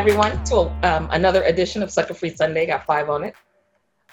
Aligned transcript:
everyone 0.00 0.42
to 0.44 0.60
um, 0.82 1.10
another 1.10 1.42
edition 1.42 1.82
of 1.82 1.90
Sucker 1.90 2.14
Free 2.14 2.34
Sunday. 2.34 2.64
Got 2.64 2.86
five 2.86 3.10
on 3.10 3.22
it. 3.22 3.34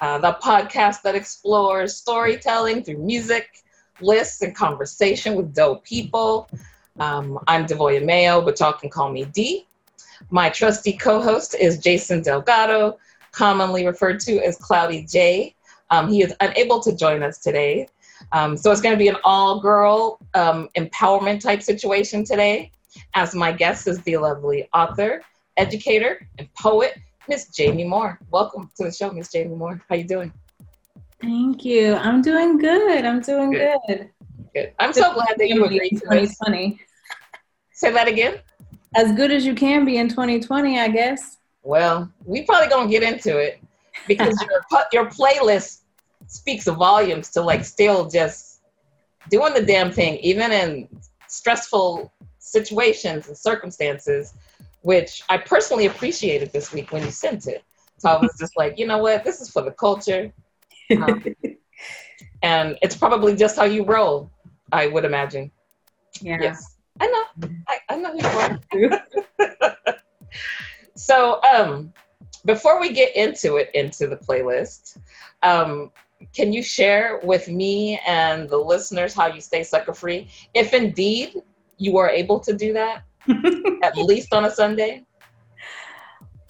Uh, 0.02 0.18
the 0.18 0.34
podcast 0.44 1.02
that 1.04 1.16
explores 1.16 1.96
storytelling 1.96 2.84
through 2.84 2.98
music, 2.98 3.64
lists, 4.02 4.42
and 4.42 4.54
conversation 4.54 5.34
with 5.36 5.56
dope 5.56 5.86
people. 5.86 6.50
Um, 7.00 7.40
I'm 7.48 7.66
Devoya 7.66 8.04
Mayo, 8.04 8.42
but 8.42 8.60
y'all 8.60 8.74
can 8.74 8.90
call 8.90 9.10
me 9.10 9.24
D. 9.24 9.66
My 10.30 10.50
trusty 10.50 10.92
co-host 10.92 11.56
is 11.56 11.78
Jason 11.78 12.22
Delgado, 12.22 12.98
commonly 13.32 13.88
referred 13.88 14.20
to 14.26 14.40
as 14.40 14.58
Cloudy 14.58 15.06
J. 15.10 15.56
Um, 15.90 16.10
he 16.10 16.22
is 16.22 16.34
unable 16.42 16.82
to 16.82 16.94
join 16.98 17.24
us 17.24 17.38
today. 17.38 17.88
Um, 18.34 18.58
so 18.58 18.74
it's 18.74 18.82
going 18.82 18.94
to 18.94 19.00
be 19.00 19.08
an 19.08 19.16
all-girl 19.24 20.20
um, 20.34 20.68
empowerment 20.76 21.40
type 21.40 21.62
situation 21.62 22.26
today. 22.26 22.72
As 23.14 23.34
my 23.34 23.54
guest 23.54 23.88
is 23.88 24.02
the 24.02 24.18
lovely 24.18 24.68
author, 24.74 25.22
educator, 25.58 26.28
and 26.38 26.48
poet, 26.54 26.98
Miss 27.28 27.50
Jamie 27.50 27.84
Moore. 27.84 28.20
Welcome 28.32 28.70
to 28.78 28.86
the 28.86 28.92
show, 28.92 29.12
Miss 29.12 29.32
Jamie 29.32 29.56
Moore. 29.56 29.82
How 29.90 29.96
you 29.96 30.06
doing? 30.06 30.32
Thank 31.22 31.66
you. 31.66 31.96
I'm 31.96 32.22
doing 32.22 32.58
good. 32.58 33.04
I'm 33.04 33.22
doing 33.22 33.52
good. 33.52 33.78
Good. 33.88 34.10
good. 34.54 34.74
I'm 34.80 34.94
so 34.94 35.14
glad 35.14 35.36
that 35.38 35.50
you 35.50 35.66
agreed 35.66 35.90
to 35.90 36.00
2020. 36.00 36.80
Say 37.74 37.92
that 37.92 38.08
again. 38.08 38.40
As 38.96 39.12
good 39.12 39.32
as 39.32 39.46
you 39.46 39.54
can 39.54 39.84
be 39.84 39.98
in 39.98 40.08
2020, 40.08 40.80
I 40.80 40.88
guess. 40.88 41.38
Well, 41.64 42.10
we 42.26 42.44
probably 42.44 42.70
gonna 42.70 42.90
get 42.90 43.04
into 43.04 43.38
it 43.38 43.62
because 44.08 44.42
your 44.42 44.84
your 44.94 45.06
playlist 45.10 45.82
speaks 46.28 46.66
volumes 46.66 47.30
to 47.32 47.42
like 47.42 47.66
still 47.66 48.10
just 48.10 48.62
doing 49.30 49.54
the 49.54 49.62
damn 49.62 49.92
thing, 49.92 50.18
even 50.18 50.52
in 50.52 50.88
stressful 51.28 52.12
situations 52.40 53.28
and 53.28 53.38
circumstances, 53.38 54.34
which 54.88 55.22
I 55.28 55.38
personally 55.38 55.88
appreciated 55.88 56.54
this 56.54 56.72
week 56.72 56.94
when 56.94 57.04
you 57.04 57.12
sent 57.12 57.46
it. 57.46 57.62
So 57.98 58.08
I 58.10 58.22
was 58.22 58.34
just 58.40 58.56
like, 58.56 58.80
you 58.80 58.88
know 58.88 59.00
what, 59.00 59.26
this 59.26 59.42
is 59.42 59.50
for 59.50 59.62
the 59.62 59.72
culture. 59.72 60.32
Um, 60.92 61.26
and 62.42 62.78
it's 62.82 62.96
probably 62.96 63.36
just 63.36 63.58
how 63.58 63.66
you 63.66 63.84
roll, 63.84 64.32
I 64.72 64.88
would 64.88 65.04
imagine. 65.04 65.52
Yeah. 66.22 66.38
Yes. 66.40 66.78
I 67.02 67.08
know. 67.08 67.50
I, 67.68 67.78
I 67.90 67.98
know 67.98 68.14
who 68.14 68.80
you 68.80 68.90
are. 68.90 69.96
so 70.96 71.42
um 71.44 71.92
before 72.46 72.80
we 72.80 72.94
get 72.94 73.14
into 73.14 73.58
it 73.58 73.70
into 73.74 74.08
the 74.08 74.16
playlist, 74.16 75.00
um, 75.44 75.92
can 76.34 76.54
you 76.54 76.64
share 76.64 77.20
with 77.24 77.50
me 77.50 78.00
and 78.08 78.48
the 78.48 78.58
listeners 78.58 79.14
how 79.14 79.28
you 79.28 79.42
stay 79.42 79.64
sucker 79.64 79.94
free? 79.94 80.30
If 80.54 80.74
indeed 80.74 81.42
you 81.78 81.98
are 81.98 82.10
able 82.10 82.40
to 82.40 82.54
do 82.54 82.72
that, 82.72 83.04
at 83.84 83.98
least 83.98 84.34
on 84.34 84.46
a 84.46 84.52
Sunday? 84.52 85.06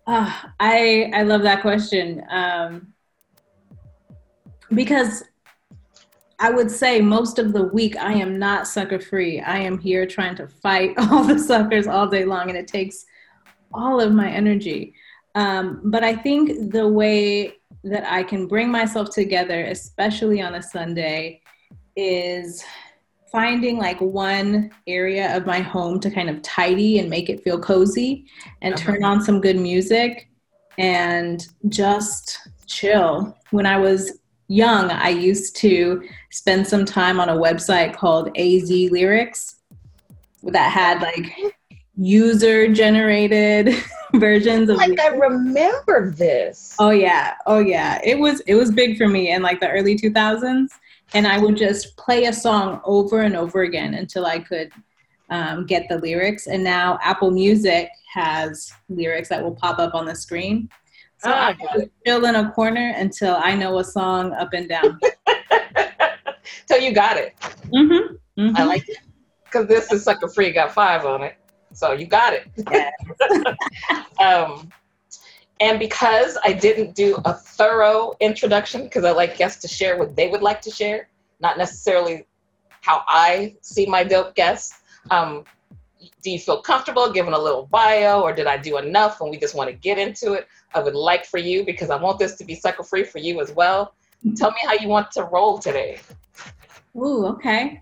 Uh, 0.05 0.31
I 0.59 1.11
I 1.13 1.23
love 1.23 1.43
that 1.43 1.61
question 1.61 2.23
um, 2.29 2.93
because 4.73 5.23
I 6.39 6.51
would 6.51 6.69
say 6.69 7.01
most 7.01 7.39
of 7.39 7.51
the 7.51 7.63
week 7.63 7.97
I 7.97 8.13
am 8.13 8.37
not 8.37 8.67
sucker 8.67 8.99
free. 8.99 9.41
I 9.41 9.57
am 9.57 9.79
here 9.79 10.05
trying 10.05 10.35
to 10.35 10.47
fight 10.47 10.93
all 10.97 11.23
the 11.23 11.39
suckers 11.39 11.87
all 11.87 12.07
day 12.07 12.25
long, 12.25 12.49
and 12.49 12.57
it 12.57 12.67
takes 12.67 13.05
all 13.73 13.99
of 13.99 14.13
my 14.13 14.29
energy. 14.29 14.93
Um, 15.35 15.81
but 15.83 16.03
I 16.03 16.15
think 16.15 16.71
the 16.71 16.87
way 16.87 17.53
that 17.83 18.11
I 18.11 18.23
can 18.23 18.47
bring 18.47 18.69
myself 18.71 19.11
together, 19.11 19.65
especially 19.65 20.41
on 20.41 20.55
a 20.55 20.61
Sunday, 20.61 21.41
is 21.95 22.63
finding 23.31 23.77
like 23.77 23.99
one 23.99 24.71
area 24.87 25.35
of 25.35 25.45
my 25.45 25.59
home 25.59 25.99
to 25.99 26.09
kind 26.09 26.29
of 26.29 26.41
tidy 26.41 26.99
and 26.99 27.09
make 27.09 27.29
it 27.29 27.43
feel 27.43 27.59
cozy 27.59 28.25
and 28.61 28.73
uh-huh. 28.73 28.91
turn 28.91 29.03
on 29.03 29.21
some 29.21 29.41
good 29.41 29.57
music 29.57 30.29
and 30.77 31.47
just 31.69 32.47
chill. 32.67 33.35
When 33.51 33.65
I 33.65 33.77
was 33.77 34.19
young, 34.47 34.91
I 34.91 35.09
used 35.09 35.55
to 35.57 36.07
spend 36.31 36.67
some 36.67 36.85
time 36.85 37.19
on 37.19 37.29
a 37.29 37.35
website 37.35 37.95
called 37.95 38.37
AZ 38.37 38.69
Lyrics 38.69 39.55
that 40.43 40.71
had 40.71 41.01
like 41.01 41.33
user 41.97 42.71
generated 42.71 43.75
versions 44.13 44.69
of 44.69 44.77
like 44.77 44.99
I 44.99 45.07
remember 45.07 46.11
this. 46.11 46.75
Oh 46.79 46.91
yeah. 46.91 47.33
Oh 47.45 47.59
yeah. 47.59 47.99
It 48.03 48.19
was 48.19 48.41
it 48.41 48.55
was 48.55 48.71
big 48.71 48.97
for 48.97 49.07
me 49.07 49.31
in 49.31 49.41
like 49.41 49.59
the 49.59 49.69
early 49.69 49.97
2000s 49.97 50.69
and 51.13 51.27
I 51.27 51.39
would 51.39 51.57
just 51.57 51.95
play 51.97 52.25
a 52.25 52.33
song 52.33 52.81
over 52.83 53.21
and 53.21 53.35
over 53.35 53.61
again 53.61 53.93
until 53.93 54.25
I 54.25 54.39
could 54.39 54.71
um, 55.29 55.65
get 55.65 55.87
the 55.89 55.97
lyrics. 55.97 56.47
And 56.47 56.63
now 56.63 56.99
Apple 57.01 57.31
Music 57.31 57.89
has 58.13 58.71
lyrics 58.89 59.29
that 59.29 59.41
will 59.41 59.55
pop 59.55 59.79
up 59.79 59.93
on 59.93 60.05
the 60.05 60.15
screen. 60.15 60.69
So 61.19 61.31
oh, 61.31 61.33
I 61.33 61.55
chill 62.05 62.25
in 62.25 62.35
a 62.35 62.51
corner 62.51 62.93
until 62.95 63.35
I 63.35 63.55
know 63.55 63.79
a 63.79 63.83
song 63.83 64.33
up 64.33 64.53
and 64.53 64.69
down. 64.69 64.99
so 66.69 66.75
you 66.75 66.93
got 66.93 67.17
it. 67.17 67.35
Mm-hmm. 67.73 68.15
Mm-hmm. 68.39 68.55
I 68.55 68.63
like 68.63 68.87
it 68.87 68.99
because 69.45 69.67
this 69.67 69.91
is 69.91 70.05
like 70.05 70.21
a 70.21 70.27
free. 70.27 70.51
Got 70.51 70.73
five 70.73 71.05
on 71.05 71.23
it, 71.23 71.35
so 71.73 71.93
you 71.93 72.05
got 72.05 72.33
it. 72.33 72.47
Yes. 72.69 72.93
um, 74.19 74.69
and 75.59 75.79
because 75.79 76.37
I 76.43 76.53
didn't 76.53 76.95
do 76.95 77.19
a 77.25 77.33
thorough 77.33 78.13
introduction, 78.19 78.83
because 78.83 79.03
I 79.03 79.11
like 79.11 79.37
guests 79.37 79.61
to 79.61 79.67
share 79.67 79.97
what 79.97 80.15
they 80.15 80.29
would 80.29 80.41
like 80.41 80.61
to 80.61 80.71
share, 80.71 81.09
not 81.39 81.57
necessarily 81.57 82.25
how 82.81 83.03
I 83.07 83.55
see 83.61 83.85
my 83.85 84.03
dope 84.03 84.35
guests. 84.35 84.79
Um, 85.09 85.43
do 86.21 86.31
you 86.31 86.39
feel 86.39 86.61
comfortable 86.61 87.11
giving 87.11 87.33
a 87.33 87.39
little 87.39 87.67
bio, 87.67 88.21
or 88.21 88.33
did 88.33 88.47
I 88.47 88.57
do 88.57 88.77
enough 88.77 89.21
and 89.21 89.29
we 89.29 89.37
just 89.37 89.55
want 89.55 89.69
to 89.69 89.75
get 89.75 89.97
into 89.97 90.33
it? 90.33 90.47
I 90.73 90.79
would 90.79 90.95
like 90.95 91.25
for 91.25 91.37
you, 91.37 91.65
because 91.65 91.89
I 91.89 91.95
want 91.95 92.19
this 92.19 92.35
to 92.35 92.45
be 92.45 92.55
sucker 92.55 92.83
free 92.83 93.03
for 93.03 93.19
you 93.19 93.41
as 93.41 93.51
well. 93.51 93.93
Tell 94.35 94.51
me 94.51 94.57
how 94.63 94.73
you 94.73 94.87
want 94.87 95.11
to 95.11 95.23
roll 95.23 95.59
today. 95.59 95.99
Ooh, 96.95 97.25
okay. 97.27 97.81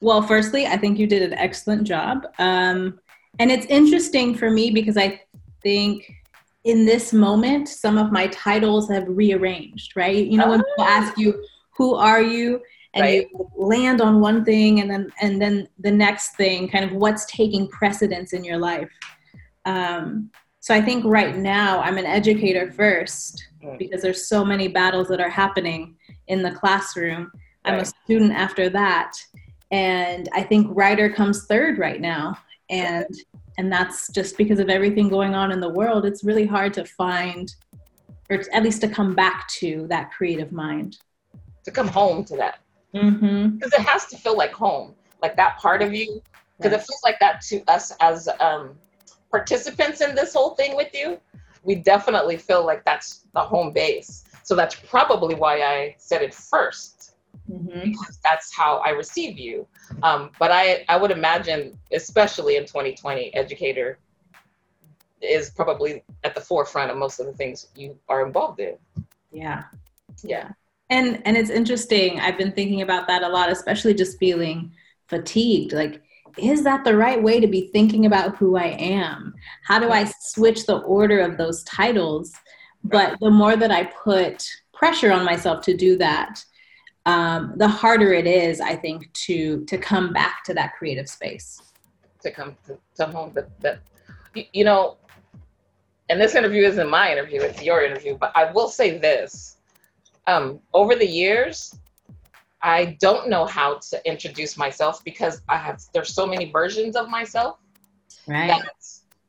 Well, 0.00 0.22
firstly, 0.22 0.66
I 0.66 0.76
think 0.76 0.98
you 0.98 1.06
did 1.06 1.22
an 1.22 1.34
excellent 1.34 1.84
job. 1.84 2.26
Um, 2.38 3.00
and 3.38 3.50
it's 3.50 3.66
interesting 3.66 4.34
for 4.34 4.50
me 4.50 4.70
because 4.70 4.96
I 4.96 5.22
think 5.62 6.12
in 6.64 6.84
this 6.84 7.12
moment, 7.12 7.68
some 7.68 7.96
of 7.96 8.12
my 8.12 8.26
titles 8.28 8.90
have 8.90 9.04
rearranged, 9.08 9.96
right? 9.96 10.26
You 10.26 10.38
know, 10.38 10.46
oh. 10.46 10.50
when 10.50 10.62
people 10.62 10.84
ask 10.84 11.16
you, 11.16 11.42
who 11.76 11.94
are 11.94 12.22
you? 12.22 12.60
And 12.92 13.02
right. 13.02 13.26
you 13.32 13.50
land 13.56 14.00
on 14.00 14.20
one 14.20 14.44
thing 14.44 14.80
and 14.80 14.90
then 14.90 15.12
and 15.22 15.40
then 15.40 15.68
the 15.78 15.92
next 15.92 16.36
thing, 16.36 16.68
kind 16.68 16.84
of 16.84 16.92
what's 16.92 17.24
taking 17.26 17.68
precedence 17.68 18.32
in 18.32 18.42
your 18.42 18.58
life. 18.58 18.90
Um, 19.64 20.30
so 20.58 20.74
I 20.74 20.80
think 20.80 21.04
right 21.04 21.36
now 21.36 21.80
I'm 21.80 21.98
an 21.98 22.04
educator 22.04 22.70
first 22.72 23.46
mm. 23.64 23.78
because 23.78 24.02
there's 24.02 24.28
so 24.28 24.44
many 24.44 24.68
battles 24.68 25.08
that 25.08 25.20
are 25.20 25.30
happening 25.30 25.96
in 26.26 26.42
the 26.42 26.50
classroom. 26.50 27.30
Right. 27.64 27.74
I'm 27.74 27.80
a 27.80 27.84
student 27.84 28.32
after 28.32 28.68
that. 28.70 29.12
And 29.70 30.28
I 30.32 30.42
think 30.42 30.66
writer 30.70 31.08
comes 31.08 31.46
third 31.46 31.78
right 31.78 32.00
now. 32.00 32.36
And 32.70 33.06
and 33.58 33.70
that's 33.70 34.10
just 34.10 34.38
because 34.38 34.58
of 34.58 34.70
everything 34.70 35.08
going 35.08 35.34
on 35.34 35.52
in 35.52 35.60
the 35.60 35.68
world 35.68 36.06
it's 36.06 36.24
really 36.24 36.46
hard 36.46 36.72
to 36.74 36.84
find 36.84 37.54
or 38.30 38.42
at 38.52 38.62
least 38.62 38.80
to 38.80 38.88
come 38.88 39.14
back 39.14 39.48
to 39.48 39.86
that 39.88 40.12
creative 40.12 40.52
mind. 40.52 40.98
To 41.64 41.70
come 41.70 41.88
home 41.88 42.24
to 42.26 42.36
that. 42.36 42.60
Because 42.92 43.12
mm-hmm. 43.12 43.56
it 43.62 43.80
has 43.80 44.06
to 44.06 44.16
feel 44.16 44.36
like 44.36 44.52
home 44.52 44.94
like 45.20 45.36
that 45.36 45.58
part 45.58 45.82
of 45.82 45.92
you. 45.92 46.22
Because 46.56 46.72
yes. 46.72 46.82
it 46.82 46.86
feels 46.86 47.00
like 47.04 47.18
that 47.20 47.40
to 47.42 47.62
us 47.68 47.92
as 48.00 48.28
um, 48.40 48.76
participants 49.30 50.00
in 50.00 50.14
this 50.14 50.32
whole 50.32 50.54
thing 50.54 50.76
with 50.76 50.94
you. 50.94 51.18
We 51.62 51.74
definitely 51.74 52.36
feel 52.36 52.64
like 52.64 52.84
that's 52.84 53.26
the 53.34 53.40
home 53.40 53.72
base. 53.72 54.24
So 54.44 54.54
that's 54.54 54.74
probably 54.74 55.34
why 55.34 55.60
i 55.62 55.94
said 55.98 56.22
it 56.22 56.34
first 56.34 57.14
mm-hmm. 57.48 57.90
because 57.90 58.18
that's 58.24 58.54
how 58.54 58.78
I 58.78 58.90
receive 58.90 59.38
you. 59.38 59.66
Um, 60.02 60.30
but 60.38 60.50
I, 60.50 60.84
I 60.88 60.96
would 60.96 61.10
imagine, 61.10 61.78
especially 61.92 62.56
in 62.56 62.64
2020, 62.64 63.34
educator 63.34 63.98
is 65.20 65.50
probably 65.50 66.02
at 66.24 66.34
the 66.34 66.40
forefront 66.40 66.90
of 66.90 66.96
most 66.96 67.20
of 67.20 67.26
the 67.26 67.32
things 67.32 67.68
you 67.76 67.98
are 68.08 68.26
involved 68.26 68.60
in. 68.60 68.76
Yeah. 69.30 69.64
Yeah. 70.22 70.50
And 70.88 71.22
and 71.24 71.36
it's 71.36 71.50
interesting. 71.50 72.18
I've 72.18 72.36
been 72.36 72.52
thinking 72.52 72.82
about 72.82 73.06
that 73.06 73.22
a 73.22 73.28
lot, 73.28 73.50
especially 73.50 73.94
just 73.94 74.18
feeling 74.18 74.72
fatigued. 75.08 75.72
Like, 75.72 76.02
is 76.36 76.64
that 76.64 76.84
the 76.84 76.96
right 76.96 77.22
way 77.22 77.38
to 77.38 77.46
be 77.46 77.70
thinking 77.72 78.06
about 78.06 78.36
who 78.36 78.56
I 78.56 78.76
am? 78.78 79.34
How 79.64 79.78
do 79.78 79.90
I 79.90 80.10
switch 80.20 80.66
the 80.66 80.78
order 80.78 81.20
of 81.20 81.36
those 81.36 81.62
titles? 81.64 82.32
But 82.82 83.18
the 83.20 83.30
more 83.30 83.56
that 83.56 83.70
I 83.70 83.84
put 83.84 84.44
pressure 84.72 85.12
on 85.12 85.24
myself 85.24 85.62
to 85.66 85.76
do 85.76 85.96
that, 85.98 86.42
um, 87.06 87.54
the 87.56 87.68
harder 87.68 88.12
it 88.12 88.26
is, 88.26 88.60
I 88.60 88.76
think, 88.76 89.12
to 89.24 89.64
to 89.64 89.78
come 89.78 90.12
back 90.12 90.44
to 90.44 90.54
that 90.54 90.74
creative 90.76 91.08
space. 91.08 91.60
To 92.22 92.30
come 92.30 92.56
to, 92.66 92.78
to 92.96 93.06
home, 93.06 93.32
that, 93.34 93.60
that 93.60 93.80
you 94.52 94.64
know, 94.64 94.98
and 96.10 96.20
this 96.20 96.34
interview 96.34 96.64
isn't 96.64 96.90
my 96.90 97.10
interview; 97.10 97.40
it's 97.40 97.62
your 97.62 97.82
interview. 97.82 98.16
But 98.18 98.32
I 98.34 98.52
will 98.52 98.68
say 98.68 98.98
this: 98.98 99.56
um, 100.26 100.60
over 100.74 100.94
the 100.94 101.06
years, 101.06 101.74
I 102.62 102.98
don't 103.00 103.30
know 103.30 103.46
how 103.46 103.78
to 103.90 104.08
introduce 104.08 104.58
myself 104.58 105.02
because 105.02 105.40
I 105.48 105.56
have 105.56 105.80
there's 105.94 106.12
so 106.12 106.26
many 106.26 106.50
versions 106.50 106.96
of 106.96 107.08
myself. 107.08 107.58
Right. 108.26 108.62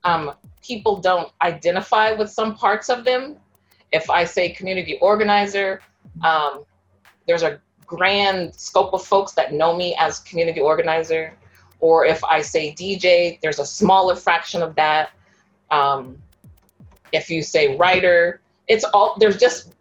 um, 0.04 0.34
people 0.62 0.98
don't 0.98 1.32
identify 1.42 2.12
with 2.12 2.30
some 2.30 2.56
parts 2.56 2.90
of 2.90 3.06
them. 3.06 3.38
If 3.92 4.10
I 4.10 4.26
say 4.26 4.50
community 4.50 4.98
organizer, 5.02 5.82
um, 6.24 6.66
there's 7.28 7.44
a 7.44 7.60
grand 7.86 8.56
scope 8.56 8.94
of 8.94 9.04
folks 9.04 9.34
that 9.34 9.54
know 9.54 9.76
me 9.76 9.96
as 10.00 10.20
community 10.20 10.62
organizer. 10.62 11.34
Or 11.80 12.06
if 12.06 12.24
I 12.24 12.42
say 12.42 12.74
DJ, 12.74 13.40
there's 13.42 13.60
a 13.60 13.66
smaller 13.66 14.16
fraction 14.16 14.62
of 14.62 14.76
that. 14.76 15.12
Um, 15.72 16.18
if 17.12 17.30
you 17.30 17.42
say 17.42 17.76
writer, 17.76 18.42
it's 18.68 18.84
all 18.86 19.16
there's 19.20 19.38
just 19.38 19.74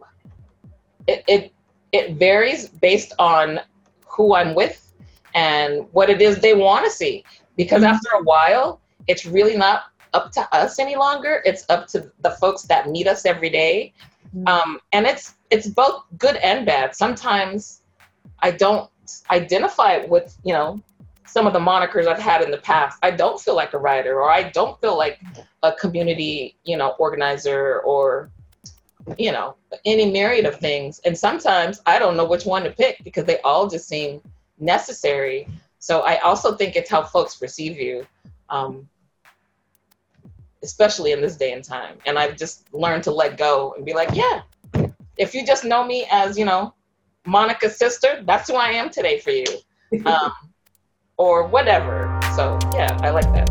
it, 1.07 1.23
it 1.27 1.53
it 1.91 2.15
varies 2.15 2.67
based 2.67 3.13
on 3.19 3.59
who 4.05 4.35
I'm 4.35 4.55
with 4.55 4.93
and 5.33 5.87
what 5.91 6.09
it 6.09 6.21
is 6.21 6.39
they 6.39 6.53
want 6.53 6.85
to 6.85 6.91
see. 6.91 7.23
Because 7.55 7.83
mm-hmm. 7.83 7.93
after 7.93 8.09
a 8.19 8.23
while, 8.23 8.81
it's 9.07 9.25
really 9.25 9.55
not 9.55 9.85
up 10.13 10.31
to 10.33 10.55
us 10.55 10.79
any 10.79 10.95
longer. 10.95 11.41
It's 11.45 11.65
up 11.69 11.87
to 11.87 12.11
the 12.21 12.31
folks 12.31 12.63
that 12.63 12.89
meet 12.89 13.07
us 13.07 13.25
every 13.25 13.49
day. 13.49 13.93
Mm-hmm. 14.35 14.47
Um, 14.47 14.79
and 14.91 15.05
it's 15.05 15.35
it's 15.51 15.67
both 15.67 16.03
good 16.17 16.37
and 16.37 16.65
bad. 16.65 16.95
Sometimes 16.95 17.81
I 18.39 18.51
don't 18.51 18.89
identify 19.29 20.05
with 20.05 20.35
you 20.43 20.53
know 20.53 20.81
some 21.27 21.45
of 21.45 21.53
the 21.53 21.59
monikers 21.59 22.07
I've 22.07 22.19
had 22.19 22.41
in 22.41 22.49
the 22.49 22.57
past. 22.57 22.97
I 23.03 23.11
don't 23.11 23.39
feel 23.39 23.55
like 23.55 23.73
a 23.73 23.77
writer, 23.77 24.19
or 24.19 24.31
I 24.31 24.43
don't 24.49 24.79
feel 24.81 24.97
like 24.97 25.19
a 25.61 25.73
community 25.73 26.55
you 26.63 26.77
know 26.77 26.95
organizer, 26.97 27.81
or 27.81 28.31
you 29.17 29.31
know 29.31 29.55
any 29.85 30.09
myriad 30.09 30.45
of 30.45 30.57
things. 30.59 30.99
And 31.05 31.15
sometimes 31.15 31.81
I 31.85 31.99
don't 31.99 32.17
know 32.17 32.25
which 32.25 32.45
one 32.45 32.63
to 32.63 32.71
pick 32.71 33.03
because 33.03 33.25
they 33.25 33.39
all 33.41 33.67
just 33.67 33.87
seem 33.87 34.21
necessary. 34.59 35.47
So 35.79 36.01
I 36.01 36.17
also 36.19 36.55
think 36.55 36.75
it's 36.75 36.89
how 36.89 37.03
folks 37.03 37.35
perceive 37.35 37.77
you. 37.77 38.07
Um, 38.49 38.87
especially 40.63 41.11
in 41.11 41.21
this 41.21 41.35
day 41.35 41.53
and 41.53 41.63
time. 41.63 41.97
And 42.05 42.19
I've 42.19 42.37
just 42.37 42.71
learned 42.71 43.03
to 43.05 43.11
let 43.11 43.35
go 43.35 43.73
and 43.75 43.83
be 43.83 43.93
like, 43.93 44.09
yeah, 44.13 44.41
if 45.17 45.33
you 45.33 45.45
just 45.45 45.63
know 45.63 45.85
me 45.85 46.07
as, 46.11 46.37
you 46.37 46.45
know, 46.45 46.73
Monica's 47.25 47.77
sister, 47.77 48.23
that's 48.25 48.49
who 48.49 48.55
I 48.55 48.69
am 48.69 48.89
today 48.89 49.19
for 49.19 49.31
you. 49.31 49.45
Um, 50.05 50.31
or 51.17 51.45
whatever. 51.45 52.17
So 52.35 52.57
yeah, 52.73 52.97
I 53.01 53.11
like 53.11 53.31
that. 53.33 53.45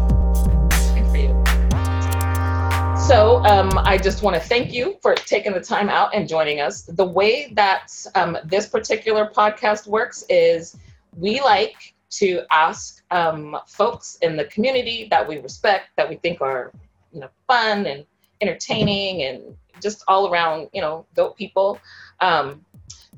Good 0.94 1.06
for 1.06 1.16
you. 1.18 3.06
So 3.06 3.44
um, 3.44 3.78
I 3.78 3.96
just 3.96 4.22
want 4.22 4.34
to 4.34 4.42
thank 4.42 4.72
you 4.72 4.96
for 5.02 5.14
taking 5.14 5.52
the 5.52 5.60
time 5.60 5.88
out 5.88 6.14
and 6.14 6.26
joining 6.26 6.60
us. 6.60 6.82
The 6.82 7.04
way 7.04 7.52
that 7.52 7.92
um, 8.14 8.38
this 8.44 8.66
particular 8.66 9.30
podcast 9.32 9.86
works 9.86 10.24
is 10.28 10.76
we 11.16 11.40
like 11.40 11.94
to 12.10 12.42
ask 12.50 13.04
um, 13.10 13.56
folks 13.66 14.18
in 14.22 14.36
the 14.36 14.46
community 14.46 15.06
that 15.10 15.28
we 15.28 15.38
respect, 15.38 15.90
that 15.96 16.08
we 16.08 16.16
think 16.16 16.40
are 16.40 16.72
you 17.12 17.20
know 17.20 17.28
fun 17.46 17.86
and 17.86 18.04
entertaining 18.40 19.22
and 19.24 19.56
just 19.81 20.05
all 20.09 20.32
around 20.32 20.69
you 20.73 20.81
know 20.81 21.06
dope 21.15 21.37
people 21.37 21.79
um, 22.21 22.65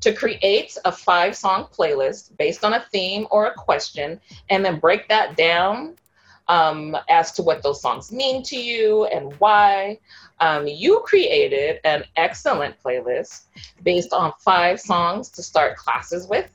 to 0.00 0.12
create 0.12 0.76
a 0.84 0.92
five 0.92 1.36
song 1.36 1.66
playlist 1.72 2.36
based 2.36 2.64
on 2.64 2.74
a 2.74 2.80
theme 2.92 3.26
or 3.30 3.46
a 3.46 3.54
question 3.54 4.20
and 4.50 4.64
then 4.64 4.78
break 4.78 5.08
that 5.08 5.36
down 5.36 5.96
um, 6.48 6.96
as 7.08 7.32
to 7.32 7.42
what 7.42 7.62
those 7.62 7.80
songs 7.80 8.12
mean 8.12 8.42
to 8.44 8.56
you 8.56 9.04
and 9.06 9.32
why. 9.38 9.98
Um, 10.40 10.66
you 10.66 11.00
created 11.04 11.80
an 11.84 12.04
excellent 12.16 12.74
playlist 12.82 13.44
based 13.82 14.12
on 14.12 14.32
five 14.38 14.80
songs 14.80 15.28
to 15.30 15.42
start 15.42 15.76
classes 15.76 16.26
with. 16.26 16.50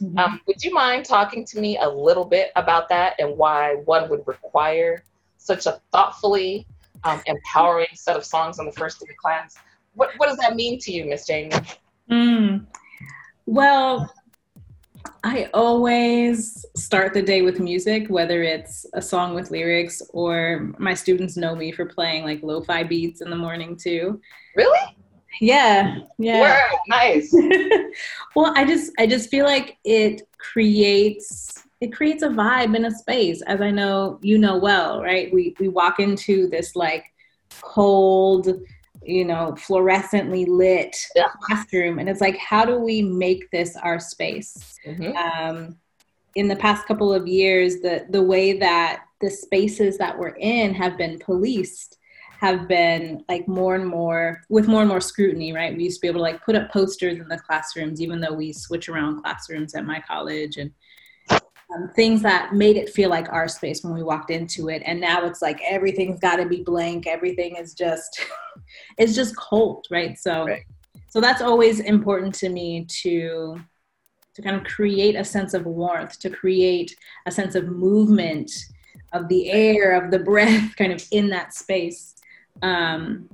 Mm-hmm. 0.00 0.18
Um, 0.18 0.40
would 0.46 0.62
you 0.62 0.72
mind 0.72 1.04
talking 1.04 1.44
to 1.46 1.60
me 1.60 1.76
a 1.78 1.88
little 1.88 2.24
bit 2.24 2.52
about 2.56 2.88
that 2.90 3.16
and 3.18 3.36
why 3.36 3.74
one 3.84 4.08
would 4.10 4.26
require 4.26 5.02
such 5.38 5.66
a 5.66 5.80
thoughtfully 5.90 6.66
um, 7.04 7.20
empowering 7.26 7.88
set 7.94 8.16
of 8.16 8.24
songs 8.24 8.58
on 8.58 8.66
the 8.66 8.72
first 8.72 9.00
day 9.00 9.06
of 9.10 9.16
class. 9.16 9.56
What, 9.94 10.10
what 10.16 10.28
does 10.28 10.38
that 10.38 10.56
mean 10.56 10.78
to 10.80 10.92
you, 10.92 11.04
Miss 11.04 11.26
Jamie? 11.26 11.52
Mm. 12.10 12.66
Well, 13.46 14.12
I 15.24 15.48
always 15.54 16.64
start 16.76 17.14
the 17.14 17.22
day 17.22 17.42
with 17.42 17.60
music, 17.60 18.08
whether 18.08 18.42
it's 18.42 18.86
a 18.94 19.02
song 19.02 19.34
with 19.34 19.50
lyrics 19.50 20.02
or 20.10 20.72
my 20.78 20.94
students 20.94 21.36
know 21.36 21.54
me 21.54 21.72
for 21.72 21.86
playing 21.86 22.24
like 22.24 22.42
lo-fi 22.42 22.82
beats 22.82 23.20
in 23.20 23.30
the 23.30 23.36
morning 23.36 23.76
too. 23.76 24.20
Really? 24.56 24.96
Yeah. 25.40 25.98
Yeah. 26.18 26.40
Wow, 26.40 26.78
nice. 26.88 27.32
well, 28.36 28.52
I 28.56 28.64
just 28.64 28.92
I 28.98 29.06
just 29.06 29.30
feel 29.30 29.44
like 29.44 29.78
it 29.84 30.22
creates 30.38 31.62
it 31.82 31.92
creates 31.92 32.22
a 32.22 32.28
vibe 32.28 32.76
in 32.76 32.84
a 32.84 32.90
space 32.90 33.42
as 33.42 33.60
i 33.60 33.70
know 33.70 34.18
you 34.22 34.38
know 34.38 34.56
well 34.56 35.02
right 35.02 35.32
we 35.34 35.54
we 35.58 35.68
walk 35.68 35.98
into 35.98 36.48
this 36.48 36.76
like 36.76 37.12
cold 37.60 38.48
you 39.04 39.24
know 39.24 39.52
fluorescently 39.58 40.46
lit 40.46 40.96
yeah. 41.16 41.26
classroom 41.42 41.98
and 41.98 42.08
it's 42.08 42.20
like 42.20 42.38
how 42.38 42.64
do 42.64 42.78
we 42.78 43.02
make 43.02 43.50
this 43.50 43.76
our 43.76 43.98
space 43.98 44.78
mm-hmm. 44.86 45.16
um, 45.16 45.76
in 46.36 46.46
the 46.46 46.56
past 46.56 46.86
couple 46.86 47.12
of 47.12 47.26
years 47.26 47.80
the 47.80 48.06
the 48.10 48.22
way 48.22 48.56
that 48.56 49.02
the 49.20 49.28
spaces 49.28 49.98
that 49.98 50.16
we're 50.16 50.36
in 50.38 50.72
have 50.72 50.96
been 50.96 51.18
policed 51.18 51.98
have 52.38 52.68
been 52.68 53.24
like 53.28 53.46
more 53.48 53.74
and 53.74 53.86
more 53.86 54.40
with 54.48 54.68
more 54.68 54.82
and 54.82 54.88
more 54.88 55.00
scrutiny 55.00 55.52
right 55.52 55.76
we 55.76 55.82
used 55.82 55.96
to 55.96 56.02
be 56.02 56.08
able 56.08 56.20
to 56.20 56.22
like 56.22 56.44
put 56.44 56.54
up 56.54 56.70
posters 56.70 57.18
in 57.18 57.26
the 57.26 57.38
classrooms 57.40 58.00
even 58.00 58.20
though 58.20 58.32
we 58.32 58.52
switch 58.52 58.88
around 58.88 59.20
classrooms 59.20 59.74
at 59.74 59.84
my 59.84 60.00
college 60.06 60.58
and 60.58 60.70
um, 61.74 61.88
things 61.94 62.22
that 62.22 62.54
made 62.54 62.76
it 62.76 62.90
feel 62.90 63.10
like 63.10 63.32
our 63.32 63.48
space 63.48 63.82
when 63.82 63.94
we 63.94 64.02
walked 64.02 64.30
into 64.30 64.68
it. 64.68 64.82
And 64.84 65.00
now 65.00 65.24
it's 65.24 65.42
like 65.42 65.60
everything's 65.66 66.20
got 66.20 66.36
to 66.36 66.46
be 66.46 66.62
blank. 66.62 67.06
Everything 67.06 67.56
is 67.56 67.74
just 67.74 68.24
it's 68.98 69.14
just 69.14 69.36
cold 69.36 69.86
right? 69.90 70.18
So 70.18 70.46
right. 70.46 70.62
so 71.08 71.20
that's 71.20 71.42
always 71.42 71.80
important 71.80 72.34
to 72.36 72.48
me 72.48 72.86
to 73.02 73.60
to 74.34 74.42
kind 74.42 74.56
of 74.56 74.64
create 74.64 75.14
a 75.14 75.24
sense 75.24 75.52
of 75.52 75.66
warmth 75.66 76.18
to 76.20 76.30
create 76.30 76.96
a 77.26 77.30
sense 77.30 77.54
of 77.54 77.68
movement 77.68 78.50
of 79.12 79.28
the 79.28 79.50
air 79.50 79.92
of 79.92 80.10
the 80.10 80.18
breath 80.18 80.74
kind 80.76 80.92
of 80.92 81.04
in 81.10 81.28
that 81.28 81.54
space. 81.54 82.14
Um, 82.62 83.28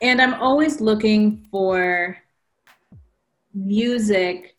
and 0.00 0.20
i'm 0.20 0.34
always 0.34 0.80
looking 0.80 1.46
for 1.50 2.16
music 3.54 4.57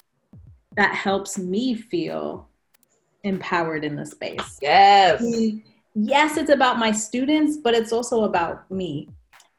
that 0.80 0.96
helps 0.96 1.38
me 1.38 1.76
feel 1.76 2.48
empowered 3.24 3.84
in 3.84 3.98
the 3.98 4.06
space. 4.06 4.58
Yes. 4.62 5.22
yes, 5.94 6.38
it's 6.38 6.50
about 6.50 6.80
my 6.80 6.94
students, 6.94 7.58
but 7.58 7.74
it's 7.74 7.92
also 7.92 8.24
about 8.24 8.72
me. 8.72 9.10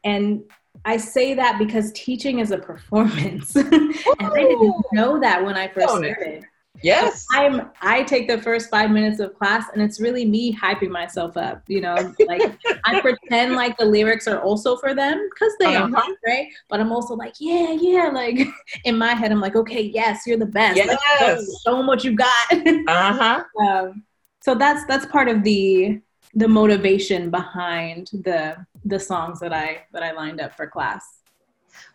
And 0.03 0.41
I 0.83 0.97
say 0.97 1.35
that 1.35 1.59
because 1.59 1.91
teaching 1.91 2.39
is 2.39 2.49
a 2.49 2.57
performance. 2.71 3.55
and 3.55 3.93
I 4.19 4.33
didn't 4.33 4.73
oh. 4.73 4.83
know 4.93 5.19
that 5.19 5.45
when 5.45 5.55
I 5.55 5.67
first 5.67 5.89
started. 5.89 6.43
Yes. 6.83 7.25
I'm 7.31 7.69
I 7.81 8.03
take 8.03 8.27
the 8.27 8.41
first 8.41 8.69
five 8.69 8.91
minutes 8.91 9.19
of 9.19 9.37
class 9.37 9.65
and 9.73 9.81
it's 9.81 9.99
really 9.99 10.25
me 10.25 10.55
hyping 10.55 10.89
myself 10.89 11.37
up, 11.37 11.61
you 11.67 11.81
know, 11.81 11.95
like 12.27 12.57
I 12.85 13.01
pretend 13.01 13.55
like 13.55 13.77
the 13.77 13.85
lyrics 13.85 14.27
are 14.27 14.41
also 14.41 14.77
for 14.77 14.95
them 14.95 15.29
because 15.33 15.53
they 15.59 15.75
uh-huh. 15.75 15.95
are, 15.95 16.15
right? 16.25 16.47
But 16.69 16.79
I'm 16.79 16.91
also 16.91 17.13
like, 17.13 17.35
yeah, 17.39 17.71
yeah, 17.71 18.09
like 18.09 18.47
in 18.85 18.97
my 18.97 19.13
head, 19.13 19.31
I'm 19.31 19.41
like, 19.41 19.55
okay, 19.55 19.81
yes, 19.81 20.23
you're 20.25 20.37
the 20.37 20.45
best. 20.45 20.77
Yes. 20.77 21.61
Show 21.65 21.77
them 21.77 21.87
what 21.87 22.03
you 22.03 22.15
got. 22.15 22.51
uh-huh. 22.51 23.43
Um, 23.59 24.03
so 24.41 24.55
that's 24.55 24.85
that's 24.85 25.05
part 25.05 25.27
of 25.27 25.43
the 25.43 26.01
the 26.33 26.47
motivation 26.47 27.29
behind 27.29 28.09
the 28.13 28.65
the 28.85 28.99
songs 28.99 29.39
that 29.41 29.53
I 29.53 29.85
that 29.93 30.03
I 30.03 30.13
lined 30.13 30.41
up 30.41 30.55
for 30.55 30.67
class. 30.67 31.19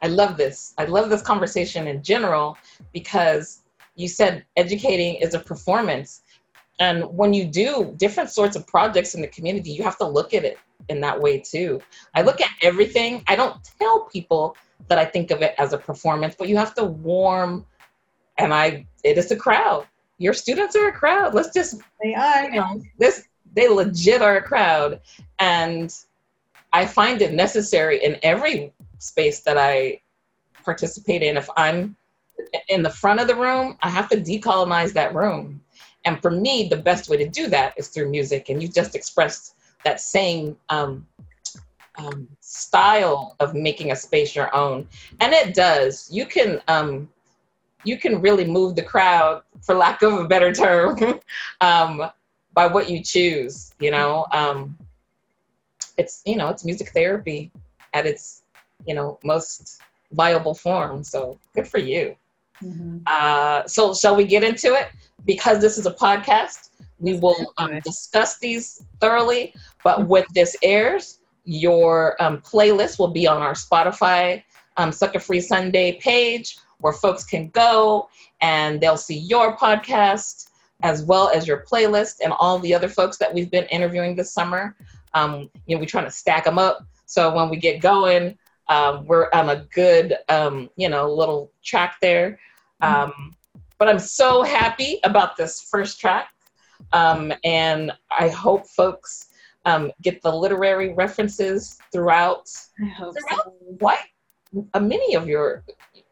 I 0.03 0.09
love 0.09 0.37
this. 0.37 0.75
I 0.79 0.85
love 0.85 1.09
this 1.09 1.23
conversation 1.23 1.87
in 1.87 2.03
general 2.03 2.57
because 2.93 3.63
you 3.97 4.09
said 4.09 4.45
educating 4.57 5.17
is 5.17 5.35
a 5.35 5.39
performance. 5.39 6.23
And 6.79 7.05
when 7.05 7.33
you 7.33 7.47
do 7.47 7.95
different 7.97 8.31
sorts 8.31 8.55
of 8.55 8.67
projects 8.67 9.15
in 9.15 9.23
the 9.23 9.29
community, 9.29 9.71
you 9.71 9.83
have 9.83 9.99
to 9.99 10.07
look 10.07 10.35
at 10.35 10.45
it 10.45 10.59
in 10.89 11.01
that 11.01 11.21
way 11.21 11.39
too. 11.41 11.81
I 12.15 12.23
look 12.23 12.41
at 12.41 12.51
everything, 12.63 13.23
I 13.27 13.35
don't 13.35 13.57
tell 13.81 14.05
people 14.05 14.57
that 14.89 14.99
I 14.99 15.05
think 15.05 15.31
of 15.31 15.43
it 15.43 15.55
as 15.59 15.73
a 15.73 15.79
performance, 15.79 16.35
but 16.39 16.49
you 16.49 16.57
have 16.57 16.75
to 16.75 16.85
warm 16.85 17.67
and 18.39 18.53
I 18.53 18.87
it 19.03 19.19
is 19.19 19.31
a 19.31 19.37
crowd. 19.37 19.87
Your 20.19 20.35
students 20.35 20.77
are 20.77 20.89
a 20.89 20.93
crowd. 20.93 21.35
Let's 21.35 21.53
just 21.53 21.81
they 22.03 22.15
are. 22.15 22.45
You 22.45 22.61
know, 22.61 22.83
this 22.99 23.27
they 23.55 23.69
legit 23.69 24.23
are 24.23 24.37
a 24.37 24.43
crowd. 24.43 25.01
And 25.39 25.93
I 26.73 26.87
find 26.87 27.23
it 27.23 27.33
necessary 27.33 28.05
in 28.05 28.19
every 28.23 28.73
space 28.99 29.41
that 29.41 29.57
I 29.57 30.01
participate 30.65 31.23
in. 31.23 31.37
If 31.37 31.49
I'm 31.57 31.97
in 32.69 32.83
the 32.83 32.91
front 32.91 33.21
of 33.21 33.27
the 33.27 33.35
room, 33.35 33.77
I 33.83 33.89
have 33.91 34.09
to 34.11 34.17
decolonize 34.17 34.93
that 34.95 35.15
room. 35.15 35.61
And 36.05 36.21
for 36.23 36.31
me, 36.31 36.69
the 36.69 36.77
best 36.77 37.09
way 37.09 37.17
to 37.17 37.29
do 37.29 37.49
that 37.49 37.75
is 37.77 37.89
through 37.89 38.11
music. 38.11 38.49
And 38.49 38.63
you 38.63 38.69
just 38.69 38.95
expressed 38.95 39.57
that 39.85 40.01
same 40.01 40.57
um, 40.69 41.07
um, 41.99 42.29
style 42.41 43.37
of 43.41 43.55
making 43.55 43.91
a 43.93 43.97
space 43.97 44.35
your 44.35 44.55
own, 44.55 44.87
and 45.21 45.33
it 45.33 45.55
does. 45.55 46.09
You 46.13 46.27
can 46.27 46.61
um, 46.69 47.09
you 47.85 47.99
can 47.99 48.21
really 48.21 48.45
move 48.45 48.75
the 48.75 48.83
crowd, 48.83 49.43
for 49.63 49.75
lack 49.75 50.03
of 50.03 50.13
a 50.15 50.29
better 50.29 50.53
term, 50.53 51.21
um, 51.61 52.11
by 52.53 52.67
what 52.67 52.91
you 52.91 53.03
choose. 53.03 53.73
You 53.81 53.91
know, 53.91 54.27
um, 54.33 54.77
it's 55.97 56.23
you 56.27 56.37
know 56.37 56.49
it's 56.49 56.65
music 56.65 56.91
therapy 56.91 57.51
at 57.95 58.07
its 58.07 58.43
you 58.87 58.95
know 58.95 59.19
most 59.25 59.81
viable 60.13 60.55
form. 60.55 61.03
So 61.03 61.39
good 61.55 61.67
for 61.67 61.79
you. 61.79 62.17
Mm-hmm. 62.63 62.99
Uh, 63.07 63.67
so 63.67 63.95
shall 63.95 64.17
we 64.17 64.25
get 64.25 64.43
into 64.43 64.75
it? 64.75 64.89
Because 65.25 65.61
this 65.61 65.79
is 65.79 65.87
a 65.87 65.93
podcast, 65.93 66.71
we 66.99 67.19
will 67.19 67.53
um, 67.59 67.81
discuss 67.81 68.39
these 68.39 68.85
thoroughly. 69.01 69.55
But 69.85 70.07
when 70.07 70.25
this 70.35 70.57
airs, 70.63 71.21
your 71.45 72.21
um, 72.23 72.39
playlist 72.39 72.99
will 72.99 73.09
be 73.09 73.27
on 73.27 73.43
our 73.43 73.55
Spotify 73.55 74.43
um, 74.77 74.93
Sucker 74.93 75.21
Free 75.21 75.41
Sunday 75.41 75.99
page 76.01 76.59
where 76.79 76.93
folks 76.93 77.25
can 77.25 77.49
go 77.51 78.09
and 78.41 78.81
they'll 78.81 78.97
see 78.97 79.17
your 79.17 79.57
podcast 79.57 80.51
as 80.83 81.03
well 81.03 81.31
as 81.35 81.47
your 81.47 81.65
playlist 81.71 82.17
and 82.23 82.33
all 82.39 82.59
the 82.59 82.75
other 82.75 82.89
folks 82.89 83.17
that 83.17 83.33
we've 83.33 83.51
been 83.51 83.65
interviewing 83.67 84.15
this 84.15 84.33
summer. 84.33 84.77
Um, 85.15 85.51
you 85.67 85.75
know, 85.75 85.81
we're 85.81 85.87
trying 85.87 86.05
to 86.05 86.11
stack 86.11 86.45
them 86.45 86.59
up. 86.59 86.87
So 87.07 87.35
when 87.35 87.49
we 87.49 87.57
get 87.57 87.81
going, 87.81 88.37
um, 88.69 89.07
we're 89.07 89.29
on 89.33 89.51
a 89.51 89.65
good, 89.73 90.17
um, 90.29 90.71
you 90.77 90.89
know, 90.89 91.13
little 91.13 91.53
track 91.63 91.97
there. 92.01 92.39
Um, 92.81 93.35
but 93.79 93.89
I'm 93.89 93.99
so 93.99 94.43
happy 94.43 95.01
about 95.05 95.37
this 95.37 95.63
first 95.63 96.01
track. 96.01 96.29
Um, 96.93 97.33
and 97.45 97.93
I 98.17 98.29
hope 98.29 98.67
folks 98.67 99.29
um, 99.65 99.93
get 100.03 100.23
the 100.23 100.33
literary 100.33 100.93
references 100.95 101.79
throughout, 101.93 102.49
throughout 102.77 103.15
so. 103.31 103.53
what, 103.79 103.99
uh, 104.75 104.81
many 104.81 105.15
of 105.15 105.29
your 105.29 105.65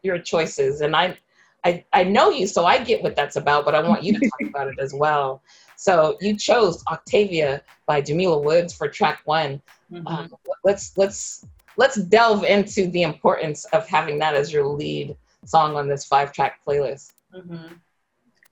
your 0.02 0.18
choices. 0.18 0.82
And 0.82 0.94
I, 0.94 1.16
I, 1.64 1.84
I 1.92 2.04
know 2.04 2.30
you, 2.30 2.46
so 2.46 2.66
I 2.66 2.82
get 2.82 3.02
what 3.02 3.16
that's 3.16 3.37
about, 3.37 3.64
but 3.64 3.75
I 3.75 3.80
want 3.80 4.04
you 4.04 4.12
to 4.12 4.20
talk 4.20 4.49
about 4.49 4.68
it 4.68 4.78
as 4.78 4.92
well. 4.96 5.42
So 5.76 6.16
you 6.20 6.37
chose 6.37 6.84
Octavia 6.90 7.62
by 7.87 8.00
Jamila 8.00 8.38
Woods 8.38 8.73
for 8.73 8.87
track 8.87 9.23
one. 9.25 9.61
Mm-hmm. 9.90 10.06
Um, 10.06 10.34
let's 10.62 10.96
let's 10.96 11.46
let's 11.76 11.97
delve 11.97 12.45
into 12.45 12.87
the 12.88 13.02
importance 13.02 13.64
of 13.66 13.87
having 13.88 14.19
that 14.19 14.35
as 14.35 14.52
your 14.52 14.66
lead 14.66 15.16
song 15.45 15.76
on 15.76 15.88
this 15.88 16.04
five 16.04 16.33
track 16.33 16.61
playlist. 16.66 17.12
Mm-hmm. 17.35 17.75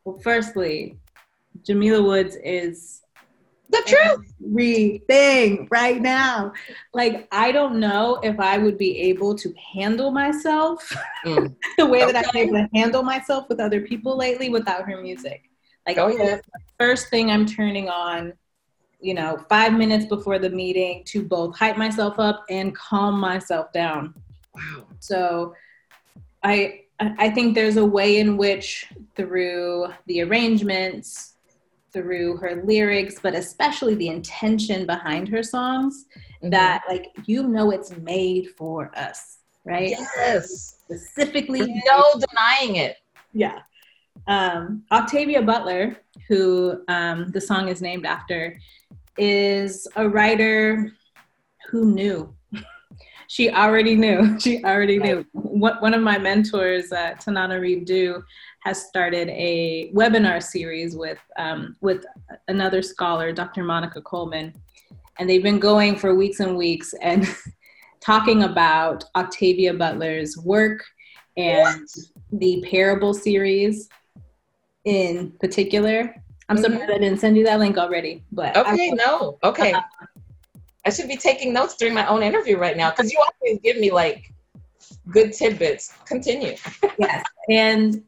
Well, 0.05 0.19
firstly, 0.19 0.99
Jamila 1.65 2.03
Woods 2.03 2.37
is 2.43 3.03
the 3.69 3.83
truth 3.87 4.33
everything 4.45 5.69
right 5.71 6.01
now. 6.01 6.53
Like, 6.93 7.27
I 7.33 7.53
don't 7.53 7.81
know 7.81 8.21
if 8.23 8.39
I 8.39 8.59
would 8.59 8.77
be 8.77 8.99
able 9.01 9.35
to 9.37 9.55
handle 9.75 10.11
myself 10.11 10.93
mm. 11.25 11.55
the 11.79 11.87
way 11.87 12.03
okay. 12.03 12.13
that 12.13 12.27
I've 12.27 12.33
been 12.33 12.43
able 12.43 12.55
to 12.55 12.69
handle 12.75 13.03
myself 13.03 13.49
with 13.49 13.61
other 13.61 13.81
people 13.81 14.17
lately 14.17 14.49
without 14.49 14.89
her 14.89 15.01
music. 15.01 15.49
Like, 15.87 15.99
oh, 15.99 16.09
yeah. 16.09 16.41
first 16.79 17.09
thing 17.09 17.31
I'm 17.31 17.47
turning 17.47 17.89
on 17.89 18.35
you 19.03 19.15
know, 19.15 19.45
five 19.49 19.73
minutes 19.75 20.07
before 20.07 20.39
the 20.39 20.49
meeting 20.49 21.03
to 21.07 21.23
both 21.23 21.57
hype 21.57 21.77
myself 21.77 22.19
up 22.19 22.45
and 22.49 22.75
calm 22.75 23.19
myself 23.19 23.73
down. 23.73 24.15
Wow. 24.55 24.87
So 25.01 25.55
I 26.43 26.83
I 27.01 27.31
think 27.31 27.55
there's 27.55 27.77
a 27.77 27.85
way 27.85 28.19
in 28.19 28.37
which 28.37 28.87
through 29.17 29.89
the 30.07 30.23
arrangements, 30.23 31.35
through 31.93 32.37
her 32.37 32.63
lyrics, 32.65 33.17
but 33.21 33.35
especially 33.35 33.97
the 33.97 34.09
intention 34.09 34.87
behind 34.87 35.29
her 35.29 35.43
songs, 35.43 36.07
mm-hmm. 36.17 36.51
that 36.51 36.83
like 36.89 37.09
you 37.27 37.49
know 37.49 37.71
it's 37.71 37.97
made 37.99 38.51
for 38.57 38.91
us, 38.97 39.39
right? 39.65 39.91
Yes. 39.91 40.77
Specifically 40.85 41.61
There's 41.61 41.83
no 41.87 42.05
denying 42.15 42.77
it. 42.77 42.97
Yeah. 43.33 43.61
Um, 44.27 44.85
Octavia 44.91 45.43
Butler, 45.43 45.97
who 46.29 46.83
um, 46.89 47.31
the 47.33 47.41
song 47.41 47.69
is 47.69 47.83
named 47.83 48.07
after, 48.07 48.59
is 49.19 49.89
a 49.97 50.09
writer 50.09 50.93
who 51.71 51.93
knew. 51.93 52.35
she 53.29 53.51
already 53.51 53.95
knew. 53.97 54.39
She 54.41 54.65
already 54.65 54.99
knew. 54.99 55.25
One 55.33 55.95
of 55.95 56.03
my 56.03 56.19
mentors, 56.19 56.93
uh, 56.93 57.15
Tananarive 57.21 57.85
Due, 57.85 58.23
has 58.61 58.87
started 58.87 59.29
a 59.31 59.91
webinar 59.93 60.43
series 60.43 60.97
with 60.97 61.19
um, 61.37 61.77
with 61.81 62.05
another 62.49 62.81
scholar, 62.81 63.33
Dr. 63.33 63.65
Monica 63.65 64.01
Coleman, 64.01 64.55
and 65.19 65.29
they've 65.29 65.43
been 65.43 65.59
going 65.59 65.97
for 65.97 66.15
weeks 66.15 66.41
and 66.41 66.57
weeks 66.57 66.95
and 67.03 67.27
talking 68.01 68.45
about 68.45 69.05
Octavia 69.17 69.75
Butler's 69.75 70.37
work 70.39 70.85
and 71.37 71.81
what? 71.81 72.41
the 72.41 72.65
Parable 72.71 73.15
series 73.15 73.89
in 74.85 75.33
particular. 75.41 76.15
I'm 76.49 76.57
mm-hmm. 76.57 76.65
surprised 76.65 76.91
I 76.91 76.99
didn't 76.99 77.19
send 77.19 77.37
you 77.37 77.45
that 77.45 77.59
link 77.59 77.79
already. 77.79 78.25
But 78.33 78.57
okay, 78.57 78.91
no, 78.91 79.39
okay. 79.45 79.73
Uh, 79.73 79.81
I 80.85 80.91
should 80.91 81.09
be 81.09 81.17
taking 81.17 81.53
notes 81.53 81.77
during 81.77 81.95
my 81.95 82.07
own 82.07 82.23
interview 82.23 82.59
right 82.59 82.77
now 82.77 82.91
because 82.91 83.13
you 83.13 83.19
always 83.21 83.61
give 83.63 83.79
me 83.79 83.91
like 83.91 84.33
good 85.09 85.33
tidbits. 85.33 85.95
Continue. 86.05 86.57
yes, 86.99 87.25
and 87.49 88.03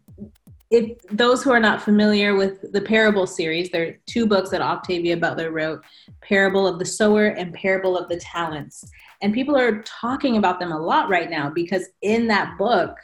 if 0.71 0.99
those 1.11 1.43
who 1.43 1.52
are 1.52 1.61
not 1.61 1.83
familiar 1.83 2.35
with 2.35 2.73
the 2.73 2.81
Parable 2.81 3.26
series, 3.26 3.71
there 3.71 3.87
are 3.87 3.99
two 4.07 4.26
books 4.26 4.50
that 4.50 4.61
Octavia 4.61 5.16
Butler 5.16 5.52
wrote: 5.52 5.85
Parable 6.21 6.66
of 6.66 6.78
the 6.78 6.87
Sower 6.87 7.26
and 7.26 7.54
Parable 7.54 7.97
of 7.97 8.09
the 8.09 8.16
Talents. 8.16 8.85
And 9.23 9.33
people 9.33 9.57
are 9.57 9.83
talking 9.83 10.37
about 10.37 10.59
them 10.59 10.73
a 10.73 10.78
lot 10.78 11.09
right 11.09 11.31
now 11.31 11.49
because 11.49 11.88
in 12.02 12.26
that 12.26 12.59
book, 12.59 12.97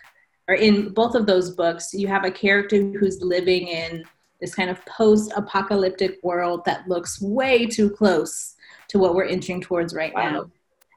or 0.51 0.55
in 0.55 0.89
both 0.89 1.15
of 1.15 1.27
those 1.27 1.53
books, 1.53 1.95
you 1.95 2.09
have 2.09 2.25
a 2.25 2.31
character 2.31 2.77
who's 2.99 3.23
living 3.23 3.69
in 3.69 4.05
this 4.41 4.53
kind 4.53 4.69
of 4.69 4.85
post 4.85 5.33
apocalyptic 5.37 6.19
world 6.25 6.65
that 6.65 6.89
looks 6.89 7.23
way 7.23 7.67
too 7.67 7.89
close 7.89 8.57
to 8.89 8.99
what 8.99 9.15
we're 9.15 9.27
inching 9.27 9.61
towards 9.61 9.95
right 9.95 10.13
wow. 10.13 10.31
now. 10.31 10.51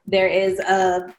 There 0.08 0.26
is 0.26 0.58
a 0.58 1.14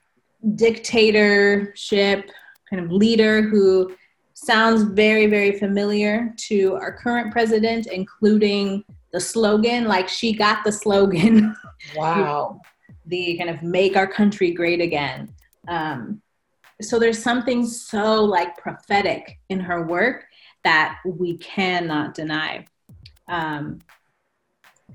dictatorship 0.56 2.30
kind 2.70 2.84
of 2.84 2.92
leader 2.92 3.42
who 3.42 3.96
sounds 4.34 4.84
very, 4.84 5.28
very 5.28 5.58
familiar 5.58 6.34
to 6.36 6.76
our 6.76 6.92
current 6.92 7.32
president, 7.32 7.88
including 7.88 8.84
the 9.14 9.20
slogan, 9.22 9.86
like 9.86 10.10
she 10.10 10.34
got 10.34 10.66
the 10.66 10.74
slogan. 10.74 11.56
Wow. 11.96 12.62
the 13.06 13.38
kind 13.38 13.50
of 13.50 13.62
make 13.62 13.96
our 13.96 14.08
country 14.08 14.50
great 14.50 14.82
again. 14.82 15.32
Um, 15.68 16.20
so 16.82 17.00
there's 17.00 17.22
something 17.22 17.66
so 17.66 18.24
like 18.24 18.58
prophetic 18.58 19.40
in 19.50 19.60
her 19.60 19.86
work 19.86 20.26
that 20.64 21.00
we 21.06 21.38
cannot 21.38 22.14
deny. 22.14 22.66
Um, 23.28 23.80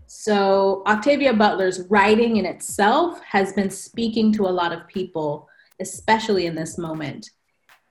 so, 0.07 0.83
Octavia 0.87 1.33
Butler's 1.33 1.87
writing 1.89 2.37
in 2.37 2.45
itself 2.45 3.21
has 3.23 3.53
been 3.53 3.71
speaking 3.71 4.33
to 4.33 4.47
a 4.47 4.51
lot 4.51 4.73
of 4.73 4.89
people, 4.89 5.49
especially 5.81 6.47
in 6.47 6.55
this 6.55 6.77
moment. 6.79 7.31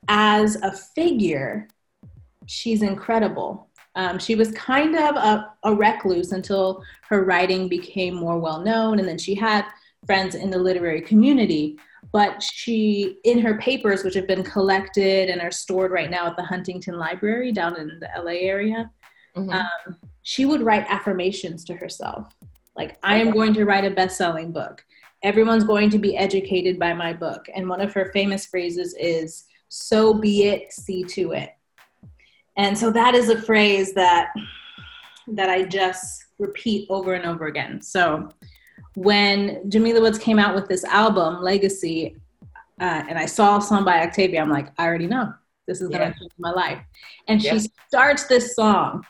As 0.09 0.57
a 0.57 0.71
figure, 0.73 1.67
she's 2.45 2.81
incredible. 2.81 3.69
Um, 3.95 4.19
she 4.19 4.35
was 4.35 4.51
kind 4.51 4.95
of 4.95 5.15
a, 5.15 5.53
a 5.63 5.73
recluse 5.73 6.33
until 6.33 6.83
her 7.07 7.23
writing 7.23 7.69
became 7.69 8.15
more 8.15 8.37
well 8.37 8.61
known, 8.61 8.99
and 8.99 9.07
then 9.07 9.17
she 9.17 9.33
had 9.33 9.65
friends 10.05 10.35
in 10.35 10.49
the 10.49 10.57
literary 10.57 11.01
community 11.01 11.77
but 12.11 12.41
she 12.41 13.17
in 13.25 13.39
her 13.39 13.57
papers 13.57 14.03
which 14.03 14.13
have 14.13 14.27
been 14.27 14.43
collected 14.43 15.29
and 15.29 15.41
are 15.41 15.51
stored 15.51 15.91
right 15.91 16.09
now 16.09 16.25
at 16.27 16.35
the 16.35 16.43
huntington 16.43 16.97
library 16.97 17.51
down 17.51 17.75
in 17.77 17.87
the 17.99 18.09
la 18.21 18.31
area 18.31 18.89
mm-hmm. 19.35 19.49
um, 19.49 19.97
she 20.29 20.45
would 20.45 20.61
write 20.61 20.85
affirmations 20.87 21.63
to 21.65 21.73
herself. 21.73 22.35
Like 22.75 22.97
i 23.03 23.17
am 23.17 23.31
going 23.31 23.53
to 23.55 23.65
write 23.65 23.85
a 23.85 23.89
best-selling 23.89 24.51
book. 24.51 24.85
Everyone's 25.23 25.63
going 25.63 25.89
to 25.89 25.97
be 25.97 26.15
educated 26.15 26.79
by 26.79 26.93
my 26.93 27.13
book. 27.13 27.47
And 27.53 27.67
one 27.67 27.81
of 27.81 27.93
her 27.93 28.11
famous 28.13 28.45
phrases 28.45 28.95
is 28.97 29.45
so 29.67 30.13
be 30.13 30.45
it 30.45 30.71
see 30.71 31.03
to 31.03 31.31
it. 31.31 31.49
And 32.57 32.77
so 32.77 32.91
that 32.91 33.15
is 33.15 33.29
a 33.29 33.41
phrase 33.41 33.93
that 33.93 34.31
that 35.27 35.49
i 35.49 35.63
just 35.63 36.25
repeat 36.37 36.87
over 36.89 37.13
and 37.15 37.25
over 37.25 37.47
again. 37.47 37.81
So 37.81 38.29
when 38.99 39.61
Jamila 39.69 40.01
Woods 40.01 40.19
came 40.19 40.37
out 40.39 40.53
with 40.53 40.67
this 40.67 40.83
album, 40.83 41.41
Legacy, 41.41 42.17
uh, 42.81 43.03
and 43.07 43.17
I 43.17 43.27
saw 43.27 43.57
a 43.57 43.61
song 43.61 43.85
by 43.85 44.05
Octavia, 44.05 44.41
I'm 44.41 44.49
like, 44.49 44.73
I 44.77 44.85
already 44.85 45.07
know 45.07 45.33
this 45.67 45.79
is 45.79 45.87
gonna 45.87 46.13
change 46.19 46.33
my 46.37 46.51
life. 46.51 46.79
And 47.29 47.41
she 47.41 47.61
starts 47.87 48.25
this 48.25 48.55
song 48.55 49.05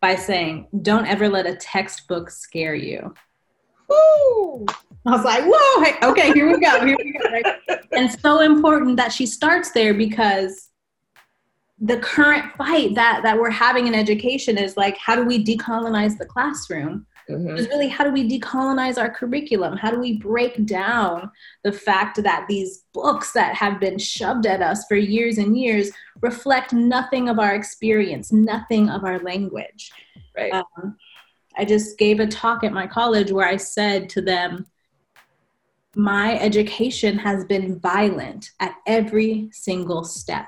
by 0.00 0.14
saying, 0.14 0.68
Don't 0.80 1.04
ever 1.04 1.28
let 1.28 1.44
a 1.44 1.56
textbook 1.56 2.30
scare 2.30 2.74
you. 2.74 3.14
Woo! 3.86 4.64
I 5.04 5.10
was 5.10 5.24
like, 5.24 5.44
whoa, 5.44 5.82
hey, 5.82 5.96
okay, 6.04 6.32
here 6.32 6.46
we 6.46 6.58
go. 6.58 6.86
Here 6.86 6.96
we 6.96 7.12
go. 7.12 7.30
Right? 7.30 7.44
and 7.92 8.10
so 8.10 8.40
important 8.40 8.96
that 8.96 9.12
she 9.12 9.26
starts 9.26 9.72
there 9.72 9.92
because 9.92 10.70
the 11.80 11.98
current 11.98 12.50
fight 12.56 12.94
that 12.94 13.22
that 13.24 13.38
we're 13.38 13.50
having 13.50 13.88
in 13.88 13.94
education 13.94 14.56
is 14.56 14.76
like 14.78 14.96
how 14.96 15.14
do 15.16 15.24
we 15.24 15.44
decolonize 15.44 16.16
the 16.16 16.24
classroom 16.24 17.04
Mm-hmm. 17.32 17.54
Really 17.54 17.88
how 17.88 18.04
do 18.04 18.10
we 18.10 18.28
decolonize 18.28 18.98
our 18.98 19.10
curriculum? 19.10 19.76
How 19.76 19.90
do 19.90 19.98
we 19.98 20.18
break 20.18 20.64
down 20.66 21.30
the 21.64 21.72
fact 21.72 22.22
that 22.22 22.46
these 22.48 22.84
books 22.92 23.32
that 23.32 23.54
have 23.54 23.80
been 23.80 23.98
shoved 23.98 24.46
at 24.46 24.62
us 24.62 24.86
for 24.86 24.96
years 24.96 25.38
and 25.38 25.58
years 25.58 25.90
reflect 26.20 26.72
nothing 26.72 27.28
of 27.28 27.38
our 27.38 27.54
experience, 27.54 28.32
nothing 28.32 28.88
of 28.88 29.04
our 29.04 29.18
language? 29.20 29.90
Right. 30.36 30.52
Um, 30.52 30.96
I 31.56 31.64
just 31.64 31.98
gave 31.98 32.20
a 32.20 32.26
talk 32.26 32.64
at 32.64 32.72
my 32.72 32.86
college 32.86 33.30
where 33.32 33.46
I 33.46 33.56
said 33.56 34.08
to 34.10 34.22
them, 34.22 34.66
my 35.94 36.38
education 36.38 37.18
has 37.18 37.44
been 37.44 37.78
violent 37.78 38.50
at 38.60 38.74
every 38.86 39.50
single 39.52 40.04
step. 40.04 40.46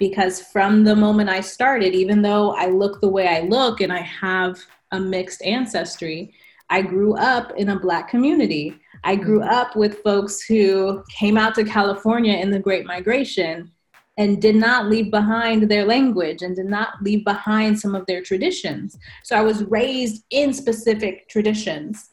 Because 0.00 0.40
from 0.40 0.82
the 0.82 0.96
moment 0.96 1.30
I 1.30 1.42
started, 1.42 1.94
even 1.94 2.22
though 2.22 2.54
I 2.56 2.66
look 2.66 3.00
the 3.00 3.08
way 3.08 3.28
I 3.28 3.42
look 3.42 3.80
and 3.80 3.92
I 3.92 4.00
have 4.00 4.58
a 4.90 4.98
mixed 4.98 5.42
ancestry, 5.42 6.34
I 6.70 6.82
grew 6.82 7.14
up 7.16 7.52
in 7.56 7.68
a 7.68 7.78
Black 7.78 8.08
community. 8.08 8.80
I 9.04 9.16
grew 9.16 9.40
mm-hmm. 9.40 9.50
up 9.50 9.76
with 9.76 10.02
folks 10.02 10.40
who 10.40 11.04
came 11.10 11.36
out 11.36 11.54
to 11.56 11.64
California 11.64 12.34
in 12.34 12.50
the 12.50 12.58
Great 12.58 12.86
Migration 12.86 13.70
and 14.16 14.40
did 14.40 14.56
not 14.56 14.88
leave 14.88 15.10
behind 15.10 15.68
their 15.68 15.84
language 15.84 16.42
and 16.42 16.54
did 16.54 16.66
not 16.66 17.02
leave 17.02 17.24
behind 17.24 17.78
some 17.78 17.94
of 17.94 18.06
their 18.06 18.22
traditions. 18.22 18.98
So 19.24 19.36
I 19.36 19.40
was 19.40 19.64
raised 19.64 20.24
in 20.30 20.52
specific 20.52 21.28
traditions. 21.28 22.10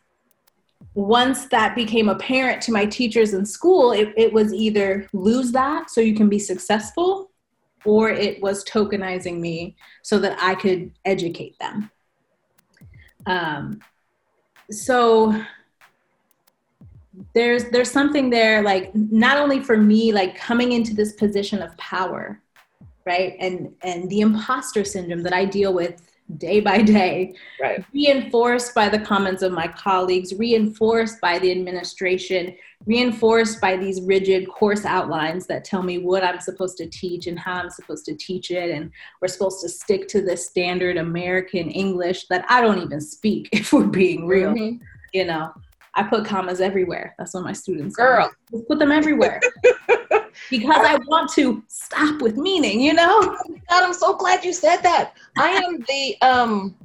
Once 0.93 1.45
that 1.47 1.75
became 1.75 2.09
apparent 2.09 2.61
to 2.63 2.71
my 2.71 2.85
teachers 2.85 3.33
in 3.33 3.45
school, 3.45 3.91
it, 3.91 4.13
it 4.17 4.31
was 4.33 4.53
either 4.53 5.07
lose 5.13 5.51
that 5.51 5.89
so 5.89 6.01
you 6.01 6.15
can 6.15 6.29
be 6.29 6.39
successful, 6.39 7.29
or 7.85 8.09
it 8.09 8.41
was 8.41 8.63
tokenizing 8.65 9.39
me 9.39 9.75
so 10.03 10.19
that 10.19 10.37
I 10.41 10.55
could 10.55 10.91
educate 11.05 11.57
them. 11.59 11.91
Um, 13.25 13.79
so 14.71 15.41
there's 17.33 17.65
there's 17.65 17.91
something 17.91 18.29
there 18.29 18.61
like 18.61 18.93
not 18.93 19.37
only 19.37 19.59
for 19.59 19.77
me 19.77 20.11
like 20.11 20.37
coming 20.37 20.73
into 20.73 20.93
this 20.93 21.13
position 21.13 21.61
of 21.61 21.75
power 21.77 22.41
right 23.05 23.35
and 23.39 23.73
and 23.81 24.09
the 24.09 24.21
imposter 24.21 24.83
syndrome 24.83 25.23
that 25.23 25.33
i 25.33 25.43
deal 25.43 25.73
with 25.73 26.01
day 26.37 26.59
by 26.59 26.81
day 26.81 27.33
right 27.61 27.83
reinforced 27.93 28.75
by 28.75 28.87
the 28.89 28.99
comments 28.99 29.41
of 29.41 29.51
my 29.51 29.67
colleagues 29.67 30.33
reinforced 30.35 31.19
by 31.21 31.39
the 31.39 31.49
administration 31.49 32.55
reinforced 32.87 33.59
by 33.59 33.75
these 33.75 34.01
rigid 34.01 34.47
course 34.47 34.85
outlines 34.85 35.45
that 35.45 35.63
tell 35.63 35.83
me 35.83 35.97
what 35.99 36.23
i'm 36.23 36.39
supposed 36.39 36.77
to 36.77 36.87
teach 36.87 37.27
and 37.27 37.37
how 37.37 37.55
i'm 37.55 37.69
supposed 37.69 38.05
to 38.05 38.15
teach 38.15 38.49
it 38.49 38.71
and 38.71 38.89
we're 39.21 39.27
supposed 39.27 39.61
to 39.61 39.69
stick 39.69 40.07
to 40.07 40.21
the 40.21 40.35
standard 40.35 40.97
american 40.97 41.69
english 41.69 42.25
that 42.27 42.45
i 42.49 42.61
don't 42.61 42.81
even 42.81 43.01
speak 43.01 43.49
if 43.51 43.73
we're 43.73 43.85
being 43.85 44.25
real 44.25 44.53
mm-hmm. 44.53 44.81
you 45.13 45.25
know 45.25 45.51
I 45.97 46.03
put 46.03 46.25
commas 46.25 46.61
everywhere. 46.61 47.15
That's 47.17 47.33
what 47.33 47.43
my 47.43 47.53
students 47.53 47.95
girl 47.95 48.29
Just 48.51 48.67
put 48.67 48.77
them 48.77 48.91
everywhere 48.91 49.41
because 50.51 50.85
I 50.85 50.95
want 51.07 51.31
to 51.33 51.63
stop 51.67 52.21
with 52.21 52.37
meaning. 52.37 52.79
You 52.79 52.93
know. 52.93 53.19
God, 53.67 53.83
I'm 53.83 53.93
so 53.95 54.15
glad 54.15 54.45
you 54.45 54.53
said 54.53 54.77
that. 54.81 55.13
I 55.37 55.49
am 55.49 55.83
the 55.87 56.15
um. 56.21 56.75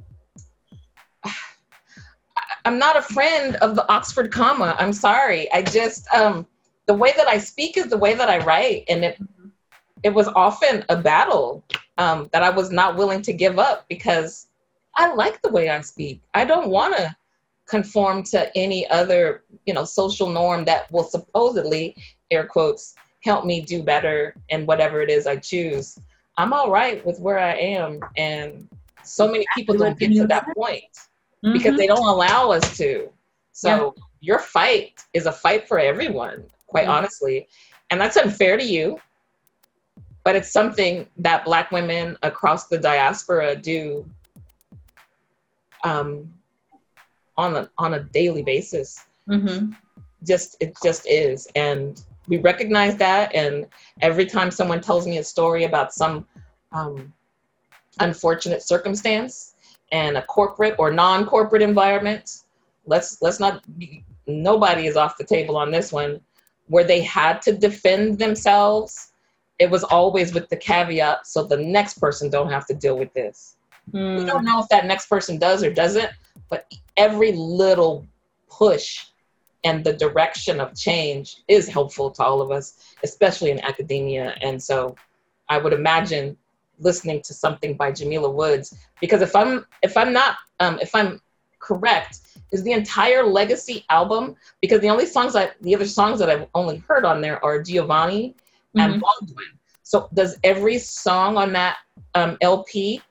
I'm 2.65 2.79
not 2.79 2.97
a 2.97 3.01
friend 3.01 3.55
of 3.57 3.75
the 3.75 3.87
Oxford 3.91 4.31
comma. 4.31 4.75
I'm 4.79 4.93
sorry. 4.93 5.51
I 5.51 5.61
just 5.61 6.07
um 6.13 6.45
the 6.85 6.93
way 6.93 7.13
that 7.15 7.27
I 7.27 7.37
speak 7.37 7.77
is 7.77 7.87
the 7.87 7.97
way 7.97 8.13
that 8.13 8.29
I 8.29 8.39
write, 8.39 8.85
and 8.89 9.03
it 9.03 9.19
it 10.03 10.13
was 10.13 10.27
often 10.29 10.83
a 10.89 10.97
battle 10.97 11.63
um, 11.97 12.29
that 12.33 12.43
I 12.43 12.49
was 12.49 12.71
not 12.71 12.97
willing 12.97 13.21
to 13.21 13.33
give 13.33 13.57
up 13.57 13.85
because 13.87 14.47
I 14.95 15.13
like 15.13 15.41
the 15.41 15.49
way 15.49 15.69
I 15.69 15.79
speak. 15.81 16.21
I 16.33 16.43
don't 16.43 16.69
want 16.69 16.97
to 16.97 17.15
conform 17.65 18.23
to 18.23 18.55
any 18.57 18.87
other 18.89 19.43
you 19.65 19.73
know 19.73 19.85
social 19.85 20.29
norm 20.29 20.65
that 20.65 20.91
will 20.91 21.03
supposedly 21.03 21.95
air 22.31 22.45
quotes 22.45 22.95
help 23.23 23.45
me 23.45 23.61
do 23.61 23.81
better 23.81 24.35
in 24.49 24.65
whatever 24.65 25.01
it 25.01 25.09
is 25.09 25.25
i 25.25 25.35
choose 25.35 25.97
i'm 26.37 26.51
all 26.51 26.69
right 26.69 27.05
with 27.05 27.19
where 27.19 27.39
i 27.39 27.53
am 27.53 28.01
and 28.17 28.67
so 29.03 29.27
many 29.31 29.45
people 29.55 29.77
don't 29.77 29.97
get 29.97 30.11
to 30.11 30.27
that 30.27 30.45
point 30.55 30.83
mm-hmm. 31.43 31.53
because 31.53 31.77
they 31.77 31.87
don't 31.87 32.07
allow 32.07 32.51
us 32.51 32.77
to 32.77 33.09
so 33.51 33.93
yeah. 33.95 34.03
your 34.21 34.39
fight 34.39 35.03
is 35.13 35.25
a 35.25 35.31
fight 35.31 35.67
for 35.67 35.79
everyone 35.79 36.43
quite 36.67 36.83
mm-hmm. 36.83 36.91
honestly 36.91 37.47
and 37.89 37.99
that's 37.99 38.17
unfair 38.17 38.57
to 38.57 38.63
you 38.63 38.99
but 40.23 40.35
it's 40.35 40.51
something 40.51 41.05
that 41.17 41.43
black 41.43 41.71
women 41.71 42.17
across 42.23 42.67
the 42.67 42.77
diaspora 42.77 43.55
do 43.55 44.05
um, 45.83 46.33
on 47.37 47.55
a 47.55 47.69
on 47.77 47.95
a 47.95 47.99
daily 47.99 48.43
basis. 48.43 49.05
Mm-hmm. 49.29 49.71
Just 50.23 50.55
it 50.59 50.73
just 50.83 51.05
is, 51.07 51.47
and 51.55 52.01
we 52.27 52.37
recognize 52.37 52.95
that. 52.97 53.33
And 53.35 53.67
every 54.01 54.25
time 54.25 54.49
someone 54.49 54.81
tells 54.81 55.05
me 55.05 55.17
a 55.17 55.23
story 55.23 55.65
about 55.65 55.93
some 55.93 56.25
um, 56.71 57.13
unfortunate 57.99 58.63
circumstance 58.63 59.52
and 59.93 60.17
a 60.17 60.21
corporate 60.23 60.75
or 60.77 60.91
non-corporate 60.91 61.61
environment, 61.61 62.41
let's 62.85 63.21
let's 63.21 63.39
not 63.39 63.61
be, 63.79 64.03
nobody 64.27 64.87
is 64.87 64.97
off 64.97 65.17
the 65.17 65.23
table 65.23 65.55
on 65.55 65.71
this 65.71 65.93
one 65.93 66.19
where 66.67 66.83
they 66.83 67.01
had 67.01 67.41
to 67.43 67.51
defend 67.53 68.19
themselves 68.19 69.11
it 69.59 69.69
was 69.69 69.83
always 69.83 70.33
with 70.33 70.49
the 70.49 70.57
caveat 70.57 71.25
so 71.27 71.43
the 71.43 71.57
next 71.57 71.99
person 71.99 72.29
don't 72.29 72.49
have 72.49 72.65
to 72.65 72.73
deal 72.73 72.97
with 72.97 73.13
this 73.13 73.55
mm. 73.91 74.17
we 74.17 74.25
don't 74.25 74.43
know 74.43 74.59
if 74.59 74.67
that 74.69 74.85
next 74.85 75.07
person 75.07 75.37
does 75.37 75.63
or 75.63 75.71
doesn't 75.71 76.09
but 76.49 76.73
every 76.97 77.31
little 77.33 78.05
push 78.49 79.07
and 79.63 79.83
the 79.83 79.93
direction 79.93 80.59
of 80.59 80.75
change 80.75 81.37
is 81.47 81.67
helpful 81.67 82.11
to 82.11 82.23
all 82.23 82.41
of 82.41 82.51
us, 82.51 82.95
especially 83.03 83.51
in 83.51 83.59
academia. 83.61 84.35
And 84.41 84.61
so 84.61 84.95
I 85.49 85.57
would 85.57 85.73
imagine 85.73 86.37
listening 86.79 87.21
to 87.21 87.33
something 87.33 87.75
by 87.75 87.91
Jamila 87.91 88.29
Woods, 88.29 88.75
because 88.99 89.21
if 89.21 89.35
I'm 89.35 89.65
if 89.81 89.97
I'm 89.97 90.13
not 90.13 90.37
um, 90.59 90.79
if 90.79 90.93
I'm 90.95 91.19
correct, 91.59 92.19
is 92.51 92.63
the 92.63 92.71
entire 92.71 93.23
Legacy 93.23 93.85
album 93.89 94.35
because 94.61 94.81
the 94.81 94.89
only 94.89 95.05
songs 95.05 95.35
I 95.35 95.51
the 95.61 95.75
other 95.75 95.87
songs 95.87 96.19
that 96.19 96.29
I've 96.29 96.47
only 96.53 96.77
heard 96.87 97.05
on 97.05 97.21
there 97.21 97.43
are 97.43 97.61
Giovanni 97.61 98.35
and 98.75 98.93
mm-hmm. 98.93 99.01
Baldwin. 99.01 99.45
So 99.83 100.09
does 100.13 100.37
every 100.43 100.77
song 100.79 101.37
on 101.37 101.53
that 101.53 101.77
um, 102.15 102.37
LP 102.41 103.01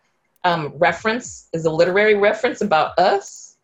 um, 0.44 0.72
reference 0.76 1.48
is 1.52 1.64
a 1.64 1.70
literary 1.70 2.14
reference 2.14 2.60
about 2.60 2.98
us, 2.98 3.56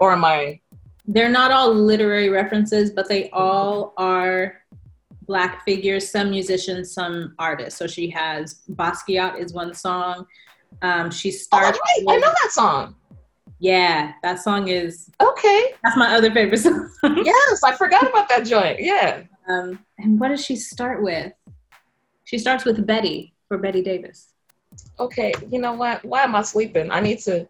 or 0.00 0.12
am 0.12 0.24
I? 0.24 0.60
They're 1.06 1.30
not 1.30 1.50
all 1.50 1.72
literary 1.72 2.28
references, 2.28 2.90
but 2.90 3.08
they 3.08 3.30
all 3.30 3.94
are 3.96 4.60
black 5.28 5.64
figures. 5.64 6.10
Some 6.10 6.30
musicians, 6.30 6.92
some 6.92 7.34
artists. 7.38 7.78
So 7.78 7.86
she 7.86 8.10
has 8.10 8.62
Basquiat 8.70 9.38
is 9.38 9.52
one 9.52 9.72
song. 9.74 10.26
Um, 10.82 11.10
she 11.12 11.30
starts. 11.30 11.78
Oh, 11.78 12.04
right. 12.04 12.16
I 12.16 12.18
know 12.18 12.34
that 12.42 12.50
song. 12.50 12.96
Yeah, 13.60 14.12
that 14.24 14.40
song 14.40 14.68
is 14.68 15.10
okay. 15.20 15.74
That's 15.84 15.96
my 15.96 16.14
other 16.14 16.32
favorite 16.32 16.58
song. 16.66 16.90
yes, 17.02 17.62
I 17.62 17.74
forgot 17.76 18.08
about 18.08 18.28
that 18.28 18.44
joint. 18.44 18.80
Yeah. 18.80 19.22
Um, 19.48 19.78
and 19.98 20.18
what 20.18 20.28
does 20.28 20.44
she 20.44 20.56
start 20.56 21.02
with? 21.02 21.32
She 22.24 22.38
starts 22.38 22.64
with 22.64 22.84
Betty 22.86 23.34
for 23.48 23.58
Betty 23.58 23.82
Davis 23.82 24.32
okay, 24.98 25.32
you 25.50 25.60
know 25.60 25.72
what? 25.72 26.04
Why 26.04 26.22
am 26.22 26.34
I 26.34 26.42
sleeping? 26.42 26.90
I 26.90 27.00
need 27.00 27.18
to. 27.20 27.48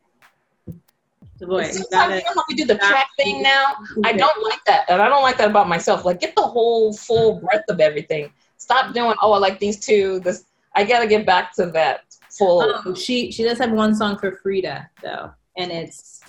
Boy, 1.40 1.70
Sometimes 1.70 2.16
you 2.16 2.20
know 2.20 2.32
how 2.34 2.44
we 2.48 2.54
do 2.54 2.64
the 2.64 2.76
track 2.78 3.08
thing 3.16 3.42
now. 3.42 3.74
I 4.04 4.12
don't 4.12 4.42
like 4.42 4.64
that, 4.66 4.86
and 4.88 5.00
I 5.00 5.08
don't 5.08 5.22
like 5.22 5.38
that 5.38 5.48
about 5.50 5.68
myself. 5.68 6.04
Like, 6.04 6.20
get 6.20 6.34
the 6.34 6.42
whole 6.42 6.92
full 6.92 7.40
breadth 7.40 7.64
of 7.68 7.80
everything. 7.80 8.32
Stop 8.56 8.92
doing. 8.92 9.14
Oh, 9.22 9.32
I 9.32 9.38
like 9.38 9.60
these 9.60 9.78
two. 9.78 10.20
This 10.20 10.44
I 10.74 10.84
gotta 10.84 11.06
get 11.06 11.26
back 11.26 11.54
to 11.54 11.66
that 11.66 12.00
full. 12.30 12.62
Oh, 12.62 12.94
she 12.94 13.30
she 13.30 13.44
does 13.44 13.58
have 13.58 13.70
one 13.70 13.94
song 13.94 14.18
for 14.18 14.32
Frida 14.32 14.90
though, 15.02 15.32
and 15.56 15.70
it's 15.70 16.20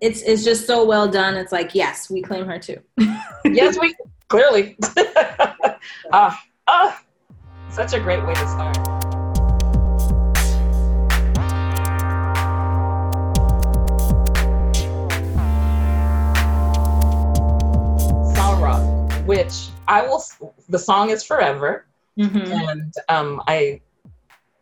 it's 0.00 0.22
it's 0.22 0.44
just 0.44 0.66
so 0.66 0.84
well 0.84 1.08
done. 1.08 1.36
It's 1.36 1.52
like 1.52 1.74
yes, 1.74 2.10
we 2.10 2.22
claim 2.22 2.46
her 2.46 2.58
too. 2.58 2.78
yes, 3.44 3.78
we 3.80 3.94
clearly. 4.28 4.76
ah 6.12 6.42
ah, 6.66 7.02
such 7.70 7.92
a 7.92 8.00
great 8.00 8.24
way 8.26 8.34
to 8.34 8.48
start. 8.48 8.95
Which 19.26 19.68
I 19.88 20.02
will. 20.02 20.22
The 20.68 20.78
song 20.78 21.10
is 21.10 21.22
forever, 21.22 21.86
mm-hmm. 22.18 22.52
and 22.52 22.94
um, 23.08 23.42
I. 23.46 23.80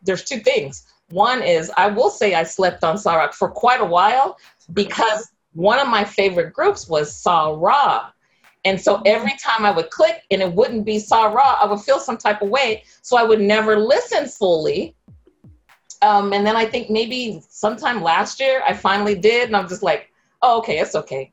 There's 0.03 0.23
two 0.23 0.39
things. 0.39 0.85
One 1.09 1.41
is 1.41 1.71
I 1.77 1.87
will 1.87 2.09
say 2.09 2.33
I 2.35 2.43
slept 2.43 2.83
on 2.83 2.97
Sa-Roc 2.97 3.33
for 3.33 3.49
quite 3.49 3.81
a 3.81 3.85
while 3.85 4.37
because 4.73 5.31
one 5.53 5.79
of 5.79 5.87
my 5.87 6.03
favorite 6.03 6.53
groups 6.53 6.87
was 6.87 7.15
Sa 7.15 7.49
Ra. 7.49 8.09
And 8.65 8.81
so 8.81 9.01
every 9.05 9.33
time 9.41 9.65
I 9.65 9.71
would 9.71 9.91
click 9.91 10.23
and 10.31 10.41
it 10.41 10.51
wouldn't 10.51 10.85
be 10.85 10.97
Sa 10.99 11.25
Ra, 11.25 11.59
I 11.61 11.67
would 11.67 11.79
feel 11.79 11.99
some 11.99 12.17
type 12.17 12.41
of 12.41 12.49
way. 12.49 12.83
So 13.03 13.17
I 13.17 13.23
would 13.23 13.39
never 13.39 13.77
listen 13.77 14.27
fully. 14.27 14.95
Um, 16.01 16.33
and 16.33 16.45
then 16.45 16.55
I 16.55 16.65
think 16.65 16.89
maybe 16.89 17.41
sometime 17.47 18.01
last 18.01 18.39
year 18.39 18.63
I 18.67 18.73
finally 18.73 19.15
did, 19.15 19.47
and 19.47 19.55
I'm 19.55 19.67
just 19.67 19.83
like, 19.83 20.11
oh, 20.41 20.57
okay, 20.59 20.79
it's 20.79 20.95
okay. 20.95 21.31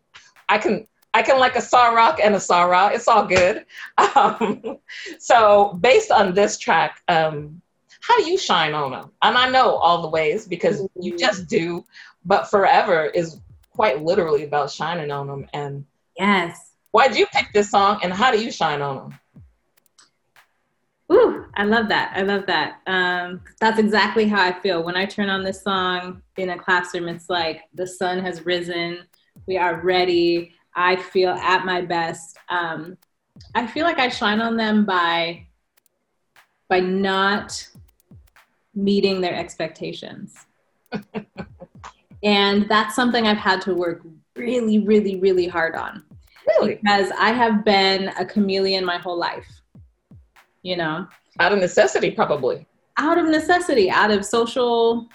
I 0.48 0.58
can 0.58 0.86
I 1.14 1.22
can 1.22 1.38
like 1.38 1.56
a 1.56 1.60
Sa-Roc 1.60 2.20
and 2.22 2.34
a 2.34 2.40
Sa 2.40 2.62
Ra. 2.64 2.88
It's 2.88 3.08
all 3.08 3.26
good. 3.26 3.66
Um, 4.16 4.78
so 5.18 5.78
based 5.80 6.10
on 6.10 6.34
this 6.34 6.58
track, 6.58 7.02
um, 7.08 7.60
how 8.00 8.16
do 8.18 8.30
you 8.30 8.36
shine 8.36 8.74
on 8.74 8.90
them? 8.90 9.10
And 9.22 9.36
I 9.36 9.48
know 9.48 9.76
all 9.76 10.02
the 10.02 10.08
ways 10.08 10.46
because 10.46 10.86
you 10.94 11.16
just 11.16 11.46
do. 11.48 11.84
but 12.24 12.50
forever 12.50 13.06
is 13.06 13.40
quite 13.74 14.02
literally 14.02 14.44
about 14.44 14.70
shining 14.70 15.10
on 15.10 15.26
them. 15.26 15.46
And 15.52 15.84
yes, 16.18 16.72
why'd 16.90 17.16
you 17.16 17.26
pick 17.26 17.52
this 17.52 17.70
song, 17.70 18.00
and 18.02 18.12
how 18.12 18.30
do 18.30 18.42
you 18.42 18.50
shine 18.50 18.82
on 18.82 18.96
them? 18.96 19.18
Ooh, 21.10 21.46
I 21.54 21.64
love 21.64 21.88
that. 21.88 22.12
I 22.14 22.22
love 22.22 22.46
that. 22.46 22.80
Um, 22.86 23.42
that's 23.60 23.78
exactly 23.78 24.26
how 24.26 24.42
I 24.42 24.58
feel 24.60 24.82
when 24.82 24.96
I 24.96 25.04
turn 25.04 25.28
on 25.28 25.44
this 25.44 25.62
song 25.62 26.22
in 26.38 26.50
a 26.50 26.58
classroom. 26.58 27.08
It's 27.08 27.28
like 27.28 27.62
the 27.74 27.86
sun 27.86 28.20
has 28.20 28.46
risen. 28.46 29.00
We 29.46 29.58
are 29.58 29.82
ready. 29.82 30.54
I 30.74 30.96
feel 30.96 31.30
at 31.30 31.64
my 31.64 31.82
best. 31.82 32.36
Um, 32.48 32.96
I 33.54 33.66
feel 33.66 33.84
like 33.84 33.98
I 33.98 34.08
shine 34.08 34.40
on 34.40 34.56
them 34.56 34.84
by 34.84 35.46
by 36.68 36.80
not 36.80 37.68
meeting 38.74 39.20
their 39.20 39.34
expectations. 39.34 40.34
and 42.22 42.68
that's 42.68 42.94
something 42.94 43.26
I've 43.26 43.36
had 43.36 43.60
to 43.62 43.74
work 43.74 44.02
really, 44.36 44.78
really, 44.78 45.20
really 45.20 45.46
hard 45.46 45.74
on. 45.74 46.02
Really? 46.46 46.76
Because 46.76 47.10
I 47.18 47.32
have 47.32 47.64
been 47.64 48.08
a 48.18 48.24
chameleon 48.24 48.84
my 48.84 48.98
whole 48.98 49.18
life. 49.18 49.60
You 50.62 50.76
know? 50.76 51.06
Out 51.40 51.52
of 51.52 51.58
necessity, 51.58 52.10
probably. 52.10 52.66
Out 52.98 53.18
of 53.18 53.26
necessity, 53.26 53.90
out 53.90 54.10
of 54.10 54.24
social 54.24 55.08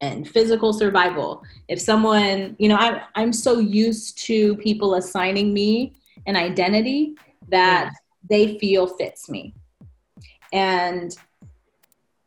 and 0.00 0.28
physical 0.28 0.72
survival. 0.72 1.42
If 1.68 1.80
someone, 1.80 2.56
you 2.58 2.68
know, 2.68 2.76
I'm 2.76 3.00
I'm 3.14 3.32
so 3.32 3.58
used 3.58 4.18
to 4.26 4.56
people 4.56 4.94
assigning 4.94 5.52
me 5.52 5.94
an 6.26 6.36
identity 6.36 7.14
that 7.48 7.84
yeah. 7.84 7.90
they 8.28 8.58
feel 8.58 8.86
fits 8.86 9.28
me. 9.28 9.54
And 10.52 11.16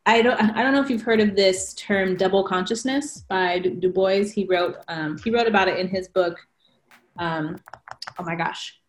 I 0.04 0.20
don't 0.22 0.40
I 0.40 0.62
don't 0.62 0.72
know 0.72 0.82
if 0.82 0.90
you've 0.90 1.02
heard 1.02 1.20
of 1.20 1.36
this 1.36 1.74
term 1.74 2.16
double 2.16 2.44
consciousness 2.44 3.24
by 3.28 3.60
Du 3.60 3.88
Bois. 3.88 4.24
He 4.24 4.44
wrote 4.44 4.76
um, 4.88 5.18
he 5.18 5.30
wrote 5.30 5.46
about 5.46 5.68
it 5.68 5.78
in 5.78 5.88
his 5.88 6.08
book. 6.08 6.38
Um, 7.18 7.58
oh 8.18 8.24
my 8.24 8.34
gosh, 8.34 8.80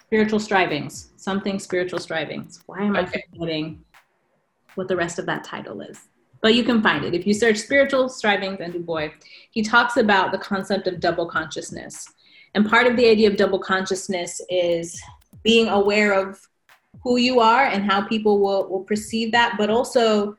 spiritual 0.00 0.40
strivings, 0.40 1.12
something 1.16 1.58
spiritual 1.58 1.98
strivings. 1.98 2.62
Why 2.66 2.82
am 2.82 2.96
okay. 2.96 3.24
I 3.24 3.38
forgetting 3.38 3.84
what 4.74 4.88
the 4.88 4.96
rest 4.96 5.18
of 5.18 5.26
that 5.26 5.44
title 5.44 5.80
is? 5.80 6.09
But 6.42 6.54
you 6.54 6.64
can 6.64 6.82
find 6.82 7.04
it 7.04 7.14
if 7.14 7.26
you 7.26 7.34
search 7.34 7.58
spiritual 7.58 8.08
strivings 8.08 8.60
and 8.60 8.72
Du 8.72 8.80
Bois. 8.80 9.10
He 9.50 9.62
talks 9.62 9.96
about 9.96 10.32
the 10.32 10.38
concept 10.38 10.86
of 10.86 11.00
double 11.00 11.26
consciousness, 11.26 12.06
and 12.54 12.68
part 12.68 12.86
of 12.86 12.96
the 12.96 13.08
idea 13.08 13.28
of 13.28 13.36
double 13.36 13.58
consciousness 13.58 14.40
is 14.48 15.00
being 15.42 15.68
aware 15.68 16.12
of 16.12 16.40
who 17.02 17.16
you 17.16 17.40
are 17.40 17.66
and 17.66 17.84
how 17.84 18.02
people 18.02 18.40
will, 18.40 18.68
will 18.68 18.84
perceive 18.84 19.32
that, 19.32 19.54
but 19.56 19.70
also 19.70 20.36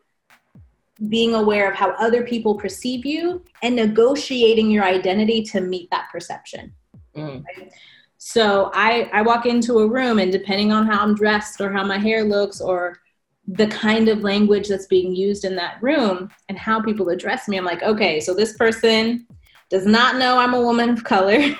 being 1.10 1.34
aware 1.34 1.70
of 1.70 1.76
how 1.76 1.92
other 1.92 2.24
people 2.24 2.56
perceive 2.56 3.06
you 3.06 3.44
and 3.64 3.76
negotiating 3.76 4.70
your 4.70 4.84
identity 4.84 5.42
to 5.42 5.62
meet 5.62 5.90
that 5.90 6.10
perception. 6.12 6.72
Mm. 7.16 7.44
Right? 7.58 7.72
So 8.18 8.70
I, 8.76 9.10
I 9.12 9.24
walk 9.24 9.48
into 9.48 9.80
a 9.80 9.88
room 9.88 10.20
and 10.20 10.32
depending 10.32 10.72
on 10.72 10.86
how 10.86 11.02
I'm 11.02 11.16
dressed 11.16 11.60
or 11.60 11.72
how 11.72 11.84
my 11.84 11.98
hair 11.98 12.24
looks 12.24 12.62
or 12.62 13.00
the 13.48 13.68
kind 13.68 14.08
of 14.08 14.22
language 14.22 14.68
that's 14.68 14.88
being 14.88 15.16
used 15.16 15.46
in 15.46 15.56
that 15.56 15.82
room 15.82 16.30
and 16.48 16.58
how 16.58 16.82
people 16.82 17.10
address 17.10 17.48
me, 17.48 17.58
I'm 17.58 17.66
like, 17.66 17.84
okay, 17.84 18.20
so 18.20 18.34
this 18.34 18.56
person 18.56 19.26
does 19.70 19.86
not 19.86 20.18
know 20.18 20.38
I'm 20.38 20.54
a 20.54 20.62
woman 20.62 20.90
of 20.90 21.04
color. 21.04 21.40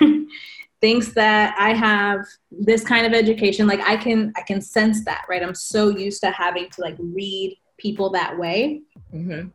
thinks 0.82 1.12
that 1.12 1.54
I 1.58 1.72
have 1.72 2.26
this 2.50 2.84
kind 2.84 3.06
of 3.06 3.14
education, 3.14 3.68
like 3.68 3.80
I 3.80 3.96
can 3.96 4.32
I 4.36 4.42
can 4.42 4.60
sense 4.60 5.04
that, 5.04 5.24
right? 5.28 5.42
I'm 5.42 5.54
so 5.54 5.88
used 5.88 6.20
to 6.22 6.30
having 6.32 6.68
to 6.70 6.80
like 6.82 6.96
read 6.98 7.56
people 7.78 8.10
that 8.10 8.36
way 8.36 8.82
mm-hmm. 9.14 9.48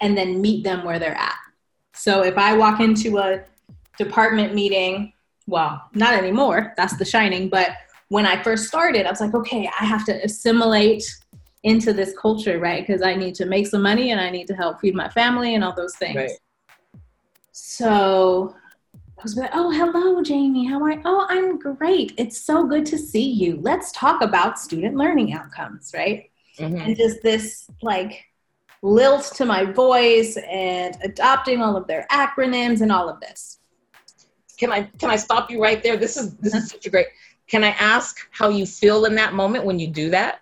and 0.00 0.18
then 0.18 0.40
meet 0.40 0.64
them 0.64 0.84
where 0.84 0.98
they're 0.98 1.16
at. 1.16 1.36
So 1.92 2.22
if 2.24 2.38
I 2.38 2.56
walk 2.56 2.80
into 2.80 3.18
a 3.18 3.42
department 3.98 4.54
meeting, 4.54 5.12
well, 5.46 5.82
not 5.94 6.14
anymore, 6.14 6.72
that's 6.78 6.96
the 6.96 7.04
shining, 7.04 7.50
but 7.50 7.72
when 8.08 8.24
I 8.24 8.42
first 8.42 8.66
started, 8.66 9.06
I 9.06 9.10
was 9.10 9.20
like, 9.20 9.34
okay, 9.34 9.70
I 9.78 9.84
have 9.84 10.06
to 10.06 10.24
assimilate 10.24 11.04
into 11.62 11.92
this 11.92 12.14
culture, 12.18 12.58
right? 12.58 12.86
Because 12.86 13.02
I 13.02 13.14
need 13.14 13.34
to 13.36 13.46
make 13.46 13.66
some 13.66 13.82
money 13.82 14.10
and 14.12 14.20
I 14.20 14.30
need 14.30 14.46
to 14.46 14.54
help 14.54 14.80
feed 14.80 14.94
my 14.94 15.08
family 15.10 15.54
and 15.54 15.62
all 15.62 15.74
those 15.74 15.96
things. 15.96 16.16
Right. 16.16 16.30
So 17.52 18.54
I 19.18 19.22
was 19.22 19.36
like, 19.36 19.50
oh, 19.52 19.70
hello, 19.70 20.22
Jamie. 20.22 20.66
How 20.66 20.82
are 20.82 20.92
you? 20.92 21.02
Oh, 21.04 21.26
I'm 21.28 21.58
great. 21.58 22.14
It's 22.16 22.40
so 22.40 22.66
good 22.66 22.86
to 22.86 22.96
see 22.96 23.30
you. 23.30 23.58
Let's 23.60 23.92
talk 23.92 24.22
about 24.22 24.58
student 24.58 24.96
learning 24.96 25.34
outcomes, 25.34 25.92
right? 25.94 26.30
Mm-hmm. 26.58 26.76
And 26.76 26.96
just 26.96 27.22
this 27.22 27.68
like 27.82 28.24
lilt 28.82 29.24
to 29.34 29.44
my 29.44 29.64
voice 29.64 30.38
and 30.48 30.96
adopting 31.02 31.60
all 31.60 31.76
of 31.76 31.86
their 31.86 32.06
acronyms 32.10 32.80
and 32.80 32.90
all 32.90 33.10
of 33.10 33.20
this. 33.20 33.58
Can 34.58 34.72
I 34.72 34.84
can 34.98 35.10
I 35.10 35.16
stop 35.16 35.50
you 35.50 35.62
right 35.62 35.82
there? 35.82 35.96
This 35.96 36.16
is 36.16 36.34
this 36.36 36.54
is 36.54 36.70
such 36.70 36.86
a 36.86 36.90
great. 36.90 37.06
Can 37.46 37.64
I 37.64 37.70
ask 37.70 38.16
how 38.30 38.48
you 38.48 38.64
feel 38.64 39.04
in 39.04 39.14
that 39.16 39.34
moment 39.34 39.64
when 39.64 39.78
you 39.78 39.88
do 39.88 40.10
that? 40.10 40.40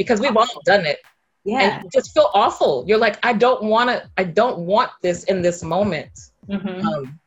Because 0.00 0.18
we've 0.18 0.36
all 0.36 0.46
done 0.64 0.86
it. 0.86 0.98
Yeah. 1.44 1.80
And 1.80 1.92
just 1.92 2.14
feel 2.14 2.30
awful. 2.32 2.84
You're 2.86 2.98
like, 2.98 3.18
I 3.22 3.34
don't 3.34 3.62
want 3.64 3.90
to. 3.90 4.08
I 4.16 4.24
don't 4.24 4.60
want 4.60 4.90
this 5.02 5.24
in 5.24 5.42
this 5.42 5.62
moment. 5.62 6.10
Mm-hmm. 6.48 6.86
Um, 6.86 7.20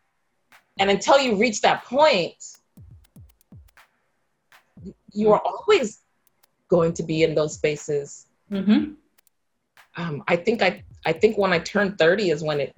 and 0.80 0.90
until 0.90 1.20
you 1.20 1.36
reach 1.36 1.62
that 1.62 1.84
point, 1.86 2.36
you 5.12 5.32
are 5.32 5.42
always 5.46 6.00
going 6.68 6.94
to 6.94 7.04
be 7.04 7.22
in 7.22 7.36
those 7.36 7.54
spaces. 7.54 8.28
Mm-hmm. 8.52 8.94
Um, 9.96 10.24
I 10.28 10.36
think 10.36 10.64
I 10.64 10.84
I 11.06 11.14
think 11.14 11.38
when 11.38 11.54
I 11.54 11.60
turned 11.60 12.00
30 12.00 12.32
is 12.32 12.44
when 12.44 12.60
it 12.60 12.76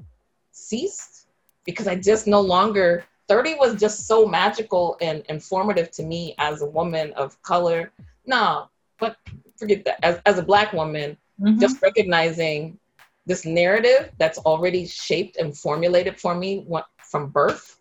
ceased 0.52 1.28
because 1.66 1.88
I 1.88 1.96
just 1.96 2.28
no 2.28 2.42
longer 2.42 3.06
30 3.28 3.56
was 3.56 3.80
just 3.80 4.08
so 4.08 4.26
magical 4.26 4.98
and 5.02 5.24
informative 5.30 5.92
to 5.92 6.04
me 6.04 6.36
as 6.38 6.62
a 6.62 6.66
woman 6.66 7.14
of 7.14 7.42
color. 7.42 7.92
No, 8.26 8.70
but 9.00 9.18
forget 9.58 9.86
that. 9.86 10.04
As, 10.04 10.22
as 10.26 10.38
a 10.38 10.44
black 10.44 10.74
woman, 10.74 11.18
mm-hmm. 11.40 11.60
just 11.60 11.82
recognizing 11.82 12.78
this 13.26 13.46
narrative 13.46 14.12
that's 14.18 14.38
already 14.40 14.86
shaped 14.86 15.38
and 15.38 15.58
formulated 15.58 16.20
for 16.20 16.36
me 16.36 16.66
from 17.04 17.30
birth 17.30 17.76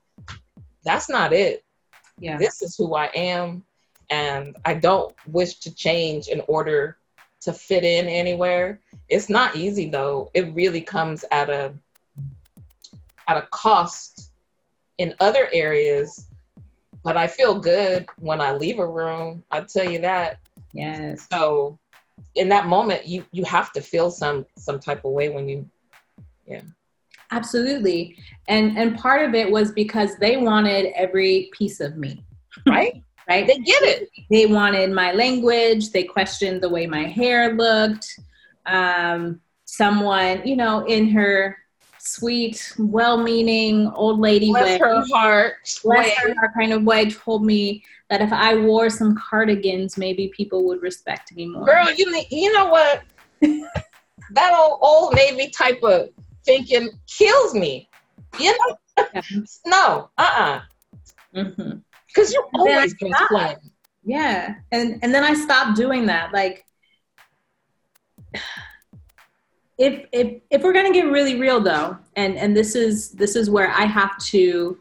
that's 0.85 1.09
not 1.09 1.33
it. 1.33 1.64
Yeah. 2.18 2.37
This 2.37 2.62
is 2.62 2.77
who 2.77 2.94
I 2.94 3.07
am. 3.14 3.64
And 4.11 4.57
I 4.64 4.74
don't 4.74 5.14
wish 5.27 5.59
to 5.61 5.74
change 5.74 6.29
in 6.29 6.42
order 6.46 6.98
to 7.40 7.53
fit 7.53 7.85
in 7.85 8.07
anywhere. 8.07 8.81
It's 9.09 9.29
not 9.29 9.57
easy 9.57 9.88
though. 9.88 10.31
It 10.35 10.55
really 10.55 10.83
comes 10.83 11.24
at 11.31 11.50
a 11.50 11.74
at 13.27 13.38
a 13.38 13.48
cost 13.50 14.31
in 14.98 15.14
other 15.20 15.48
areas. 15.53 16.27
But 17.03 17.16
I 17.16 17.27
feel 17.27 17.59
good 17.59 18.07
when 18.18 18.40
I 18.40 18.53
leave 18.53 18.79
a 18.79 18.87
room. 18.87 19.42
I'll 19.50 19.66
tell 19.66 19.90
you 19.90 19.98
that. 20.00 20.38
Yes. 20.73 21.27
So 21.31 21.79
in 22.35 22.49
that 22.49 22.67
moment 22.67 23.07
you 23.07 23.25
you 23.33 23.45
have 23.45 23.73
to 23.73 23.81
feel 23.81 24.11
some 24.11 24.47
some 24.57 24.79
type 24.79 25.05
of 25.05 25.12
way 25.12 25.29
when 25.29 25.49
you 25.49 25.69
yeah 26.47 26.62
Absolutely. 27.31 28.17
And 28.49 28.79
and 28.79 28.97
part 28.97 29.27
of 29.27 29.35
it 29.35 29.51
was 29.51 29.73
because 29.73 30.17
they 30.17 30.37
wanted 30.37 30.93
every 30.95 31.51
piece 31.53 31.81
of 31.81 31.97
me. 31.97 32.25
Right? 32.67 33.03
right? 33.29 33.47
They 33.47 33.59
get 33.59 33.83
it. 33.83 34.09
They 34.31 34.47
wanted 34.47 34.93
my 34.93 35.12
language, 35.12 35.90
they 35.90 36.05
questioned 36.05 36.62
the 36.62 36.69
way 36.69 36.87
my 36.87 37.05
hair 37.05 37.55
looked. 37.55 38.21
Um, 38.67 39.40
someone, 39.64 40.47
you 40.47 40.57
know, 40.57 40.87
in 40.87 41.11
her 41.11 41.59
sweet, 41.99 42.75
well-meaning 42.79 43.88
old 43.95 44.21
lady 44.21 44.51
bless 44.51 44.64
way, 44.64 44.79
her 44.79 45.05
heart, 45.11 45.55
bless 45.83 46.07
way. 46.07 46.14
her 46.19 46.35
heart 46.35 46.53
kind 46.55 46.73
of 46.73 46.85
way, 46.85 47.11
told 47.11 47.45
me 47.45 47.83
that 48.11 48.21
if 48.21 48.33
I 48.33 48.57
wore 48.57 48.90
some 48.90 49.17
cardigans, 49.17 49.97
maybe 49.97 50.29
people 50.29 50.64
would 50.67 50.83
respect 50.83 51.35
me 51.35 51.47
more. 51.47 51.64
Girl, 51.64 51.93
you 51.93 52.25
you 52.31 52.53
know 52.53 52.67
what? 52.67 53.03
that 53.40 54.53
old 54.53 54.79
old 54.83 55.14
navy 55.14 55.51
type 55.51 55.83
of 55.83 56.11
thinking 56.45 56.90
kills 57.07 57.55
me. 57.55 57.88
You 58.38 58.53
know? 58.53 58.77
no, 59.67 60.11
uh 60.19 60.23
uh-uh. 60.23 60.43
uh. 60.43 60.61
Mm-hmm. 61.35 61.79
Because 62.07 62.33
you're 62.33 62.49
always 62.55 62.95
going 62.95 63.12
to 63.12 63.59
Yeah. 64.05 64.55
And 64.71 64.99
and 65.03 65.12
then 65.14 65.25
I 65.25 65.35
stopped 65.35 65.77
doing 65.77 66.07
that. 66.07 66.33
Like 66.33 66.64
if 69.79 70.07
if 70.12 70.43
if 70.51 70.62
we're 70.62 70.73
gonna 70.73 70.93
get 70.93 71.07
really 71.07 71.40
real 71.40 71.61
though, 71.61 71.97
and 72.17 72.37
and 72.37 72.57
this 72.57 72.77
is 72.77 73.11
this 73.11 73.35
is 73.35 73.51
where 73.51 73.71
I 73.71 73.85
have 73.85 74.17
to 74.19 74.79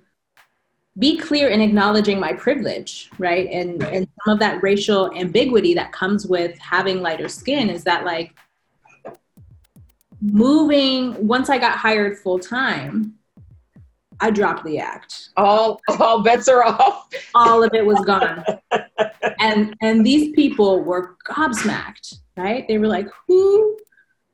be 1.00 1.18
clear 1.18 1.50
in 1.50 1.60
acknowledging 1.62 2.20
my 2.20 2.34
privilege, 2.34 3.10
right? 3.18 3.50
And 3.52 3.82
right. 3.82 3.94
and 3.94 4.08
some 4.24 4.34
of 4.34 4.40
that 4.40 4.62
racial 4.62 5.12
ambiguity 5.16 5.74
that 5.74 5.92
comes 5.92 6.28
with 6.28 6.58
having 6.60 7.02
lighter 7.02 7.28
skin 7.28 7.70
is 7.70 7.84
that 7.84 8.06
like 8.06 8.36
moving 10.22 11.28
once 11.28 11.50
I 11.50 11.58
got 11.58 11.78
hired 11.78 12.20
full 12.20 12.40
time, 12.40 13.16
I 14.20 14.30
dropped 14.30 14.64
the 14.66 14.80
act. 14.80 15.30
All 15.36 15.82
all 16.00 16.22
bets 16.22 16.48
are 16.48 16.64
off. 16.64 17.10
all 17.34 17.64
of 17.64 17.74
it 17.74 17.86
was 17.86 18.00
gone. 18.06 18.44
and 19.40 19.76
and 19.82 20.06
these 20.06 20.34
people 20.36 20.84
were 20.84 21.16
gobsmacked, 21.26 22.20
right? 22.38 22.68
They 22.68 22.78
were 22.78 22.88
like, 22.88 23.08
"Who 23.28 23.78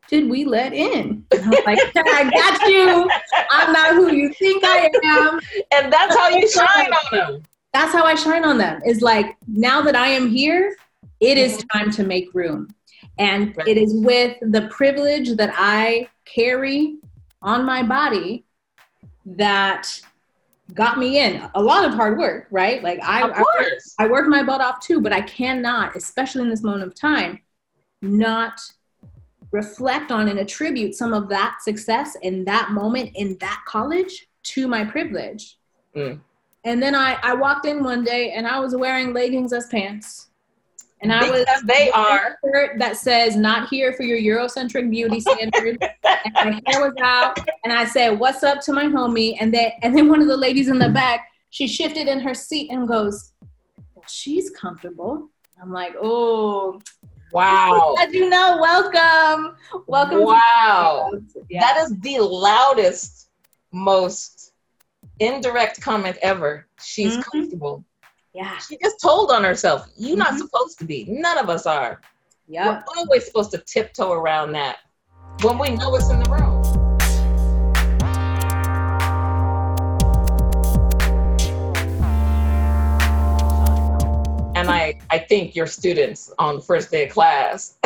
did 0.09 0.29
we 0.29 0.43
let 0.43 0.73
in? 0.73 1.23
And 1.31 1.43
I 1.45 1.49
was 1.49 1.59
like, 1.65 1.79
I 1.95 2.29
got 2.29 2.69
you. 2.69 3.09
I'm 3.51 3.71
not 3.71 3.93
who 3.95 4.11
you 4.11 4.33
think 4.33 4.63
I 4.65 4.89
am. 5.03 5.39
And 5.71 5.93
that's 5.93 6.17
how 6.17 6.29
you 6.29 6.49
shine 6.49 6.91
on 6.91 7.17
them. 7.33 7.43
That's 7.73 7.93
how 7.93 8.03
I 8.03 8.15
shine 8.15 8.43
on 8.43 8.57
them. 8.57 8.81
Is 8.85 9.01
like 9.01 9.37
now 9.47 9.81
that 9.81 9.95
I 9.95 10.07
am 10.07 10.27
here, 10.29 10.75
it 11.19 11.37
is 11.37 11.63
time 11.71 11.91
to 11.91 12.03
make 12.03 12.33
room. 12.33 12.67
And 13.19 13.55
Right. 13.55 13.67
it 13.67 13.77
is 13.77 13.93
with 13.93 14.37
the 14.41 14.67
privilege 14.69 15.35
that 15.35 15.53
I 15.55 16.07
carry 16.25 16.97
on 17.41 17.65
my 17.65 17.83
body 17.83 18.45
that 19.25 19.87
got 20.73 20.97
me 20.97 21.19
in. 21.19 21.43
A 21.55 21.61
lot 21.61 21.85
of 21.85 21.93
hard 21.93 22.17
work, 22.17 22.47
right? 22.49 22.81
Like 22.81 22.99
I, 23.03 23.23
Of 23.23 23.31
I 23.31 23.43
course. 23.43 23.95
I 23.99 24.07
worked 24.07 24.29
my 24.29 24.41
butt 24.43 24.61
off 24.61 24.79
too, 24.79 25.01
but 25.01 25.13
I 25.13 25.21
cannot, 25.21 25.95
especially 25.95 26.43
in 26.43 26.49
this 26.49 26.63
moment 26.63 26.83
of 26.83 26.95
time, 26.95 27.39
not 28.01 28.59
reflect 29.51 30.11
on 30.11 30.27
and 30.27 30.39
attribute 30.39 30.95
some 30.95 31.13
of 31.13 31.29
that 31.29 31.57
success 31.61 32.15
in 32.21 32.45
that 32.45 32.71
moment 32.71 33.11
in 33.15 33.37
that 33.39 33.61
college 33.67 34.27
to 34.43 34.67
my 34.67 34.85
privilege. 34.85 35.57
Mm. 35.95 36.19
And 36.65 36.83
then 36.83 36.93
I, 36.93 37.17
I 37.23 37.33
walked 37.35 37.65
in 37.65 37.83
one 37.83 38.03
day 38.03 38.31
and 38.31 38.47
I 38.47 38.59
was 38.59 38.75
wearing 38.75 39.13
leggings 39.13 39.53
as 39.53 39.67
pants. 39.67 40.27
And 41.01 41.13
I 41.13 41.29
was 41.29 41.45
they 41.63 41.89
are. 41.91 42.37
shirt 42.43 42.77
that 42.79 42.97
says 42.97 43.37
not 43.37 43.69
here 43.69 43.93
for 43.93 44.03
your 44.03 44.19
Eurocentric 44.19 44.89
beauty 44.89 45.19
standard. 45.21 45.77
and 46.03 46.33
my 46.35 46.61
hair 46.65 46.81
was 46.81 46.93
out. 47.01 47.39
And 47.63 47.71
I 47.71 47.85
said, 47.85 48.19
What's 48.19 48.43
up 48.43 48.59
to 48.63 48.73
my 48.73 48.85
homie? 48.85 49.37
And 49.39 49.53
then 49.53 49.71
and 49.81 49.97
then 49.97 50.09
one 50.09 50.21
of 50.21 50.27
the 50.27 50.35
ladies 50.35 50.67
in 50.67 50.77
the 50.77 50.89
back, 50.89 51.29
she 51.51 51.67
shifted 51.67 52.09
in 52.09 52.19
her 52.19 52.33
seat 52.33 52.69
and 52.69 52.85
goes, 52.85 53.31
well, 53.95 54.03
she's 54.07 54.49
comfortable. 54.49 55.29
I'm 55.61 55.71
like, 55.71 55.95
oh 56.01 56.81
Wow. 57.31 57.95
as 57.99 58.13
you 58.13 58.29
know, 58.29 58.57
welcome. 58.59 59.55
Welcome 59.87 60.23
Wow. 60.23 61.09
to 61.33 61.45
yeah. 61.49 61.59
That 61.61 61.77
is 61.83 61.95
the 61.99 62.19
loudest, 62.19 63.29
most 63.71 64.53
indirect 65.19 65.81
comment 65.81 66.17
ever. 66.21 66.67
She's 66.81 67.17
Mhm. 67.17 67.23
comfortable. 67.23 67.83
yeah. 68.33 68.57
She 68.59 68.77
just 68.81 68.99
told 69.01 69.31
on 69.31 69.43
herself. 69.43 69.87
You're 69.97 70.15
not 70.17 70.33
Mhm. 70.33 70.37
supposed 70.39 70.77
to 70.79 70.85
be. 70.85 71.05
None 71.09 71.37
of 71.39 71.49
us 71.49 71.65
are. 71.65 71.99
Yeah. 72.47 72.67
We're 72.67 72.83
always 72.97 73.25
supposed 73.25 73.51
to 73.51 73.57
tiptoe 73.59 74.11
around 74.11 74.51
that 74.53 74.77
when 75.43 75.57
we 75.57 75.69
know 75.71 75.95
it's 75.95 76.09
in 76.09 76.19
the 76.23 76.29
room. 76.29 76.48
Think 85.29 85.55
your 85.55 85.67
students 85.67 86.33
on 86.39 86.55
the 86.55 86.61
first 86.61 86.91
day 86.91 87.05
of 87.05 87.13
class, 87.13 87.77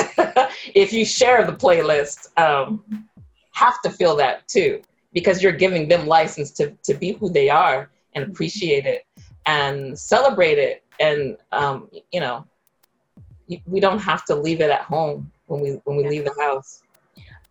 if 0.74 0.94
you 0.94 1.06
share 1.06 1.46
the 1.46 1.54
playlist, 1.54 2.36
um, 2.40 2.84
have 3.52 3.82
to 3.84 3.90
feel 3.90 4.16
that 4.16 4.48
too, 4.48 4.82
because 5.14 5.44
you're 5.44 5.52
giving 5.52 5.88
them 5.88 6.08
license 6.08 6.50
to, 6.52 6.72
to 6.84 6.94
be 6.94 7.12
who 7.12 7.30
they 7.30 7.50
are 7.50 7.90
and 8.16 8.24
appreciate 8.24 8.86
it 8.86 9.06
and 9.46 9.98
celebrate 9.98 10.58
it. 10.58 10.84
And, 11.00 11.38
um, 11.52 11.90
you 12.12 12.20
know, 12.20 12.46
we 13.68 13.80
don't 13.80 14.00
have 14.00 14.26
to 14.26 14.36
leave 14.36 14.62
it 14.62 14.72
at 14.72 14.82
home 14.82 15.32
when 15.48 15.60
we 15.62 15.72
when 15.84 15.98
we 15.98 16.08
leave 16.08 16.26
the 16.26 16.34
house. 16.42 16.83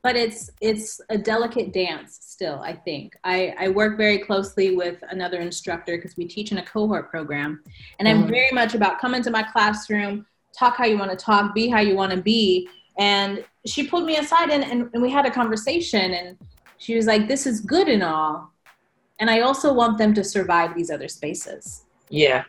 But 0.03 0.17
it's 0.17 0.51
it's 0.61 1.01
a 1.11 1.19
delicate 1.19 1.73
dance 1.73 2.19
still 2.21 2.61
i 2.61 2.73
think. 2.73 3.15
I, 3.25 3.55
I 3.59 3.69
work 3.69 3.97
very 3.97 4.19
closely 4.19 4.77
with 4.77 4.99
another 5.11 5.41
instructor 5.41 5.97
because 5.97 6.17
we 6.17 6.27
teach 6.27 6.53
in 6.53 6.59
a 6.59 6.65
cohort 6.65 7.11
program 7.11 7.62
and 7.99 8.09
i'm 8.09 8.25
Mhm. 8.25 8.31
very 8.31 8.51
much 8.53 8.75
about 8.75 9.01
come 9.01 9.15
into 9.15 9.31
my 9.31 9.43
classroom 9.43 10.27
talk 10.59 10.77
how 10.77 10.85
you 10.85 10.99
want 10.99 11.11
to 11.11 11.17
talk 11.17 11.55
be 11.55 11.69
how 11.69 11.81
you 11.81 11.95
want 11.95 12.12
to 12.12 12.21
be 12.21 12.69
and 12.99 13.45
she 13.65 13.87
pulled 13.87 14.05
me 14.05 14.17
aside 14.19 14.51
and, 14.51 14.65
and, 14.65 14.91
and 14.93 15.01
we 15.03 15.11
had 15.11 15.25
a 15.25 15.31
conversation 15.31 16.12
and 16.12 16.37
she 16.79 16.95
was 16.97 17.07
like 17.07 17.27
this 17.29 17.47
is 17.47 17.61
good 17.61 17.88
and 17.88 18.03
all 18.03 18.53
and 19.21 19.31
i 19.31 19.41
also 19.41 19.73
want 19.73 19.97
them 19.99 20.12
to 20.12 20.23
survive 20.25 20.75
these 20.75 20.91
other 20.91 21.09
spaces. 21.09 21.85
Yeah, 22.11 22.45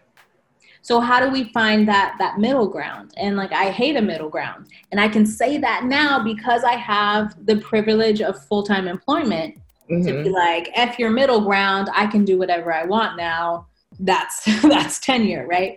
so 0.84 1.00
how 1.00 1.18
do 1.24 1.32
we 1.32 1.46
find 1.60 1.88
that 1.88 2.16
that 2.20 2.38
middle 2.46 2.68
ground? 2.76 3.14
And 3.18 3.36
like 3.42 3.54
i 3.54 3.68
hate 3.82 3.96
a 3.96 4.02
middle 4.12 4.30
ground. 4.30 4.62
And 4.92 5.00
i 5.06 5.08
can 5.16 5.26
say 5.26 5.52
that 5.58 5.80
now 5.86 6.24
because 6.24 6.64
i 6.64 6.74
have 6.94 7.24
the 7.50 7.58
privilege 7.72 8.22
of 8.22 8.34
full-time 8.50 8.88
employment 8.88 9.56
to 9.90 9.94
Mhm. 9.96 10.24
be 10.24 10.30
like 10.30 10.66
f 10.76 10.98
your 11.02 11.10
middle 11.22 11.42
ground. 11.50 11.86
I 11.94 12.06
can 12.14 12.24
do 12.32 12.36
whatever 12.42 12.70
i 12.82 12.84
want 12.96 13.18
now. 13.18 13.68
That's 14.00 14.36
that's 14.74 15.00
tenure 15.00 15.46
right? 15.56 15.74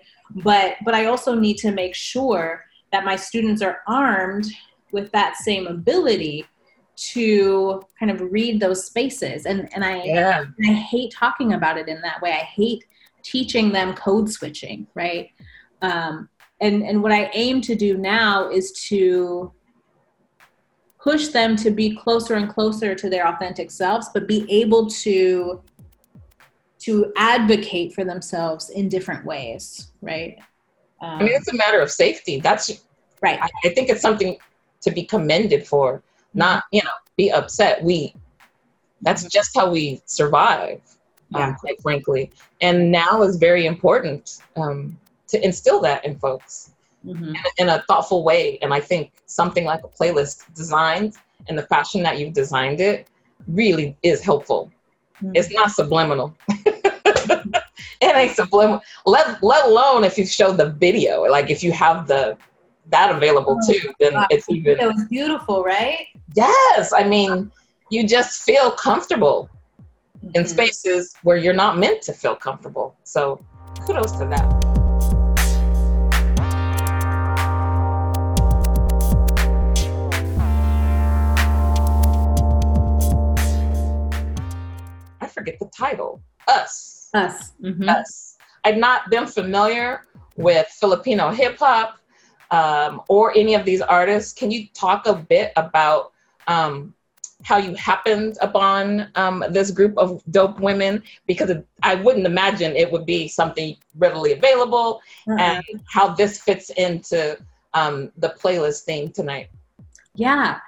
But 0.48 0.68
but 0.84 0.94
i 0.94 1.02
also 1.06 1.30
need 1.34 1.58
to 1.64 1.70
make 1.82 1.94
sure 1.94 2.48
that 2.92 3.04
my 3.10 3.16
students 3.28 3.60
are 3.62 3.76
armed 3.86 4.46
with 4.96 5.10
that 5.12 5.32
same 5.48 5.64
ability 5.66 6.36
to 6.96 7.82
kind 7.98 8.10
of 8.14 8.18
read 8.32 8.54
those 8.60 8.80
spaces. 8.90 9.46
And 9.46 9.68
and 9.74 9.84
i 9.84 10.02
yeah, 10.02 10.44
and 10.58 10.70
I 10.70 10.72
hate 10.92 11.10
talking 11.12 11.52
about 11.58 11.76
it 11.78 11.88
in 11.88 12.00
that 12.02 12.20
way. 12.22 12.32
I 12.32 12.44
hate 12.60 12.82
teaching 13.26 13.72
them 13.72 13.94
code 13.94 14.30
switching, 14.30 14.86
right? 14.94 15.30
Um, 15.82 16.28
and 16.60 16.82
and 16.82 17.02
what 17.02 17.12
I 17.12 17.30
aim 17.34 17.60
to 17.62 17.74
do 17.74 17.98
now 17.98 18.48
is 18.50 18.72
to 18.88 19.52
push 21.00 21.28
them 21.28 21.54
to 21.56 21.70
be 21.70 21.94
closer 21.94 22.34
and 22.34 22.48
closer 22.48 22.94
to 22.94 23.10
their 23.10 23.28
authentic 23.28 23.70
selves, 23.70 24.08
but 24.14 24.26
be 24.26 24.46
able 24.50 24.88
to 25.04 25.60
to 26.78 27.12
advocate 27.16 27.92
for 27.94 28.04
themselves 28.04 28.70
in 28.70 28.88
different 28.88 29.24
ways, 29.24 29.92
right? 30.02 30.38
Um, 31.00 31.18
I 31.18 31.22
mean, 31.24 31.32
it's 31.32 31.48
a 31.48 31.56
matter 31.56 31.80
of 31.80 31.90
safety. 31.90 32.40
That's 32.40 32.84
right. 33.20 33.40
I, 33.42 33.50
I 33.64 33.68
think 33.70 33.88
it's 33.90 34.00
something 34.00 34.36
to 34.82 34.90
be 34.90 35.02
commended 35.02 35.66
for, 35.66 36.02
not 36.32 36.64
you 36.72 36.82
know 36.82 36.96
be 37.16 37.30
upset. 37.30 37.82
We 37.82 38.14
that's 39.02 39.24
just 39.24 39.50
how 39.54 39.70
we 39.70 40.00
survive, 40.06 40.80
Yeah. 41.30 41.48
um, 41.48 41.54
quite 41.56 41.80
frankly. 41.82 42.30
And 42.60 42.90
now 42.92 43.22
is 43.22 43.36
very 43.36 43.66
important 43.66 44.38
um, 44.56 44.96
to 45.28 45.44
instill 45.44 45.80
that 45.80 46.04
in 46.04 46.16
folks 46.18 46.70
Mhm. 47.04 47.34
in 47.58 47.68
a 47.68 47.82
thoughtful 47.88 48.24
way. 48.24 48.58
And 48.62 48.72
I 48.74 48.80
think 48.80 49.12
something 49.26 49.64
like 49.64 49.82
a 49.84 49.88
playlist 49.88 50.44
designed 50.54 51.14
in 51.48 51.54
the 51.56 51.62
fashion 51.62 52.02
that 52.02 52.18
you've 52.18 52.32
designed 52.34 52.80
it 52.80 53.06
really 53.46 53.96
is 54.02 54.22
helpful. 54.22 54.70
Mhm. 55.22 55.32
It's 55.34 55.52
not 55.52 55.70
subliminal. 55.70 56.34
it 58.00 58.16
ain't 58.16 58.34
subliminal. 58.36 58.80
Let 59.04 59.42
let 59.42 59.64
alone 59.66 60.04
if 60.04 60.18
you 60.18 60.26
show 60.26 60.52
the 60.52 60.70
video, 60.70 61.22
like 61.24 61.50
if 61.50 61.62
you 61.62 61.72
have 61.72 62.06
the 62.06 62.36
that 62.90 63.14
available 63.14 63.58
Oh, 63.60 63.72
too, 63.72 63.92
then 64.00 64.14
it's 64.30 64.48
even 64.48 64.78
It 64.80 64.86
was 64.86 65.04
beautiful, 65.08 65.62
right? 65.64 66.06
yes. 66.34 66.92
I 66.92 67.02
mean, 67.04 67.50
you 67.90 68.06
just 68.06 68.42
feel 68.42 68.70
comfortable 68.72 69.48
in 70.34 70.44
Mhm. 70.44 70.48
spaces 70.48 71.14
where 71.22 71.36
you're 71.36 71.54
not 71.54 71.78
meant 71.78 72.02
to 72.02 72.12
feel 72.12 72.34
comfortable. 72.34 72.96
So 73.04 73.40
kudos 73.86 74.12
to 74.12 74.26
that. 74.26 74.46
I 85.20 85.26
forget 85.28 85.58
the 85.60 85.70
title. 85.76 86.20
Us. 86.48 87.08
Us. 87.14 87.52
Mhm. 87.62 87.88
Us. 87.88 88.36
I've 88.64 88.76
not 88.76 89.10
been 89.10 89.26
familiar 89.26 90.02
with 90.36 90.66
Filipino 90.68 91.30
hip 91.30 91.58
hop 91.58 91.98
um, 92.50 93.02
or 93.08 93.36
any 93.36 93.54
of 93.54 93.64
these 93.64 93.80
artists. 93.80 94.32
Can 94.32 94.50
you 94.50 94.66
talk 94.74 95.06
a 95.06 95.14
bit 95.14 95.52
about 95.56 96.12
um, 96.48 96.94
how 97.42 97.58
you 97.58 97.74
happened 97.74 98.38
upon 98.40 99.08
um, 99.14 99.44
this 99.50 99.70
group 99.70 99.96
of 99.98 100.22
dope 100.30 100.58
women? 100.60 101.02
Because 101.26 101.52
I 101.82 101.94
wouldn't 101.94 102.26
imagine 102.26 102.74
it 102.74 102.90
would 102.90 103.06
be 103.06 103.28
something 103.28 103.76
readily 103.96 104.32
available, 104.32 105.00
Uh-uh. 105.28 105.36
and 105.38 105.64
how 105.86 106.14
this 106.14 106.40
fits 106.40 106.70
into 106.70 107.38
um, 107.74 108.10
the 108.16 108.34
playlist 108.40 108.84
theme 108.84 109.10
tonight. 109.10 109.50
Yeah. 110.14 110.58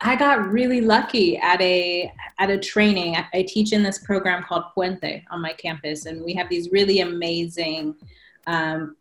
I 0.00 0.14
got 0.14 0.52
really 0.52 0.80
lucky 0.80 1.36
at 1.38 1.60
a 1.60 2.12
at 2.38 2.50
a 2.50 2.58
training. 2.58 3.16
I, 3.16 3.26
I 3.34 3.42
teach 3.42 3.72
in 3.72 3.82
this 3.82 3.98
program 3.98 4.44
called 4.44 4.64
Puente 4.72 5.24
on 5.32 5.42
my 5.42 5.52
campus, 5.52 6.06
and 6.06 6.24
we 6.24 6.34
have 6.34 6.48
these 6.48 6.70
really 6.70 7.00
amazing 7.00 7.96
um, 8.46 8.96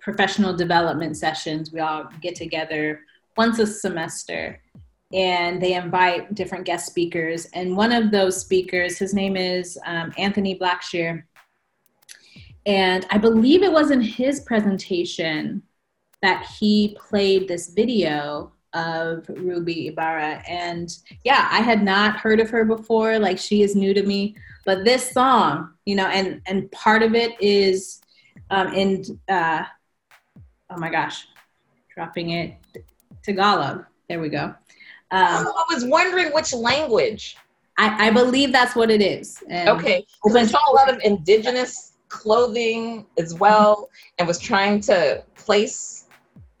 professional 0.00 0.56
development 0.56 1.18
sessions. 1.18 1.70
We 1.70 1.80
all 1.80 2.08
get 2.22 2.34
together 2.34 3.02
once 3.36 3.58
a 3.58 3.66
semester, 3.66 4.58
and 5.12 5.60
they 5.60 5.74
invite 5.74 6.34
different 6.34 6.64
guest 6.64 6.86
speakers. 6.86 7.46
And 7.52 7.76
one 7.76 7.92
of 7.92 8.10
those 8.10 8.40
speakers, 8.40 8.98
his 8.98 9.14
name 9.14 9.36
is 9.36 9.78
um, 9.86 10.12
Anthony 10.16 10.58
Blackshear, 10.58 11.24
and 12.64 13.06
I 13.10 13.18
believe 13.18 13.62
it 13.62 13.72
was 13.72 13.90
in 13.90 14.00
his 14.00 14.40
presentation 14.40 15.62
that 16.22 16.46
he 16.58 16.96
played 17.00 17.48
this 17.48 17.70
video 17.70 18.52
of 18.72 19.28
Ruby 19.28 19.88
Ibarra. 19.88 20.42
And 20.48 20.96
yeah, 21.24 21.48
I 21.50 21.60
had 21.60 21.82
not 21.82 22.16
heard 22.16 22.40
of 22.40 22.50
her 22.50 22.64
before. 22.64 23.18
Like 23.18 23.38
she 23.38 23.62
is 23.62 23.74
new 23.74 23.92
to 23.92 24.02
me. 24.02 24.36
But 24.64 24.84
this 24.84 25.10
song, 25.10 25.72
you 25.84 25.96
know, 25.96 26.06
and 26.06 26.40
and 26.46 26.70
part 26.70 27.02
of 27.02 27.14
it 27.14 27.32
is 27.40 28.00
um, 28.50 28.72
in 28.72 29.04
uh, 29.28 29.64
oh 30.70 30.78
my 30.78 30.90
gosh, 30.90 31.26
dropping 31.94 32.30
it 32.30 32.54
Tagalog. 33.22 33.84
There 34.08 34.20
we 34.20 34.28
go. 34.28 34.54
Um, 35.12 35.46
oh, 35.46 35.64
I 35.70 35.74
was 35.74 35.84
wondering 35.84 36.32
which 36.32 36.52
language. 36.52 37.36
I, 37.78 38.08
I 38.08 38.10
believe 38.10 38.50
that's 38.50 38.74
what 38.74 38.90
it 38.90 39.00
is. 39.00 39.42
And 39.48 39.68
okay, 39.68 40.06
I 40.26 40.46
saw 40.46 40.58
a 40.70 40.74
lot 40.74 40.92
of 40.92 41.00
indigenous 41.04 41.92
clothing 42.08 43.06
as 43.18 43.34
well, 43.34 43.88
and 44.18 44.26
was 44.26 44.38
trying 44.38 44.80
to 44.80 45.24
place, 45.34 46.08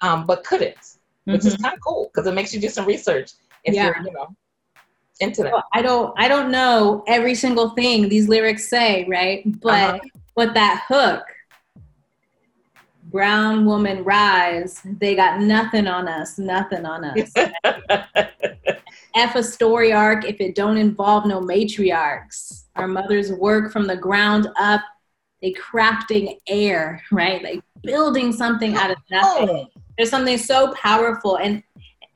um, 0.00 0.26
but 0.26 0.44
couldn't, 0.44 0.76
which 1.24 1.40
mm-hmm. 1.40 1.48
is 1.48 1.56
kind 1.56 1.74
of 1.74 1.80
cool 1.80 2.10
because 2.12 2.26
it 2.26 2.34
makes 2.34 2.54
you 2.54 2.60
do 2.60 2.68
some 2.68 2.86
research 2.86 3.32
if 3.64 3.74
yeah. 3.74 3.86
you're, 3.86 4.06
you 4.06 4.12
know, 4.12 4.34
into 5.20 5.42
that. 5.42 5.52
Well, 5.52 5.64
I 5.72 5.82
don't, 5.82 6.14
I 6.16 6.28
don't 6.28 6.50
know 6.50 7.04
every 7.06 7.34
single 7.34 7.70
thing 7.70 8.08
these 8.08 8.28
lyrics 8.28 8.68
say, 8.68 9.06
right? 9.08 9.42
But, 9.60 9.94
uh-huh. 9.94 9.98
but 10.34 10.54
that 10.54 10.84
hook, 10.88 11.24
brown 13.12 13.64
woman 13.66 14.02
rise, 14.02 14.80
they 14.84 15.14
got 15.14 15.40
nothing 15.40 15.86
on 15.86 16.08
us, 16.08 16.38
nothing 16.38 16.84
on 16.86 17.04
us. 17.04 17.32
F 19.14 19.34
a 19.34 19.42
story 19.42 19.92
arc 19.92 20.24
if 20.24 20.40
it 20.40 20.54
don't 20.54 20.78
involve 20.78 21.26
no 21.26 21.40
matriarchs. 21.40 22.64
Our 22.76 22.88
mothers 22.88 23.30
work 23.30 23.70
from 23.70 23.86
the 23.86 23.96
ground 23.96 24.48
up, 24.58 24.80
they 25.42 25.52
crafting 25.52 26.38
air, 26.46 27.02
right? 27.12 27.42
Like 27.42 27.62
building 27.82 28.32
something 28.32 28.74
out 28.74 28.90
of 28.90 28.96
oh. 29.12 29.14
nothing. 29.14 29.48
Oh. 29.48 29.80
There's 29.98 30.10
something 30.10 30.38
so 30.38 30.72
powerful. 30.74 31.36
And 31.36 31.62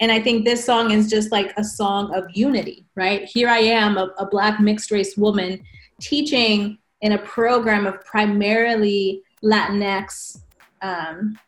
and 0.00 0.12
I 0.12 0.20
think 0.20 0.44
this 0.44 0.64
song 0.64 0.90
is 0.90 1.08
just 1.08 1.32
like 1.32 1.54
a 1.56 1.64
song 1.64 2.14
of 2.14 2.24
unity, 2.34 2.84
right? 2.96 3.24
Here 3.24 3.48
I 3.48 3.60
am, 3.60 3.96
a, 3.96 4.12
a 4.18 4.26
black 4.26 4.60
mixed 4.60 4.90
race 4.90 5.16
woman 5.16 5.62
teaching 6.00 6.76
in 7.00 7.12
a 7.12 7.18
program 7.18 7.86
of 7.86 8.04
primarily 8.04 9.22
Latinx 9.42 10.40
um, 10.82 11.38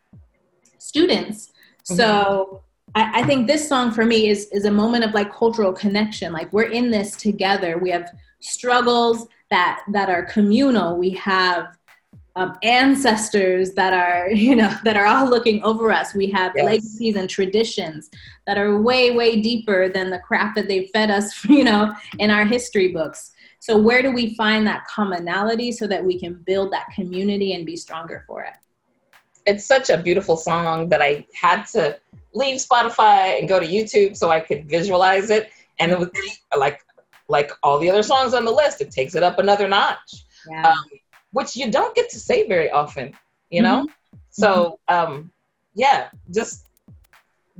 students. 0.77 1.47
Mm-hmm. 1.47 1.95
So 1.95 2.63
I, 2.95 3.21
I, 3.21 3.23
think 3.23 3.47
this 3.47 3.67
song 3.67 3.91
for 3.91 4.05
me 4.05 4.29
is 4.29 4.47
is 4.51 4.65
a 4.65 4.71
moment 4.71 5.03
of 5.03 5.13
like 5.13 5.31
cultural 5.33 5.73
connection. 5.73 6.33
Like 6.33 6.51
we're 6.51 6.71
in 6.71 6.91
this 6.91 7.15
together. 7.15 7.77
We 7.77 7.89
have 7.91 8.09
struggles 8.39 9.27
that 9.49 9.81
that 9.91 10.09
are 10.09 10.23
communal. 10.25 10.97
We 10.97 11.11
have 11.11 11.77
um, 12.35 12.57
ancestors 12.63 13.73
that 13.73 13.93
are 13.93 14.29
you 14.31 14.55
know 14.55 14.73
that 14.83 14.95
are 14.95 15.05
all 15.05 15.29
looking 15.29 15.63
over 15.63 15.91
us. 15.91 16.13
We 16.13 16.27
have 16.31 16.53
yes. 16.55 16.65
legacies 16.65 17.15
and 17.15 17.29
traditions 17.29 18.09
that 18.47 18.57
are 18.57 18.81
way 18.81 19.11
way 19.11 19.41
deeper 19.41 19.89
than 19.89 20.09
the 20.09 20.19
crap 20.19 20.55
that 20.55 20.67
they 20.67 20.87
fed 20.87 21.11
us. 21.11 21.45
You 21.49 21.63
know 21.63 21.93
in 22.19 22.31
our 22.31 22.45
history 22.45 22.89
books. 22.89 23.31
So 23.61 23.77
where 23.77 24.01
do 24.01 24.11
we 24.11 24.35
find 24.35 24.65
that 24.67 24.85
commonality 24.87 25.73
so 25.73 25.85
that 25.87 26.03
we 26.03 26.17
can 26.17 26.35
build 26.45 26.71
that 26.71 26.87
community 26.95 27.53
and 27.53 27.65
be 27.65 27.75
stronger 27.75 28.23
for 28.25 28.43
it? 28.43 28.53
It's 29.49 29.65
such 29.65 29.89
a 29.89 29.97
beautiful 29.97 30.37
song 30.37 30.89
that 30.89 31.01
I 31.01 31.25
had 31.33 31.63
to 31.73 31.99
leave 32.33 32.57
Spotify 32.61 33.39
and 33.39 33.49
go 33.49 33.59
to 33.59 33.65
YouTube 33.65 34.15
so 34.15 34.29
I 34.29 34.39
could 34.39 34.69
visualize 34.69 35.31
it. 35.31 35.49
And 35.79 35.91
it 35.91 35.97
was 35.97 36.09
like 36.55 36.85
like 37.29 37.51
all 37.63 37.79
the 37.79 37.89
other 37.89 38.03
songs 38.03 38.33
on 38.33 38.45
the 38.45 38.51
list, 38.51 38.79
it 38.81 38.91
takes 38.91 39.15
it 39.15 39.23
up 39.23 39.39
another 39.39 39.67
notch, 39.67 40.25
yeah. 40.49 40.69
um, 40.69 40.85
which 41.31 41.55
you 41.55 41.69
don't 41.71 41.95
get 41.95 42.09
to 42.09 42.19
say 42.19 42.47
very 42.47 42.69
often, 42.69 43.13
you 43.49 43.61
know. 43.61 43.83
Mm-hmm. 43.83 44.15
So 44.29 44.79
um, 44.87 45.31
yeah, 45.73 46.09
just 46.31 46.67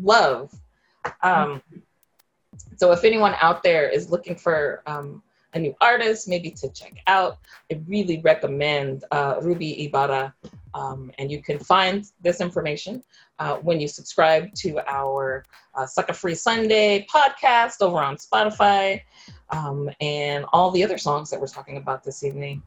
love. 0.02 0.54
Um, 1.24 1.62
so 2.78 2.92
if 2.92 3.04
anyone 3.04 3.36
out 3.42 3.64
there 3.64 3.90
is 3.90 4.12
looking 4.12 4.36
for 4.36 4.84
um, 4.86 5.24
a 5.54 5.60
new 5.60 5.76
artist, 5.82 6.28
maybe 6.28 6.52
to 6.52 6.70
check 6.70 6.94
out, 7.08 7.40
I 7.72 7.82
really 7.88 8.22
recommend 8.22 9.06
uh, 9.12 9.36
Ruby 9.42 9.86
Ibarra. 9.86 10.36
Um, 10.74 11.12
and 11.18 11.32
you 11.32 11.42
can 11.42 11.60
find 11.60 12.06
this 12.22 12.42
information 12.42 13.04
uh, 13.40 13.56
when 13.58 13.80
you 13.80 13.88
subscribe 13.88 14.54
to 14.56 14.80
our 14.88 15.44
uh, 15.76 15.86
Sucker 15.86 16.14
Free 16.14 16.36
Sunday 16.36 17.06
podcast 17.14 17.82
over 17.82 17.98
on 17.98 18.18
Spotify 18.18 19.02
um, 19.50 19.90
and 20.02 20.46
all 20.54 20.72
the 20.72 20.84
other 20.84 20.98
songs 20.98 21.30
that 21.30 21.40
we're 21.40 21.48
talking 21.48 21.78
about 21.78 22.04
this 22.04 22.24
evening. 22.24 22.62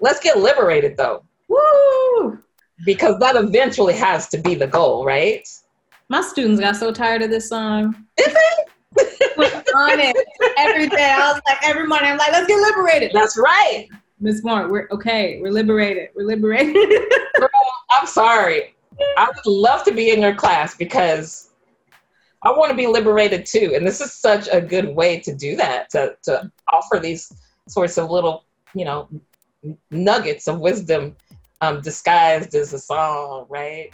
Let's 0.00 0.20
get 0.20 0.38
liberated 0.38 0.96
though. 0.96 1.24
Woo! 1.48 2.38
Because 2.84 3.18
that 3.18 3.36
eventually 3.36 3.94
has 3.94 4.28
to 4.28 4.38
be 4.38 4.54
the 4.54 4.66
goal, 4.66 5.04
right? 5.04 5.48
My 6.08 6.20
students 6.20 6.60
got 6.60 6.76
so 6.76 6.92
tired 6.92 7.22
of 7.22 7.30
this 7.30 7.48
song. 7.48 8.06
Is 8.18 8.26
it? 8.36 8.68
on 9.74 10.00
it 10.00 10.16
every 10.56 10.88
day. 10.88 11.14
I 11.16 11.32
was 11.32 11.40
like, 11.46 11.58
every 11.62 11.86
morning, 11.86 12.10
I'm 12.10 12.18
like, 12.18 12.32
let's 12.32 12.46
get 12.46 12.56
liberated. 12.56 13.10
That's 13.12 13.38
right. 13.38 13.88
Miss 14.20 14.42
Mark, 14.42 14.70
we're 14.70 14.88
okay. 14.90 15.40
We're 15.40 15.52
liberated. 15.52 16.10
We're 16.14 16.26
liberated. 16.26 16.74
Girl, 17.38 17.48
I'm 17.90 18.06
sorry. 18.06 18.74
I 19.16 19.26
would 19.26 19.46
love 19.46 19.84
to 19.84 19.92
be 19.92 20.10
in 20.10 20.20
your 20.20 20.34
class 20.34 20.74
because 20.74 21.50
I 22.42 22.50
want 22.50 22.70
to 22.70 22.76
be 22.76 22.86
liberated 22.86 23.46
too. 23.46 23.72
And 23.74 23.86
this 23.86 24.00
is 24.00 24.12
such 24.12 24.48
a 24.50 24.60
good 24.60 24.88
way 24.88 25.20
to 25.20 25.34
do 25.34 25.56
that, 25.56 25.90
to, 25.90 26.16
to 26.24 26.50
offer 26.72 26.98
these 26.98 27.32
sorts 27.68 27.96
of 27.98 28.10
little, 28.10 28.44
you 28.74 28.84
know, 28.84 29.08
nuggets 29.90 30.48
of 30.48 30.60
wisdom 30.60 31.16
um, 31.60 31.80
disguised 31.80 32.54
as 32.54 32.72
a 32.72 32.78
song, 32.78 33.46
right? 33.48 33.90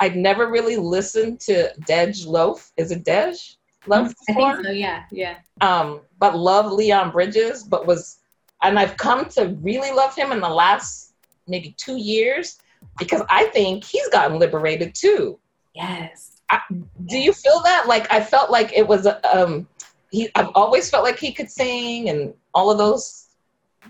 I'd 0.00 0.16
never 0.16 0.50
really 0.50 0.76
listened 0.76 1.40
to 1.40 1.72
Dej 1.80 2.26
Loaf. 2.26 2.72
Is 2.76 2.90
it 2.90 3.04
Dej 3.04 3.56
Loaf? 3.86 4.12
I 4.28 4.32
think 4.32 4.64
so. 4.64 4.70
Yeah, 4.70 5.04
yeah. 5.10 5.36
Um, 5.60 6.00
but 6.18 6.36
love 6.36 6.70
Leon 6.72 7.10
Bridges, 7.10 7.64
but 7.64 7.86
was, 7.86 8.18
and 8.62 8.78
I've 8.78 8.96
come 8.96 9.26
to 9.30 9.56
really 9.60 9.90
love 9.92 10.14
him 10.14 10.32
in 10.32 10.40
the 10.40 10.48
last 10.48 11.14
maybe 11.46 11.74
two 11.78 11.96
years 11.96 12.58
because 12.98 13.22
I 13.28 13.44
think 13.46 13.84
he's 13.84 14.08
gotten 14.08 14.38
liberated 14.38 14.94
too. 14.94 15.38
Yes. 15.74 16.40
I, 16.50 16.60
do 17.06 17.18
you 17.18 17.32
feel 17.32 17.60
that? 17.62 17.86
Like 17.86 18.10
I 18.12 18.20
felt 18.20 18.50
like 18.50 18.72
it 18.72 18.86
was 18.86 19.06
um, 19.32 19.68
he. 20.10 20.30
I've 20.34 20.50
always 20.54 20.88
felt 20.88 21.04
like 21.04 21.18
he 21.18 21.32
could 21.32 21.50
sing 21.50 22.08
and 22.08 22.32
all 22.54 22.70
of 22.70 22.78
those 22.78 23.28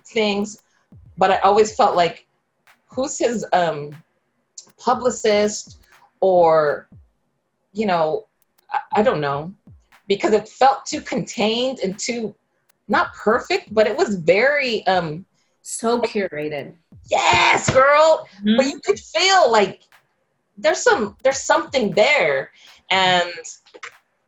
things, 0.06 0.62
but 1.16 1.30
I 1.30 1.38
always 1.38 1.76
felt 1.76 1.94
like 1.94 2.26
who's 2.86 3.16
his 3.16 3.46
um 3.52 3.94
publicist 4.76 5.78
or 6.20 6.88
you 7.72 7.86
know 7.86 8.26
I, 8.72 9.00
I 9.00 9.02
don't 9.02 9.20
know 9.20 9.52
because 10.06 10.32
it 10.32 10.48
felt 10.48 10.86
too 10.86 11.00
contained 11.00 11.80
and 11.80 11.98
too 11.98 12.34
not 12.88 13.14
perfect 13.14 13.72
but 13.72 13.86
it 13.86 13.96
was 13.96 14.16
very 14.16 14.86
um 14.86 15.24
so 15.62 16.00
curated. 16.00 16.72
yes 17.10 17.70
girl. 17.72 18.26
Mm-hmm. 18.38 18.56
but 18.56 18.66
you 18.66 18.80
could 18.80 18.98
feel 18.98 19.50
like 19.52 19.82
there's 20.56 20.82
some 20.82 21.16
there's 21.22 21.42
something 21.42 21.92
there. 21.92 22.50
And 22.90 23.30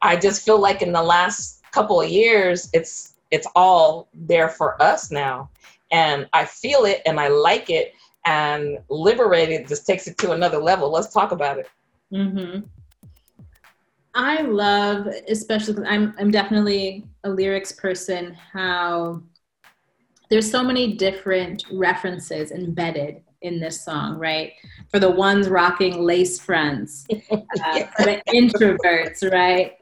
i 0.02 0.16
just 0.16 0.44
feel 0.44 0.58
like 0.58 0.82
in 0.82 0.92
the 0.92 1.02
last 1.02 1.62
couple 1.72 2.00
of 2.00 2.08
years 2.08 2.68
it's 2.72 3.14
it's 3.30 3.46
all 3.54 4.08
there 4.12 4.48
for 4.48 4.80
us 4.82 5.10
now. 5.10 5.48
And 5.90 6.28
i 6.32 6.44
feel 6.44 6.84
it 6.84 7.00
and 7.06 7.18
i 7.18 7.28
like 7.28 7.70
it. 7.70 7.94
And 8.26 8.78
liberated 8.90 9.66
just 9.66 9.86
takes 9.86 10.06
it 10.06 10.18
to 10.18 10.32
another 10.32 10.58
level. 10.58 10.90
Let's 10.90 11.10
talk 11.12 11.32
about 11.32 11.58
it 11.58 11.70
Mm-hmm. 12.12 12.60
I 14.14 14.42
love, 14.42 15.06
especially 15.28 15.74
because 15.74 15.88
I'm 15.88 16.14
I'm 16.18 16.30
definitely 16.30 17.06
a 17.24 17.30
lyrics 17.30 17.72
person. 17.72 18.36
How 18.52 19.22
there's 20.30 20.50
so 20.50 20.62
many 20.62 20.94
different 20.94 21.64
references 21.72 22.50
embedded 22.50 23.22
in 23.42 23.60
this 23.60 23.84
song, 23.84 24.18
right? 24.18 24.52
For 24.90 24.98
the 24.98 25.10
ones 25.10 25.48
rocking 25.48 26.02
lace 26.02 26.40
fronts, 26.40 27.06
uh, 27.30 27.84
for 27.96 28.04
the 28.04 28.22
introverts, 28.28 29.30
right? 29.30 29.76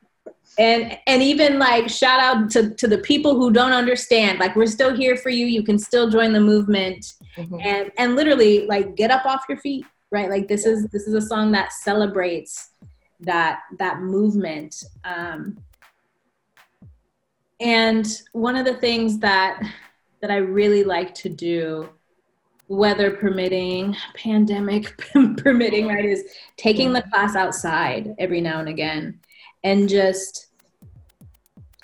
And 0.59 0.99
and 1.07 1.23
even 1.23 1.59
like 1.59 1.89
shout 1.89 2.21
out 2.21 2.51
to 2.51 2.75
to 2.75 2.87
the 2.87 2.99
people 2.99 3.35
who 3.35 3.51
don't 3.51 3.73
understand. 3.73 4.39
Like 4.39 4.57
we're 4.57 4.67
still 4.67 4.95
here 4.95 5.17
for 5.17 5.31
you. 5.31 5.47
You 5.47 5.63
can 5.63 5.79
still 5.79 6.11
join 6.11 6.35
the 6.35 6.41
movement, 6.41 7.15
mm-hmm. 7.37 7.61
and 7.61 7.91
and 7.97 8.15
literally 8.15 8.67
like 8.67 8.95
get 8.95 9.11
up 9.11 9.25
off 9.25 9.45
your 9.49 9.59
feet 9.59 9.87
right? 10.11 10.31
Like 10.31 10.49
this 10.49 10.67
is 10.67 10.87
this 10.89 11.07
is 11.07 11.15
a 11.15 11.23
song 11.23 11.53
that 11.53 11.73
celebrates 11.73 12.71
that 13.21 13.61
that 13.79 14.01
movement. 14.01 14.83
Um, 15.05 15.59
and 17.61 18.23
one 18.33 18.57
of 18.57 18.65
the 18.65 18.75
things 18.75 19.19
that 19.19 19.61
that 20.21 20.31
i 20.31 20.37
really 20.37 20.85
like 20.85 21.15
to 21.15 21.29
do 21.29 21.89
weather 22.69 23.11
permitting 23.11 23.97
pandemic 24.15 24.97
permitting 25.39 25.89
right 25.89 26.05
is 26.05 26.25
taking 26.57 26.93
the 26.93 27.03
class 27.03 27.35
outside 27.35 28.15
every 28.19 28.41
now 28.41 28.61
and 28.61 28.69
again 28.69 29.19
and 29.65 29.89
just 29.89 30.47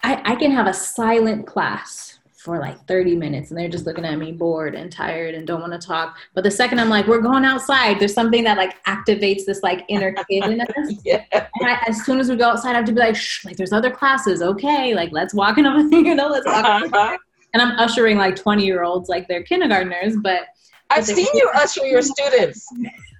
I, 0.02 0.20
I 0.32 0.36
can 0.36 0.50
have 0.50 0.66
a 0.66 0.74
silent 0.74 1.46
class 1.46 2.13
for 2.44 2.58
like 2.58 2.78
30 2.86 3.16
minutes 3.16 3.50
and 3.50 3.58
they're 3.58 3.70
just 3.70 3.86
looking 3.86 4.04
at 4.04 4.18
me 4.18 4.30
bored 4.30 4.74
and 4.74 4.92
tired 4.92 5.34
and 5.34 5.46
don't 5.46 5.62
want 5.62 5.72
to 5.72 5.78
talk. 5.78 6.18
But 6.34 6.44
the 6.44 6.50
second 6.50 6.78
I'm 6.78 6.90
like, 6.90 7.06
we're 7.06 7.22
going 7.22 7.42
outside, 7.42 7.98
there's 7.98 8.12
something 8.12 8.44
that 8.44 8.58
like 8.58 8.84
activates 8.84 9.46
this 9.46 9.62
like 9.62 9.82
inner 9.88 10.12
kid 10.30 10.44
in 10.44 10.60
us. 10.60 10.92
yeah. 11.06 11.24
And 11.32 11.70
I, 11.70 11.82
as 11.88 12.04
soon 12.04 12.20
as 12.20 12.28
we 12.28 12.36
go 12.36 12.50
outside, 12.50 12.72
I 12.72 12.74
have 12.74 12.84
to 12.84 12.92
be 12.92 13.00
like, 13.00 13.16
shh, 13.16 13.46
like 13.46 13.56
there's 13.56 13.72
other 13.72 13.90
classes. 13.90 14.42
Okay. 14.42 14.94
Like 14.94 15.10
let's 15.10 15.32
walk 15.32 15.56
in, 15.56 15.64
over 15.64 15.88
you 15.96 16.14
know, 16.14 16.28
let's 16.28 16.44
walk. 16.44 16.66
Uh-huh. 16.66 17.16
And 17.54 17.62
I'm 17.62 17.78
ushering 17.78 18.18
like 18.18 18.36
20 18.36 18.62
year 18.62 18.82
olds 18.82 19.08
like 19.08 19.26
they're 19.26 19.42
kindergartners, 19.42 20.14
but 20.22 20.42
I've 20.90 21.06
seen 21.06 21.26
you 21.32 21.50
usher 21.54 21.86
your 21.86 22.02
students. 22.02 22.68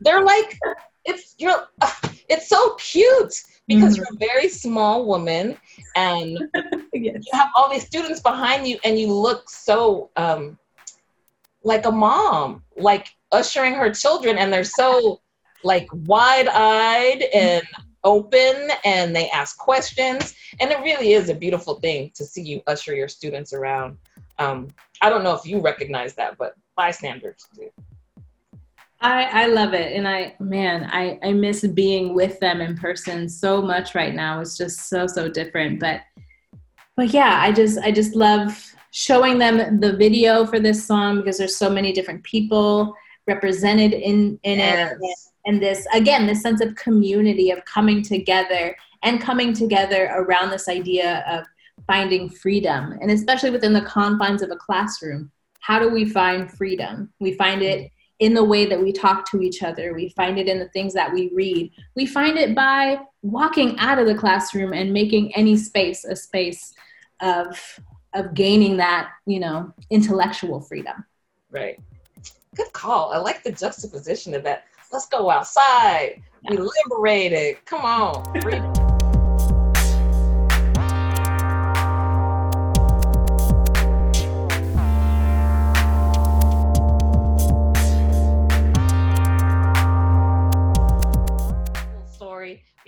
They're 0.02 0.22
like, 0.22 0.58
it's 1.06 1.34
you're, 1.38 1.66
it's 2.28 2.46
so 2.46 2.74
cute 2.74 3.32
because 3.66 3.96
mm-hmm. 3.96 4.14
you're 4.18 4.30
a 4.30 4.32
very 4.32 4.48
small 4.48 5.06
woman 5.06 5.56
and 5.96 6.38
yes. 6.92 7.24
you 7.24 7.32
have 7.32 7.50
all 7.56 7.70
these 7.70 7.86
students 7.86 8.20
behind 8.20 8.66
you 8.66 8.78
and 8.84 8.98
you 8.98 9.12
look 9.12 9.48
so 9.48 10.10
um, 10.16 10.58
like 11.62 11.86
a 11.86 11.90
mom, 11.90 12.62
like 12.76 13.08
ushering 13.32 13.74
her 13.74 13.92
children, 13.92 14.38
and 14.38 14.52
they're 14.52 14.64
so 14.64 15.20
like 15.64 15.88
wide-eyed 15.92 17.22
and 17.34 17.64
open 18.04 18.68
and 18.84 19.16
they 19.16 19.30
ask 19.30 19.56
questions 19.56 20.34
and 20.60 20.70
it 20.70 20.78
really 20.80 21.14
is 21.14 21.30
a 21.30 21.34
beautiful 21.34 21.76
thing 21.76 22.10
to 22.14 22.22
see 22.22 22.42
you 22.42 22.62
usher 22.66 22.94
your 22.94 23.08
students 23.08 23.54
around 23.54 23.96
um, 24.38 24.68
i 25.00 25.08
don't 25.08 25.24
know 25.24 25.34
if 25.34 25.46
you 25.46 25.58
recognize 25.58 26.14
that 26.14 26.36
but 26.36 26.54
bystanders 26.76 27.46
do 27.54 27.70
I, 29.00 29.44
I 29.44 29.46
love 29.46 29.74
it. 29.74 29.92
And 29.92 30.08
I, 30.08 30.34
man, 30.40 30.88
I, 30.90 31.18
I 31.22 31.32
miss 31.32 31.66
being 31.66 32.14
with 32.14 32.40
them 32.40 32.60
in 32.60 32.76
person 32.76 33.28
so 33.28 33.60
much 33.60 33.94
right 33.94 34.14
now. 34.14 34.40
It's 34.40 34.56
just 34.56 34.88
so, 34.88 35.06
so 35.06 35.28
different. 35.28 35.80
But, 35.80 36.00
but 36.96 37.12
yeah, 37.12 37.38
I 37.40 37.52
just, 37.52 37.78
I 37.78 37.92
just 37.92 38.14
love 38.14 38.74
showing 38.92 39.38
them 39.38 39.80
the 39.80 39.96
video 39.96 40.46
for 40.46 40.60
this 40.60 40.86
song 40.86 41.18
because 41.18 41.36
there's 41.36 41.56
so 41.56 41.68
many 41.68 41.92
different 41.92 42.22
people 42.22 42.94
represented 43.26 43.92
in, 43.92 44.38
in 44.42 44.58
yes. 44.58 44.92
it. 45.00 45.16
And 45.46 45.62
this, 45.62 45.86
again, 45.92 46.26
this 46.26 46.40
sense 46.40 46.62
of 46.62 46.74
community, 46.76 47.50
of 47.50 47.64
coming 47.66 48.02
together 48.02 48.74
and 49.02 49.20
coming 49.20 49.52
together 49.52 50.10
around 50.14 50.50
this 50.50 50.68
idea 50.68 51.24
of 51.28 51.44
finding 51.86 52.30
freedom. 52.30 52.96
And 53.02 53.10
especially 53.10 53.50
within 53.50 53.74
the 53.74 53.82
confines 53.82 54.40
of 54.40 54.50
a 54.50 54.56
classroom, 54.56 55.30
how 55.60 55.78
do 55.78 55.90
we 55.90 56.04
find 56.04 56.50
freedom? 56.50 57.12
We 57.20 57.34
find 57.34 57.62
it 57.62 57.90
in 58.20 58.34
the 58.34 58.44
way 58.44 58.66
that 58.66 58.80
we 58.80 58.92
talk 58.92 59.28
to 59.30 59.40
each 59.42 59.62
other. 59.62 59.94
We 59.94 60.10
find 60.10 60.38
it 60.38 60.48
in 60.48 60.58
the 60.58 60.68
things 60.68 60.94
that 60.94 61.12
we 61.12 61.30
read. 61.34 61.72
We 61.96 62.06
find 62.06 62.38
it 62.38 62.54
by 62.54 63.00
walking 63.22 63.78
out 63.78 63.98
of 63.98 64.06
the 64.06 64.14
classroom 64.14 64.72
and 64.72 64.92
making 64.92 65.34
any 65.34 65.56
space 65.56 66.04
a 66.04 66.14
space 66.14 66.74
of 67.20 67.80
of 68.14 68.32
gaining 68.32 68.76
that, 68.76 69.10
you 69.26 69.40
know, 69.40 69.72
intellectual 69.90 70.60
freedom. 70.60 71.04
Right. 71.50 71.80
Good 72.54 72.72
call. 72.72 73.12
I 73.12 73.18
like 73.18 73.42
the 73.42 73.52
juxtaposition 73.52 74.34
of 74.34 74.44
that. 74.44 74.64
Let's 74.92 75.06
go 75.06 75.30
outside. 75.30 76.22
Yeah. 76.42 76.52
Be 76.52 76.58
liberated. 76.58 77.64
Come 77.64 77.84
on. 77.84 78.83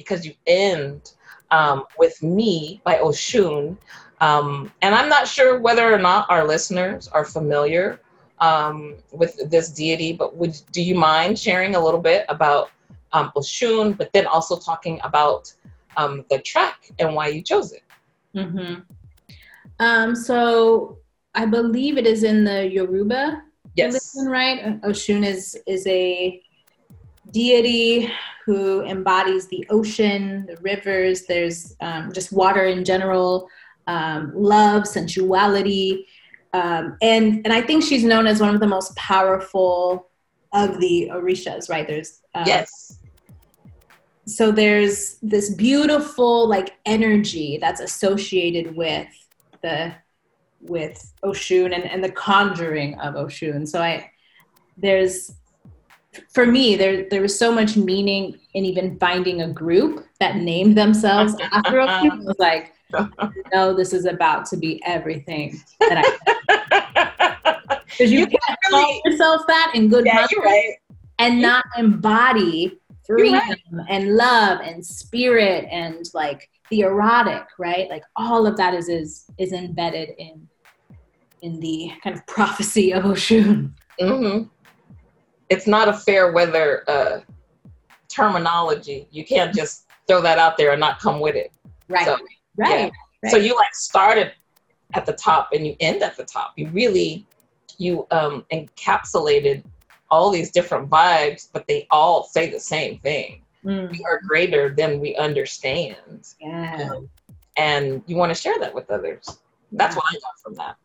Because 0.06 0.24
you 0.24 0.34
end 0.46 1.12
um, 1.50 1.84
with 1.98 2.22
Me 2.22 2.80
by 2.84 2.96
Oshun. 2.98 3.76
Um, 4.20 4.72
and 4.82 4.94
I'm 4.94 5.08
not 5.08 5.26
sure 5.28 5.58
whether 5.58 5.92
or 5.92 5.98
not 5.98 6.30
our 6.30 6.46
listeners 6.46 7.08
are 7.08 7.24
familiar 7.24 8.00
um, 8.38 8.96
with 9.12 9.50
this 9.50 9.70
deity, 9.70 10.12
but 10.12 10.36
would 10.36 10.56
do 10.72 10.82
you 10.82 10.94
mind 10.94 11.38
sharing 11.38 11.74
a 11.74 11.80
little 11.84 12.00
bit 12.00 12.24
about 12.28 12.70
um, 13.12 13.32
Oshun, 13.36 13.96
but 13.96 14.12
then 14.12 14.26
also 14.26 14.58
talking 14.58 15.00
about 15.02 15.52
um, 15.96 16.24
the 16.30 16.38
track 16.38 16.90
and 16.98 17.14
why 17.14 17.28
you 17.28 17.42
chose 17.42 17.72
it? 17.72 17.82
Mm-hmm. 18.34 18.80
Um, 19.80 20.14
so 20.14 20.98
I 21.34 21.46
believe 21.46 21.98
it 21.98 22.06
is 22.06 22.22
in 22.22 22.44
the 22.44 22.68
Yoruba 22.68 23.42
yes. 23.74 24.14
religion, 24.14 24.30
right? 24.30 24.80
Oshun 24.82 25.24
is 25.26 25.58
is 25.66 25.86
a 25.86 26.42
deity 27.30 28.10
who 28.44 28.82
embodies 28.82 29.48
the 29.48 29.66
ocean, 29.70 30.46
the 30.46 30.56
rivers, 30.58 31.26
there's 31.26 31.76
um, 31.80 32.12
just 32.12 32.32
water 32.32 32.64
in 32.64 32.84
general, 32.84 33.48
um, 33.86 34.32
love, 34.34 34.86
sensuality. 34.86 36.06
Um, 36.52 36.96
and, 37.02 37.40
and 37.44 37.52
I 37.52 37.60
think 37.60 37.82
she's 37.82 38.04
known 38.04 38.26
as 38.26 38.40
one 38.40 38.54
of 38.54 38.60
the 38.60 38.66
most 38.66 38.94
powerful 38.96 40.08
of 40.52 40.80
the 40.80 41.10
Orishas, 41.12 41.68
right? 41.68 41.86
There's 41.86 42.22
uh, 42.34 42.44
yes. 42.46 42.98
So 44.26 44.50
there's 44.50 45.18
this 45.22 45.50
beautiful 45.50 46.48
like 46.48 46.76
energy 46.84 47.58
that's 47.60 47.80
associated 47.80 48.74
with 48.74 49.08
the 49.62 49.94
with 50.60 51.12
Oshun 51.22 51.74
and, 51.74 51.84
and 51.84 52.02
the 52.02 52.10
conjuring 52.10 52.98
of 52.98 53.14
Oshun. 53.14 53.68
So 53.68 53.80
I 53.80 54.10
there's 54.76 55.32
for 56.32 56.46
me, 56.46 56.76
there 56.76 57.08
there 57.08 57.22
was 57.22 57.38
so 57.38 57.52
much 57.52 57.76
meaning 57.76 58.38
in 58.54 58.64
even 58.64 58.98
finding 58.98 59.42
a 59.42 59.48
group 59.48 60.06
that 60.20 60.36
named 60.36 60.76
themselves 60.76 61.34
after 61.52 61.78
a. 61.78 61.86
I 61.86 62.02
was 62.02 62.36
like, 62.38 62.72
no, 63.52 63.74
this 63.74 63.92
is 63.92 64.04
about 64.04 64.46
to 64.46 64.56
be 64.56 64.82
everything 64.84 65.60
that 65.80 66.04
I. 66.04 67.12
Because 67.86 68.12
you, 68.12 68.18
you 68.18 68.26
can't 68.26 68.58
really, 68.70 68.84
call 68.84 69.00
yourself 69.06 69.42
that 69.46 69.72
in 69.74 69.88
good 69.88 70.04
yeah, 70.04 70.26
right. 70.44 70.74
and 71.18 71.40
not 71.40 71.64
embody 71.78 72.78
freedom 73.06 73.40
right. 73.72 73.86
and 73.88 74.16
love 74.16 74.60
and 74.60 74.84
spirit 74.84 75.66
and 75.70 76.04
like 76.12 76.50
the 76.68 76.80
erotic, 76.80 77.46
right? 77.58 77.88
Like 77.88 78.02
all 78.14 78.46
of 78.46 78.58
that 78.58 78.74
is 78.74 78.90
is 78.90 79.30
is 79.38 79.52
embedded 79.52 80.10
in 80.18 80.46
in 81.40 81.58
the 81.60 81.92
kind 82.02 82.14
of 82.14 82.26
prophecy 82.26 82.92
of 82.92 83.04
Oshun. 83.04 83.70
Mm-hmm 83.98 84.48
it's 85.48 85.66
not 85.66 85.88
a 85.88 85.92
fair 85.92 86.32
weather 86.32 86.84
uh, 86.88 87.20
terminology. 88.08 89.08
You 89.10 89.24
can't 89.24 89.54
just 89.54 89.86
throw 90.06 90.20
that 90.22 90.38
out 90.38 90.56
there 90.56 90.72
and 90.72 90.80
not 90.80 90.98
come 91.00 91.20
with 91.20 91.36
it. 91.36 91.52
Right. 91.88 92.04
So, 92.04 92.16
right. 92.56 92.70
Yeah. 92.70 92.90
right. 93.22 93.30
So 93.30 93.36
you 93.36 93.54
like 93.54 93.74
started 93.74 94.32
at 94.94 95.06
the 95.06 95.12
top 95.12 95.50
and 95.52 95.66
you 95.66 95.76
end 95.80 96.02
at 96.02 96.16
the 96.16 96.24
top. 96.24 96.54
You 96.56 96.68
really 96.70 97.26
you 97.78 98.06
um, 98.10 98.44
encapsulated 98.52 99.62
all 100.10 100.30
these 100.30 100.50
different 100.50 100.88
vibes, 100.88 101.48
but 101.52 101.66
they 101.66 101.86
all 101.90 102.24
say 102.24 102.50
the 102.50 102.60
same 102.60 102.98
thing. 103.00 103.42
Mm. 103.64 103.90
We 103.90 104.04
are 104.04 104.20
greater 104.26 104.70
than 104.70 105.00
we 105.00 105.16
understand. 105.16 106.34
Yeah. 106.40 106.90
Um, 106.92 107.10
and 107.56 108.02
you 108.06 108.16
want 108.16 108.30
to 108.30 108.40
share 108.40 108.58
that 108.60 108.74
with 108.74 108.90
others. 108.90 109.38
That's 109.72 109.94
yeah. 109.94 109.98
what 109.98 110.04
I 110.08 110.14
got 110.14 110.40
from 110.42 110.54
that. 110.54 110.76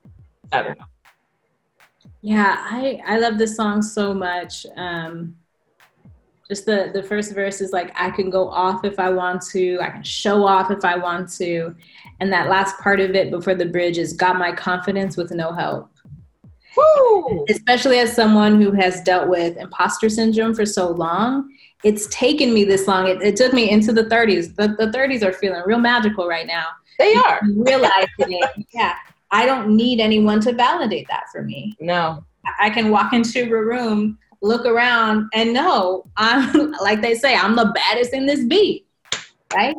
I 0.52 0.64
don't 0.64 0.80
know. 0.80 0.86
Yeah, 2.22 2.58
I 2.60 3.02
I 3.06 3.18
love 3.18 3.38
this 3.38 3.56
song 3.56 3.82
so 3.82 4.14
much. 4.14 4.66
Um, 4.76 5.36
just 6.48 6.66
the 6.66 6.92
the 6.94 7.02
first 7.02 7.34
verse 7.34 7.62
is 7.62 7.72
like 7.72 7.92
I 7.96 8.12
can 8.12 8.30
go 8.30 8.50
off 8.50 8.84
if 8.84 9.00
I 9.00 9.10
want 9.10 9.42
to, 9.52 9.80
I 9.82 9.90
can 9.90 10.04
show 10.04 10.46
off 10.46 10.70
if 10.70 10.86
I 10.86 10.98
want 10.98 11.32
to, 11.38 11.76
and 12.20 12.32
that 12.32 12.50
last 12.50 12.78
part 12.80 13.00
of 13.00 13.16
it 13.16 13.32
before 13.32 13.56
the 13.56 13.66
bridge 13.66 13.98
is 13.98 14.14
got 14.14 14.38
my 14.38 14.52
confidence 14.52 15.18
with 15.18 15.32
no 15.32 15.52
help. 15.52 15.90
Woo! 16.78 17.46
Especially 17.50 18.00
as 18.00 18.14
someone 18.14 18.62
who 18.62 18.72
has 18.72 19.02
dealt 19.02 19.28
with 19.28 19.58
imposter 19.58 20.10
syndrome 20.10 20.54
for 20.54 20.66
so 20.66 20.90
long, 20.90 21.50
it's 21.84 22.08
taken 22.08 22.54
me 22.54 22.64
this 22.64 22.88
long. 22.88 23.08
It, 23.08 23.22
it 23.22 23.36
took 23.36 23.54
me 23.54 23.70
into 23.70 23.92
the 23.92 24.04
30s. 24.04 24.56
The, 24.56 24.70
the 24.70 24.92
30s 24.98 25.24
are 25.24 25.34
feeling 25.34 25.62
real 25.66 25.80
magical 25.80 26.28
right 26.28 26.48
now. 26.48 26.68
They 26.98 27.16
are. 27.16 27.42
Realizing 27.56 28.08
it. 28.18 28.66
Yeah. 28.74 28.96
I 29.32 29.46
don't 29.46 29.76
need 29.76 30.00
anyone 30.00 30.42
to 30.42 30.54
validate 30.54 31.08
that 31.10 31.26
for 31.32 31.44
me. 31.44 31.76
No. 31.80 32.24
I 32.60 32.70
can 32.70 32.90
walk 32.90 33.14
into 33.14 33.44
a 33.44 33.64
room, 33.64 34.18
look 34.42 34.66
around, 34.66 35.30
and 35.34 35.54
know 35.54 36.06
I'm 36.18 36.72
like 36.82 37.02
they 37.02 37.16
say, 37.16 37.36
I'm 37.36 37.56
the 37.56 37.72
baddest 37.74 38.14
in 38.14 38.26
this 38.26 38.44
beat. 38.46 38.88
Right? 39.54 39.76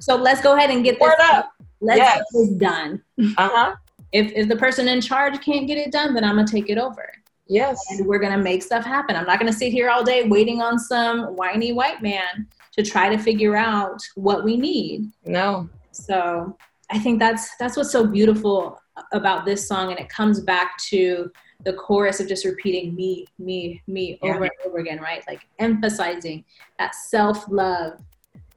So 0.00 0.16
let's 0.16 0.40
go 0.40 0.56
ahead 0.56 0.70
and 0.70 0.84
get 0.84 0.98
this 0.98 1.14
up. 1.20 1.52
Let's 1.80 1.98
yes. 1.98 2.18
get 2.18 2.26
this 2.32 2.48
done. 2.50 3.02
Uh-huh. 3.18 3.74
If 4.12 4.32
if 4.32 4.48
the 4.48 4.56
person 4.56 4.86
in 4.86 5.00
charge 5.00 5.40
can't 5.42 5.66
get 5.66 5.76
it 5.76 5.90
done, 5.90 6.14
then 6.14 6.22
I'm 6.22 6.36
gonna 6.36 6.46
take 6.46 6.70
it 6.70 6.78
over. 6.78 7.12
Yes. 7.48 7.84
And 7.90 8.06
we're 8.06 8.20
gonna 8.20 8.38
make 8.38 8.62
stuff 8.62 8.84
happen. 8.84 9.16
I'm 9.16 9.26
not 9.26 9.40
gonna 9.40 9.52
sit 9.52 9.72
here 9.72 9.90
all 9.90 10.04
day 10.04 10.28
waiting 10.28 10.62
on 10.62 10.78
some 10.78 11.34
whiny 11.36 11.72
white 11.72 12.00
man 12.00 12.46
to 12.72 12.84
try 12.84 13.08
to 13.08 13.18
figure 13.18 13.56
out 13.56 14.00
what 14.14 14.44
we 14.44 14.56
need. 14.56 15.10
No. 15.24 15.68
So 15.90 16.56
I 16.90 16.98
think 16.98 17.18
that's 17.18 17.56
that's 17.56 17.76
what's 17.76 17.90
so 17.90 18.06
beautiful 18.06 18.80
about 19.12 19.44
this 19.44 19.66
song, 19.66 19.90
and 19.90 19.98
it 19.98 20.08
comes 20.08 20.40
back 20.40 20.78
to 20.88 21.30
the 21.64 21.72
chorus 21.72 22.20
of 22.20 22.28
just 22.28 22.44
repeating 22.44 22.94
me, 22.94 23.26
me, 23.38 23.82
me 23.86 24.18
over 24.22 24.44
yeah. 24.44 24.50
and 24.50 24.70
over 24.70 24.78
again, 24.78 25.00
right? 25.00 25.24
Like 25.26 25.46
emphasizing 25.58 26.44
that 26.78 26.94
self 26.94 27.48
love, 27.48 28.00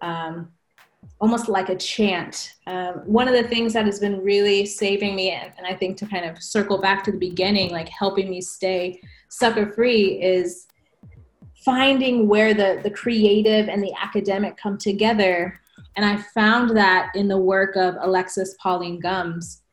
um, 0.02 0.52
almost 1.20 1.50
like 1.50 1.70
a 1.70 1.76
chant. 1.76 2.56
Um, 2.68 2.96
one 3.06 3.28
of 3.28 3.34
the 3.34 3.48
things 3.48 3.74
that 3.74 3.86
has 3.86 4.00
been 4.00 4.22
really 4.22 4.66
saving 4.66 5.16
me, 5.16 5.32
and, 5.32 5.52
and 5.58 5.66
I 5.66 5.74
think 5.74 5.98
to 5.98 6.06
kind 6.06 6.26
of 6.26 6.42
circle 6.42 6.80
back 6.80 7.04
to 7.06 7.12
the 7.12 7.18
beginning, 7.18 7.72
like 7.72 7.90
helping 7.90 8.30
me 8.30 8.42
stay 8.42 9.02
sucker 9.30 9.72
free, 9.72 10.22
is 10.22 10.68
finding 11.66 12.28
where 12.28 12.54
the 12.54 12.80
the 12.84 12.92
creative 12.92 13.70
and 13.70 13.82
the 13.84 13.94
academic 14.00 14.56
come 14.56 14.78
together 14.78 15.60
and 16.00 16.06
I 16.06 16.16
found 16.16 16.78
that 16.78 17.12
in 17.14 17.28
the 17.28 17.38
work 17.38 17.76
of 17.76 17.98
Alexis 18.00 18.56
Pauline 18.64 19.02
Gumbs, 19.02 19.64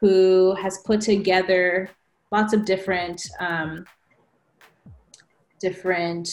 who 0.00 0.54
has 0.54 0.78
put 0.84 1.00
together 1.00 1.90
lots 2.30 2.52
of 2.52 2.64
different 2.64 3.28
um, 3.40 3.84
different 5.58 6.28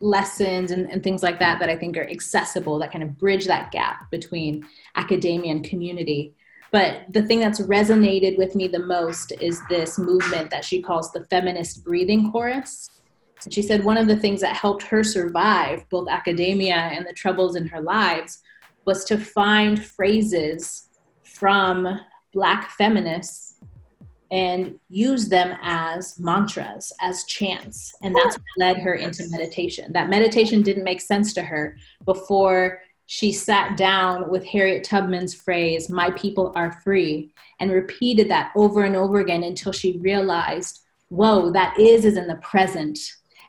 lessons 0.00 0.72
and, 0.72 0.90
and 0.90 1.04
things 1.04 1.22
like 1.22 1.38
that 1.38 1.60
that 1.60 1.70
I 1.70 1.76
think 1.76 1.96
are 1.96 2.10
accessible 2.10 2.80
that 2.80 2.90
kind 2.90 3.04
of 3.04 3.16
bridge 3.16 3.46
that 3.46 3.70
gap 3.70 4.10
between 4.10 4.66
academia 4.96 5.52
and 5.52 5.62
community. 5.62 6.34
But 6.72 7.04
the 7.12 7.22
thing 7.22 7.38
that's 7.38 7.60
resonated 7.60 8.38
with 8.38 8.56
me 8.56 8.66
the 8.66 8.80
most 8.80 9.30
is 9.40 9.62
this 9.68 10.00
movement 10.00 10.50
that 10.50 10.64
she 10.64 10.82
calls 10.82 11.12
the 11.12 11.24
feminist 11.26 11.84
breathing 11.84 12.32
chorus. 12.32 12.90
And 13.44 13.54
she 13.54 13.62
said 13.62 13.84
one 13.84 13.96
of 13.96 14.08
the 14.08 14.16
things 14.16 14.40
that 14.40 14.56
helped 14.56 14.82
her 14.82 15.04
survive 15.04 15.88
both 15.90 16.08
academia 16.08 16.74
and 16.74 17.06
the 17.06 17.12
troubles 17.12 17.54
in 17.54 17.68
her 17.68 17.80
lives 17.80 18.42
was 18.88 19.04
to 19.04 19.18
find 19.18 19.84
phrases 19.84 20.88
from 21.22 22.00
Black 22.32 22.70
feminists 22.70 23.56
and 24.30 24.80
use 24.88 25.28
them 25.28 25.58
as 25.60 26.18
mantras, 26.18 26.90
as 27.02 27.24
chants. 27.24 27.94
And 28.02 28.16
that's 28.16 28.36
what 28.36 28.44
led 28.56 28.78
her 28.78 28.94
into 28.94 29.28
meditation. 29.28 29.92
That 29.92 30.08
meditation 30.08 30.62
didn't 30.62 30.84
make 30.84 31.02
sense 31.02 31.34
to 31.34 31.42
her 31.42 31.76
before 32.06 32.80
she 33.04 33.30
sat 33.30 33.76
down 33.76 34.30
with 34.30 34.46
Harriet 34.46 34.84
Tubman's 34.84 35.34
phrase, 35.34 35.90
My 35.90 36.10
people 36.12 36.50
are 36.56 36.80
free, 36.80 37.34
and 37.60 37.70
repeated 37.70 38.30
that 38.30 38.52
over 38.56 38.84
and 38.84 38.96
over 38.96 39.20
again 39.20 39.42
until 39.42 39.72
she 39.72 39.98
realized, 39.98 40.80
whoa, 41.10 41.50
that 41.52 41.78
is 41.78 42.06
is 42.06 42.16
in 42.16 42.26
the 42.26 42.36
present, 42.36 42.98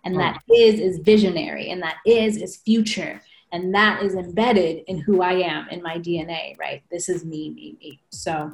and 0.03 0.19
that 0.19 0.41
is 0.53 0.81
is 0.81 0.99
visionary, 0.99 1.69
and 1.71 1.81
that 1.81 1.97
is 2.05 2.35
is 2.37 2.57
future, 2.57 3.21
and 3.51 3.73
that 3.73 4.03
is 4.03 4.15
embedded 4.15 4.83
in 4.87 4.99
who 4.99 5.21
I 5.21 5.33
am 5.33 5.67
in 5.69 5.81
my 5.81 5.97
DNA, 5.97 6.57
right? 6.59 6.83
This 6.91 7.09
is 7.09 7.25
me, 7.25 7.49
me, 7.49 7.77
me. 7.79 7.99
So, 8.09 8.51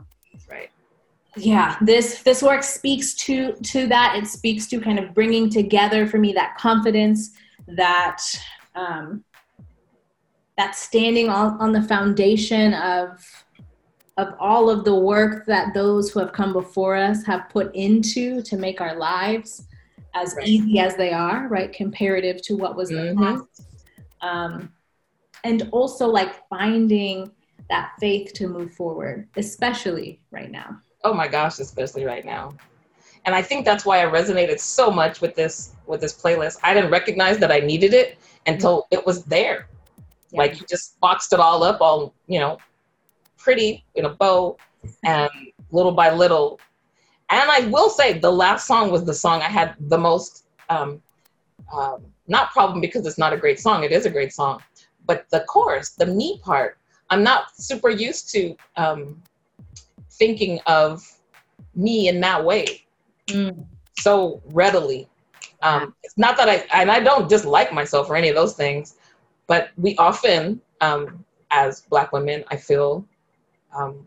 right 0.49 0.69
yeah 1.37 1.77
this 1.81 2.23
this 2.23 2.41
work 2.41 2.63
speaks 2.63 3.13
to 3.13 3.53
to 3.61 3.87
that 3.87 4.15
it 4.15 4.27
speaks 4.27 4.67
to 4.67 4.79
kind 4.79 4.97
of 4.97 5.13
bringing 5.13 5.49
together 5.49 6.07
for 6.07 6.17
me 6.17 6.33
that 6.33 6.55
confidence 6.57 7.31
that 7.67 8.21
um 8.75 9.23
that 10.57 10.75
standing 10.75 11.29
on, 11.29 11.59
on 11.59 11.71
the 11.71 11.81
foundation 11.81 12.73
of 12.75 13.21
of 14.17 14.33
all 14.39 14.69
of 14.69 14.85
the 14.85 14.95
work 14.95 15.45
that 15.45 15.73
those 15.73 16.09
who 16.09 16.19
have 16.19 16.31
come 16.31 16.53
before 16.53 16.95
us 16.95 17.25
have 17.25 17.49
put 17.49 17.73
into 17.75 18.41
to 18.41 18.55
make 18.55 18.79
our 18.79 18.95
lives 18.95 19.67
as 20.13 20.33
right. 20.37 20.47
easy 20.47 20.79
as 20.79 20.95
they 20.95 21.11
are 21.11 21.49
right 21.49 21.73
comparative 21.73 22.41
to 22.41 22.55
what 22.55 22.77
was 22.77 22.91
mm-hmm. 22.91 23.19
the 23.19 23.25
past 23.25 23.67
um, 24.21 24.71
and 25.45 25.69
also 25.71 26.07
like 26.07 26.45
finding 26.49 27.31
that 27.69 27.93
faith 27.99 28.33
to 28.33 28.47
move 28.47 28.73
forward 28.73 29.27
especially 29.37 30.19
right 30.31 30.51
now 30.51 30.81
oh 31.05 31.13
my 31.13 31.27
gosh, 31.27 31.59
especially 31.59 32.03
right 32.03 32.25
now. 32.25 32.53
And 33.25 33.33
I 33.33 33.41
think 33.41 33.63
that's 33.63 33.85
why 33.85 34.03
I 34.03 34.05
resonated 34.05 34.59
so 34.59 34.91
much 34.91 35.21
with 35.21 35.35
this 35.35 35.73
with 35.85 36.01
this 36.01 36.13
playlist. 36.13 36.57
I 36.63 36.73
didn't 36.73 36.91
recognize 36.91 37.37
that 37.37 37.51
I 37.51 37.59
needed 37.59 37.93
it 37.93 38.17
until 38.45 38.87
it 38.91 39.05
was 39.05 39.23
there. 39.23 39.67
Yeah. 40.31 40.39
Like 40.41 40.59
you 40.59 40.65
just 40.67 40.99
boxed 40.99 41.31
it 41.31 41.39
all 41.39 41.63
up, 41.63 41.79
all 41.79 42.13
you 42.27 42.39
know, 42.39 42.57
pretty 43.37 43.85
in 43.95 44.05
a 44.05 44.09
bow, 44.09 44.57
and 45.05 45.29
little 45.71 45.93
by 45.93 46.11
little. 46.11 46.59
And 47.29 47.49
I 47.49 47.67
will 47.67 47.89
say, 47.89 48.19
the 48.19 48.31
last 48.31 48.67
song 48.67 48.91
was 48.91 49.03
the 49.03 49.13
song 49.13 49.41
I 49.41 49.49
had 49.49 49.75
the 49.79 49.97
most 49.97 50.45
um, 50.69 51.01
um, 51.73 52.05
not 52.27 52.51
problem 52.51 52.81
because 52.81 53.05
it's 53.07 53.17
not 53.17 53.33
a 53.33 53.37
great 53.37 53.59
song. 53.59 53.83
It 53.83 53.91
is 53.91 54.05
a 54.05 54.11
great 54.11 54.33
song, 54.33 54.61
but 55.05 55.29
the 55.29 55.41
chorus, 55.41 55.89
the 55.91 56.05
me 56.05 56.39
part, 56.43 56.77
I'm 57.09 57.23
not 57.23 57.55
super 57.55 57.89
used 57.89 58.31
to 58.31 58.55
um, 58.77 59.21
thinking 60.11 60.59
of 60.65 61.03
me 61.75 62.07
in 62.07 62.19
that 62.21 62.43
way 62.43 62.85
mm. 63.27 63.65
so 63.99 64.41
readily. 64.47 65.07
Um, 65.61 65.95
it's 66.03 66.17
not 66.17 66.37
that 66.37 66.49
I, 66.49 66.65
and 66.73 66.91
I 66.91 66.99
don't 66.99 67.29
dislike 67.29 67.71
myself 67.73 68.09
or 68.09 68.15
any 68.15 68.29
of 68.29 68.35
those 68.35 68.55
things, 68.55 68.95
but 69.47 69.69
we 69.77 69.95
often, 69.97 70.61
um, 70.81 71.23
as 71.51 71.81
Black 71.81 72.11
women, 72.11 72.43
I 72.49 72.57
feel 72.57 73.05
um, 73.75 74.05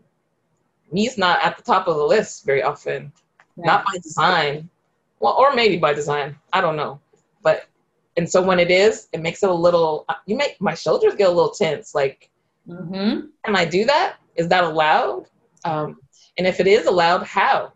me's 0.91 1.17
not 1.17 1.43
at 1.43 1.57
the 1.57 1.63
top 1.63 1.87
of 1.87 1.95
the 1.97 2.03
list 2.03 2.45
very 2.45 2.63
often, 2.63 3.11
yeah. 3.57 3.65
not 3.65 3.85
by 3.85 3.97
design. 4.01 4.69
Well, 5.19 5.33
or 5.33 5.53
maybe 5.53 5.77
by 5.77 5.93
design. 5.93 6.35
I 6.53 6.61
don't 6.61 6.75
know. 6.75 6.99
But, 7.41 7.67
and 8.19 8.29
so 8.29 8.41
when 8.41 8.59
it 8.59 8.69
is, 8.69 9.07
it 9.13 9.21
makes 9.21 9.43
it 9.43 9.49
a 9.49 9.53
little, 9.53 10.05
you 10.25 10.35
make 10.35 10.59
my 10.59 10.73
shoulders 10.73 11.15
get 11.15 11.29
a 11.29 11.31
little 11.31 11.51
tense. 11.51 11.95
Like, 11.95 12.29
mm-hmm. 12.67 13.27
can 13.45 13.55
I 13.55 13.63
do 13.63 13.85
that? 13.85 14.17
Is 14.35 14.49
that 14.49 14.65
allowed? 14.65 15.27
Um, 15.63 16.01
and 16.37 16.45
if 16.45 16.59
it 16.59 16.67
is 16.67 16.85
allowed, 16.85 17.23
how? 17.23 17.71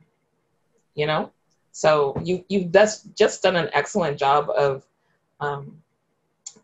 You 0.95 1.07
know, 1.07 1.31
so 1.71 2.13
you 2.21 2.43
you've 2.49 2.73
just 2.73 3.17
just 3.17 3.41
done 3.41 3.55
an 3.55 3.69
excellent 3.71 4.19
job 4.19 4.49
of 4.49 4.85
um, 5.39 5.81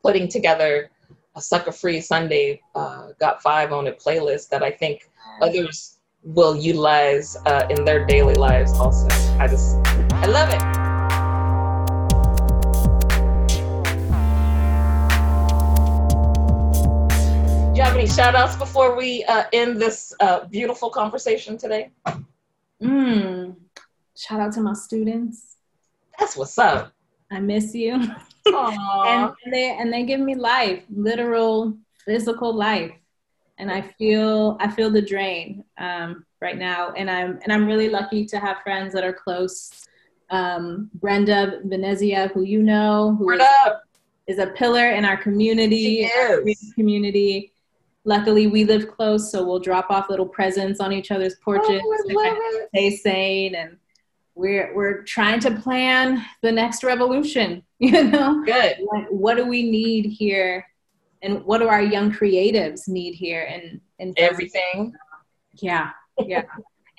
putting 0.03 0.27
together 0.27 0.91
a 1.37 1.41
sucker 1.41 1.71
free 1.71 2.01
Sunday 2.01 2.61
uh, 2.75 3.07
got 3.17 3.41
five 3.41 3.71
on 3.71 3.87
a 3.87 3.93
playlist 3.93 4.49
that 4.49 4.61
I 4.61 4.71
think 4.71 5.09
others 5.41 5.99
will 6.23 6.55
utilize 6.55 7.37
uh, 7.45 7.65
in 7.69 7.85
their 7.85 8.05
daily 8.05 8.35
lives 8.35 8.73
also. 8.73 9.07
I 9.39 9.47
just 9.47 9.77
I 10.11 10.25
love 10.25 10.49
it. 10.49 10.78
Any 17.99 18.07
shout 18.07 18.33
outs 18.33 18.55
before 18.55 18.95
we 18.95 19.25
uh, 19.25 19.43
end 19.51 19.77
this 19.77 20.13
uh, 20.21 20.45
beautiful 20.45 20.89
conversation 20.89 21.57
today? 21.57 21.91
Mm. 22.81 23.57
Shout 24.15 24.39
out 24.39 24.53
to 24.53 24.61
my 24.61 24.71
students. 24.71 25.57
That's 26.17 26.37
what's 26.37 26.57
up. 26.57 26.93
I 27.29 27.41
miss 27.41 27.75
you. 27.75 27.95
and, 28.45 29.33
and 29.43 29.53
they 29.53 29.77
and 29.77 29.91
they 29.91 30.03
give 30.03 30.21
me 30.21 30.35
life, 30.35 30.81
literal, 30.89 31.77
physical 32.05 32.53
life. 32.53 32.93
And 33.57 33.69
I 33.69 33.81
feel 33.81 34.55
I 34.61 34.71
feel 34.71 34.89
the 34.89 35.01
drain 35.01 35.65
um, 35.77 36.25
right 36.39 36.57
now. 36.57 36.93
And 36.93 37.11
I'm 37.11 37.39
and 37.43 37.51
I'm 37.51 37.67
really 37.67 37.89
lucky 37.89 38.25
to 38.27 38.39
have 38.39 38.61
friends 38.63 38.93
that 38.93 39.03
are 39.03 39.11
close. 39.11 39.85
Um, 40.29 40.89
Brenda 40.93 41.59
Venezia, 41.65 42.29
who 42.33 42.43
you 42.43 42.63
know, 42.63 43.17
who 43.19 43.31
is, 43.31 43.41
is, 44.27 44.39
a 44.39 44.47
pillar 44.47 44.91
in 44.91 45.03
our 45.03 45.17
community, 45.17 46.09
our 46.15 46.41
community 46.75 47.51
luckily 48.05 48.47
we 48.47 48.63
live 48.63 48.87
close 48.87 49.31
so 49.31 49.45
we'll 49.45 49.59
drop 49.59 49.89
off 49.89 50.09
little 50.09 50.27
presents 50.27 50.79
on 50.79 50.91
each 50.91 51.11
other's 51.11 51.35
porches 51.43 51.81
oh, 51.83 52.07
to 52.07 52.15
kind 52.15 52.37
of 52.37 52.67
stay 52.69 52.95
sane 52.95 53.55
and 53.55 53.77
we're 54.35 54.73
we're 54.73 55.03
trying 55.03 55.39
to 55.39 55.51
plan 55.51 56.25
the 56.41 56.51
next 56.51 56.83
revolution 56.83 57.61
you 57.79 58.03
know? 58.03 58.43
Good. 58.45 58.77
Like, 58.91 59.07
what 59.07 59.37
do 59.37 59.45
we 59.47 59.63
need 59.63 60.05
here? 60.05 60.65
And 61.21 61.43
what 61.45 61.59
do 61.59 61.67
our 61.67 61.81
young 61.81 62.11
creatives 62.11 62.87
need 62.87 63.13
here 63.15 63.43
and 63.49 63.79
and 63.99 64.17
everything. 64.17 64.93
Yeah 65.53 65.91
yeah. 66.25 66.43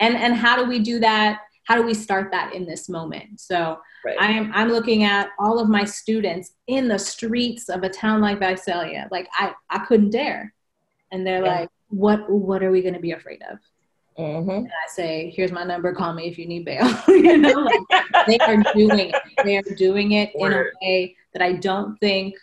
And 0.03 0.17
and 0.17 0.35
how 0.35 0.57
do 0.57 0.67
we 0.67 0.79
do 0.79 0.99
that? 1.01 1.41
How 1.65 1.77
do 1.77 1.83
we 1.83 1.93
start 1.93 2.31
that 2.31 2.55
in 2.55 2.65
this 2.65 2.89
moment? 2.89 3.39
So 3.39 3.79
right. 4.03 4.17
i'm 4.19 4.51
i'm 4.55 4.71
looking 4.71 5.03
at 5.03 5.29
all 5.39 5.59
of 5.59 5.69
my 5.69 5.85
students 5.85 6.53
in 6.69 6.89
the 6.89 6.99
streets 6.99 7.69
of 7.69 7.83
a 7.83 7.91
town 7.91 8.23
like 8.23 8.39
visalia. 8.39 9.09
Like 9.11 9.29
i 9.35 9.53
i 9.69 9.81
couldn't 9.81 10.09
dare 10.09 10.55
and 11.13 11.27
they're 11.27 11.45
yeah. 11.45 11.61
like, 11.61 11.71
"What? 11.89 12.31
What 12.31 12.63
are 12.63 12.71
we 12.71 12.83
going 12.83 12.95
to 12.95 13.01
be 13.01 13.13
afraid 13.13 13.43
of?" 13.51 13.59
Mm-hmm. 14.19 14.51
And 14.51 14.67
I 14.67 14.89
say, 14.89 15.33
"Here's 15.35 15.53
my 15.53 15.65
number. 15.65 15.95
Call 15.95 16.13
me 16.13 16.29
if 16.29 16.39
you 16.39 16.47
need 16.47 16.65
bail." 16.65 16.87
you 17.09 17.39
know, 17.39 17.53
like, 17.53 18.27
they 18.27 18.39
are 18.39 18.63
doing 18.75 18.99
it. 18.99 19.15
They 19.45 19.57
are 19.57 19.75
doing 19.77 20.13
it 20.13 20.31
Word. 20.35 20.53
in 20.53 20.59
a 20.59 20.71
way 20.83 21.17
that 21.33 21.43
I 21.43 21.55
don't 21.55 21.99
think 22.01 22.35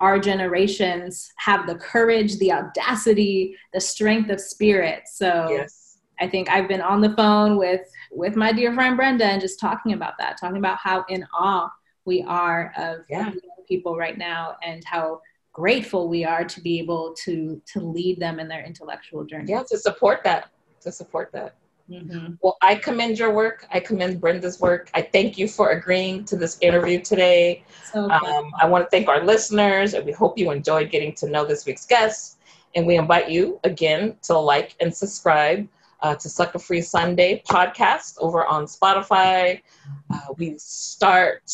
our 0.00 0.18
generations 0.18 1.32
have 1.36 1.66
the 1.66 1.76
courage, 1.76 2.36
the 2.38 2.52
audacity, 2.52 3.56
the 3.72 3.80
strength 3.80 4.30
of 4.30 4.40
spirit. 4.40 5.04
So 5.06 5.48
yes. 5.50 5.98
I 6.20 6.28
think 6.28 6.50
I've 6.50 6.68
been 6.68 6.82
on 6.82 7.00
the 7.00 7.14
phone 7.14 7.56
with 7.56 7.82
with 8.10 8.36
my 8.36 8.52
dear 8.52 8.74
friend 8.74 8.96
Brenda 8.96 9.24
and 9.24 9.40
just 9.40 9.60
talking 9.60 9.92
about 9.92 10.14
that, 10.18 10.38
talking 10.38 10.58
about 10.58 10.78
how 10.78 11.04
in 11.08 11.26
awe 11.34 11.70
we 12.04 12.22
are 12.22 12.72
of 12.76 13.00
yeah. 13.10 13.32
people 13.68 13.96
right 13.96 14.16
now 14.16 14.56
and 14.62 14.84
how 14.84 15.20
grateful 15.56 16.06
we 16.06 16.22
are 16.22 16.44
to 16.44 16.60
be 16.60 16.78
able 16.78 17.14
to 17.24 17.60
to 17.72 17.80
lead 17.80 18.20
them 18.20 18.38
in 18.38 18.46
their 18.46 18.62
intellectual 18.62 19.24
journey. 19.24 19.50
Yeah, 19.52 19.62
to 19.70 19.78
support 19.78 20.22
that, 20.24 20.50
to 20.82 20.92
support 20.92 21.32
that. 21.32 21.56
Mm-hmm. 21.90 22.34
Well, 22.42 22.58
I 22.60 22.74
commend 22.74 23.18
your 23.18 23.32
work. 23.32 23.66
I 23.70 23.80
commend 23.80 24.20
Brenda's 24.20 24.60
work. 24.60 24.90
I 24.92 25.00
thank 25.00 25.38
you 25.38 25.48
for 25.48 25.70
agreeing 25.70 26.26
to 26.26 26.36
this 26.36 26.58
interview 26.60 27.00
today. 27.00 27.64
So 27.90 28.10
um, 28.10 28.52
I 28.60 28.66
want 28.66 28.84
to 28.84 28.90
thank 28.90 29.08
our 29.08 29.24
listeners, 29.24 29.94
and 29.94 30.04
we 30.04 30.12
hope 30.12 30.36
you 30.36 30.50
enjoyed 30.50 30.90
getting 30.90 31.14
to 31.14 31.30
know 31.30 31.46
this 31.46 31.64
week's 31.64 31.86
guest. 31.86 32.38
And 32.74 32.86
we 32.86 32.98
invite 32.98 33.30
you 33.30 33.58
again 33.64 34.16
to 34.24 34.36
like 34.36 34.76
and 34.80 34.94
subscribe 34.94 35.66
uh, 36.02 36.16
to 36.16 36.28
Sucker 36.28 36.58
Free 36.58 36.82
Sunday 36.82 37.42
podcast 37.48 38.18
over 38.18 38.44
on 38.44 38.66
Spotify. 38.66 39.62
Uh, 40.10 40.34
we 40.36 40.58
start 40.58 41.50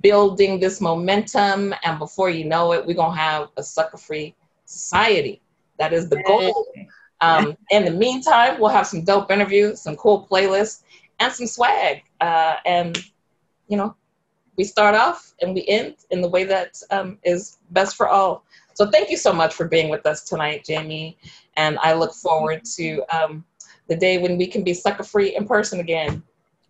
building 0.00 0.60
this 0.60 0.80
momentum. 0.80 1.74
And 1.84 1.98
before 1.98 2.30
you 2.30 2.44
know 2.44 2.72
it, 2.72 2.84
we're 2.86 2.94
going 2.94 3.12
to 3.12 3.20
have 3.20 3.48
a 3.56 3.62
sucker 3.62 3.96
free 3.96 4.34
society. 4.64 5.40
That 5.78 5.92
is 5.92 6.08
the 6.08 6.22
goal. 6.22 6.66
Um, 7.20 7.56
in 7.70 7.84
the 7.84 7.90
meantime, 7.90 8.58
we'll 8.58 8.70
have 8.70 8.86
some 8.86 9.04
dope 9.04 9.30
interviews, 9.30 9.80
some 9.80 9.96
cool 9.96 10.26
playlists, 10.30 10.82
and 11.20 11.32
some 11.32 11.46
swag. 11.46 12.02
Uh, 12.20 12.56
and, 12.64 12.98
you 13.68 13.76
know, 13.76 13.94
we 14.56 14.64
start 14.64 14.94
off 14.94 15.32
and 15.40 15.54
we 15.54 15.66
end 15.66 15.96
in 16.10 16.20
the 16.20 16.28
way 16.28 16.44
that 16.44 16.80
um, 16.90 17.18
is 17.24 17.58
best 17.70 17.96
for 17.96 18.08
all. 18.08 18.44
So 18.74 18.90
thank 18.90 19.10
you 19.10 19.16
so 19.16 19.32
much 19.32 19.54
for 19.54 19.68
being 19.68 19.88
with 19.88 20.06
us 20.06 20.24
tonight, 20.24 20.64
Jamie. 20.64 21.16
And 21.56 21.78
I 21.80 21.92
look 21.94 22.14
forward 22.14 22.64
to 22.76 23.02
um, 23.14 23.44
the 23.88 23.96
day 23.96 24.18
when 24.18 24.36
we 24.36 24.46
can 24.46 24.62
be 24.62 24.74
sucker 24.74 25.02
free 25.02 25.36
in 25.36 25.46
person 25.46 25.80
again. 25.80 26.22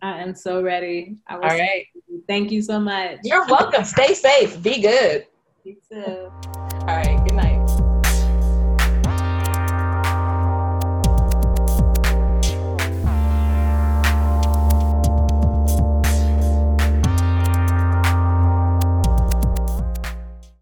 I 0.03 0.21
am 0.21 0.35
so 0.35 0.61
ready. 0.61 1.15
All 1.29 1.39
right. 1.39 1.85
Thank 2.27 2.51
you 2.51 2.61
so 2.61 2.77
much. 2.77 3.19
You're 3.23 3.45
welcome. 3.47 3.85
Stay 3.85 4.13
safe. 4.13 4.61
Be 4.61 4.81
good. 4.81 5.25
You 5.65 5.77
too. 5.89 6.29
All 6.81 6.87
right. 6.87 7.22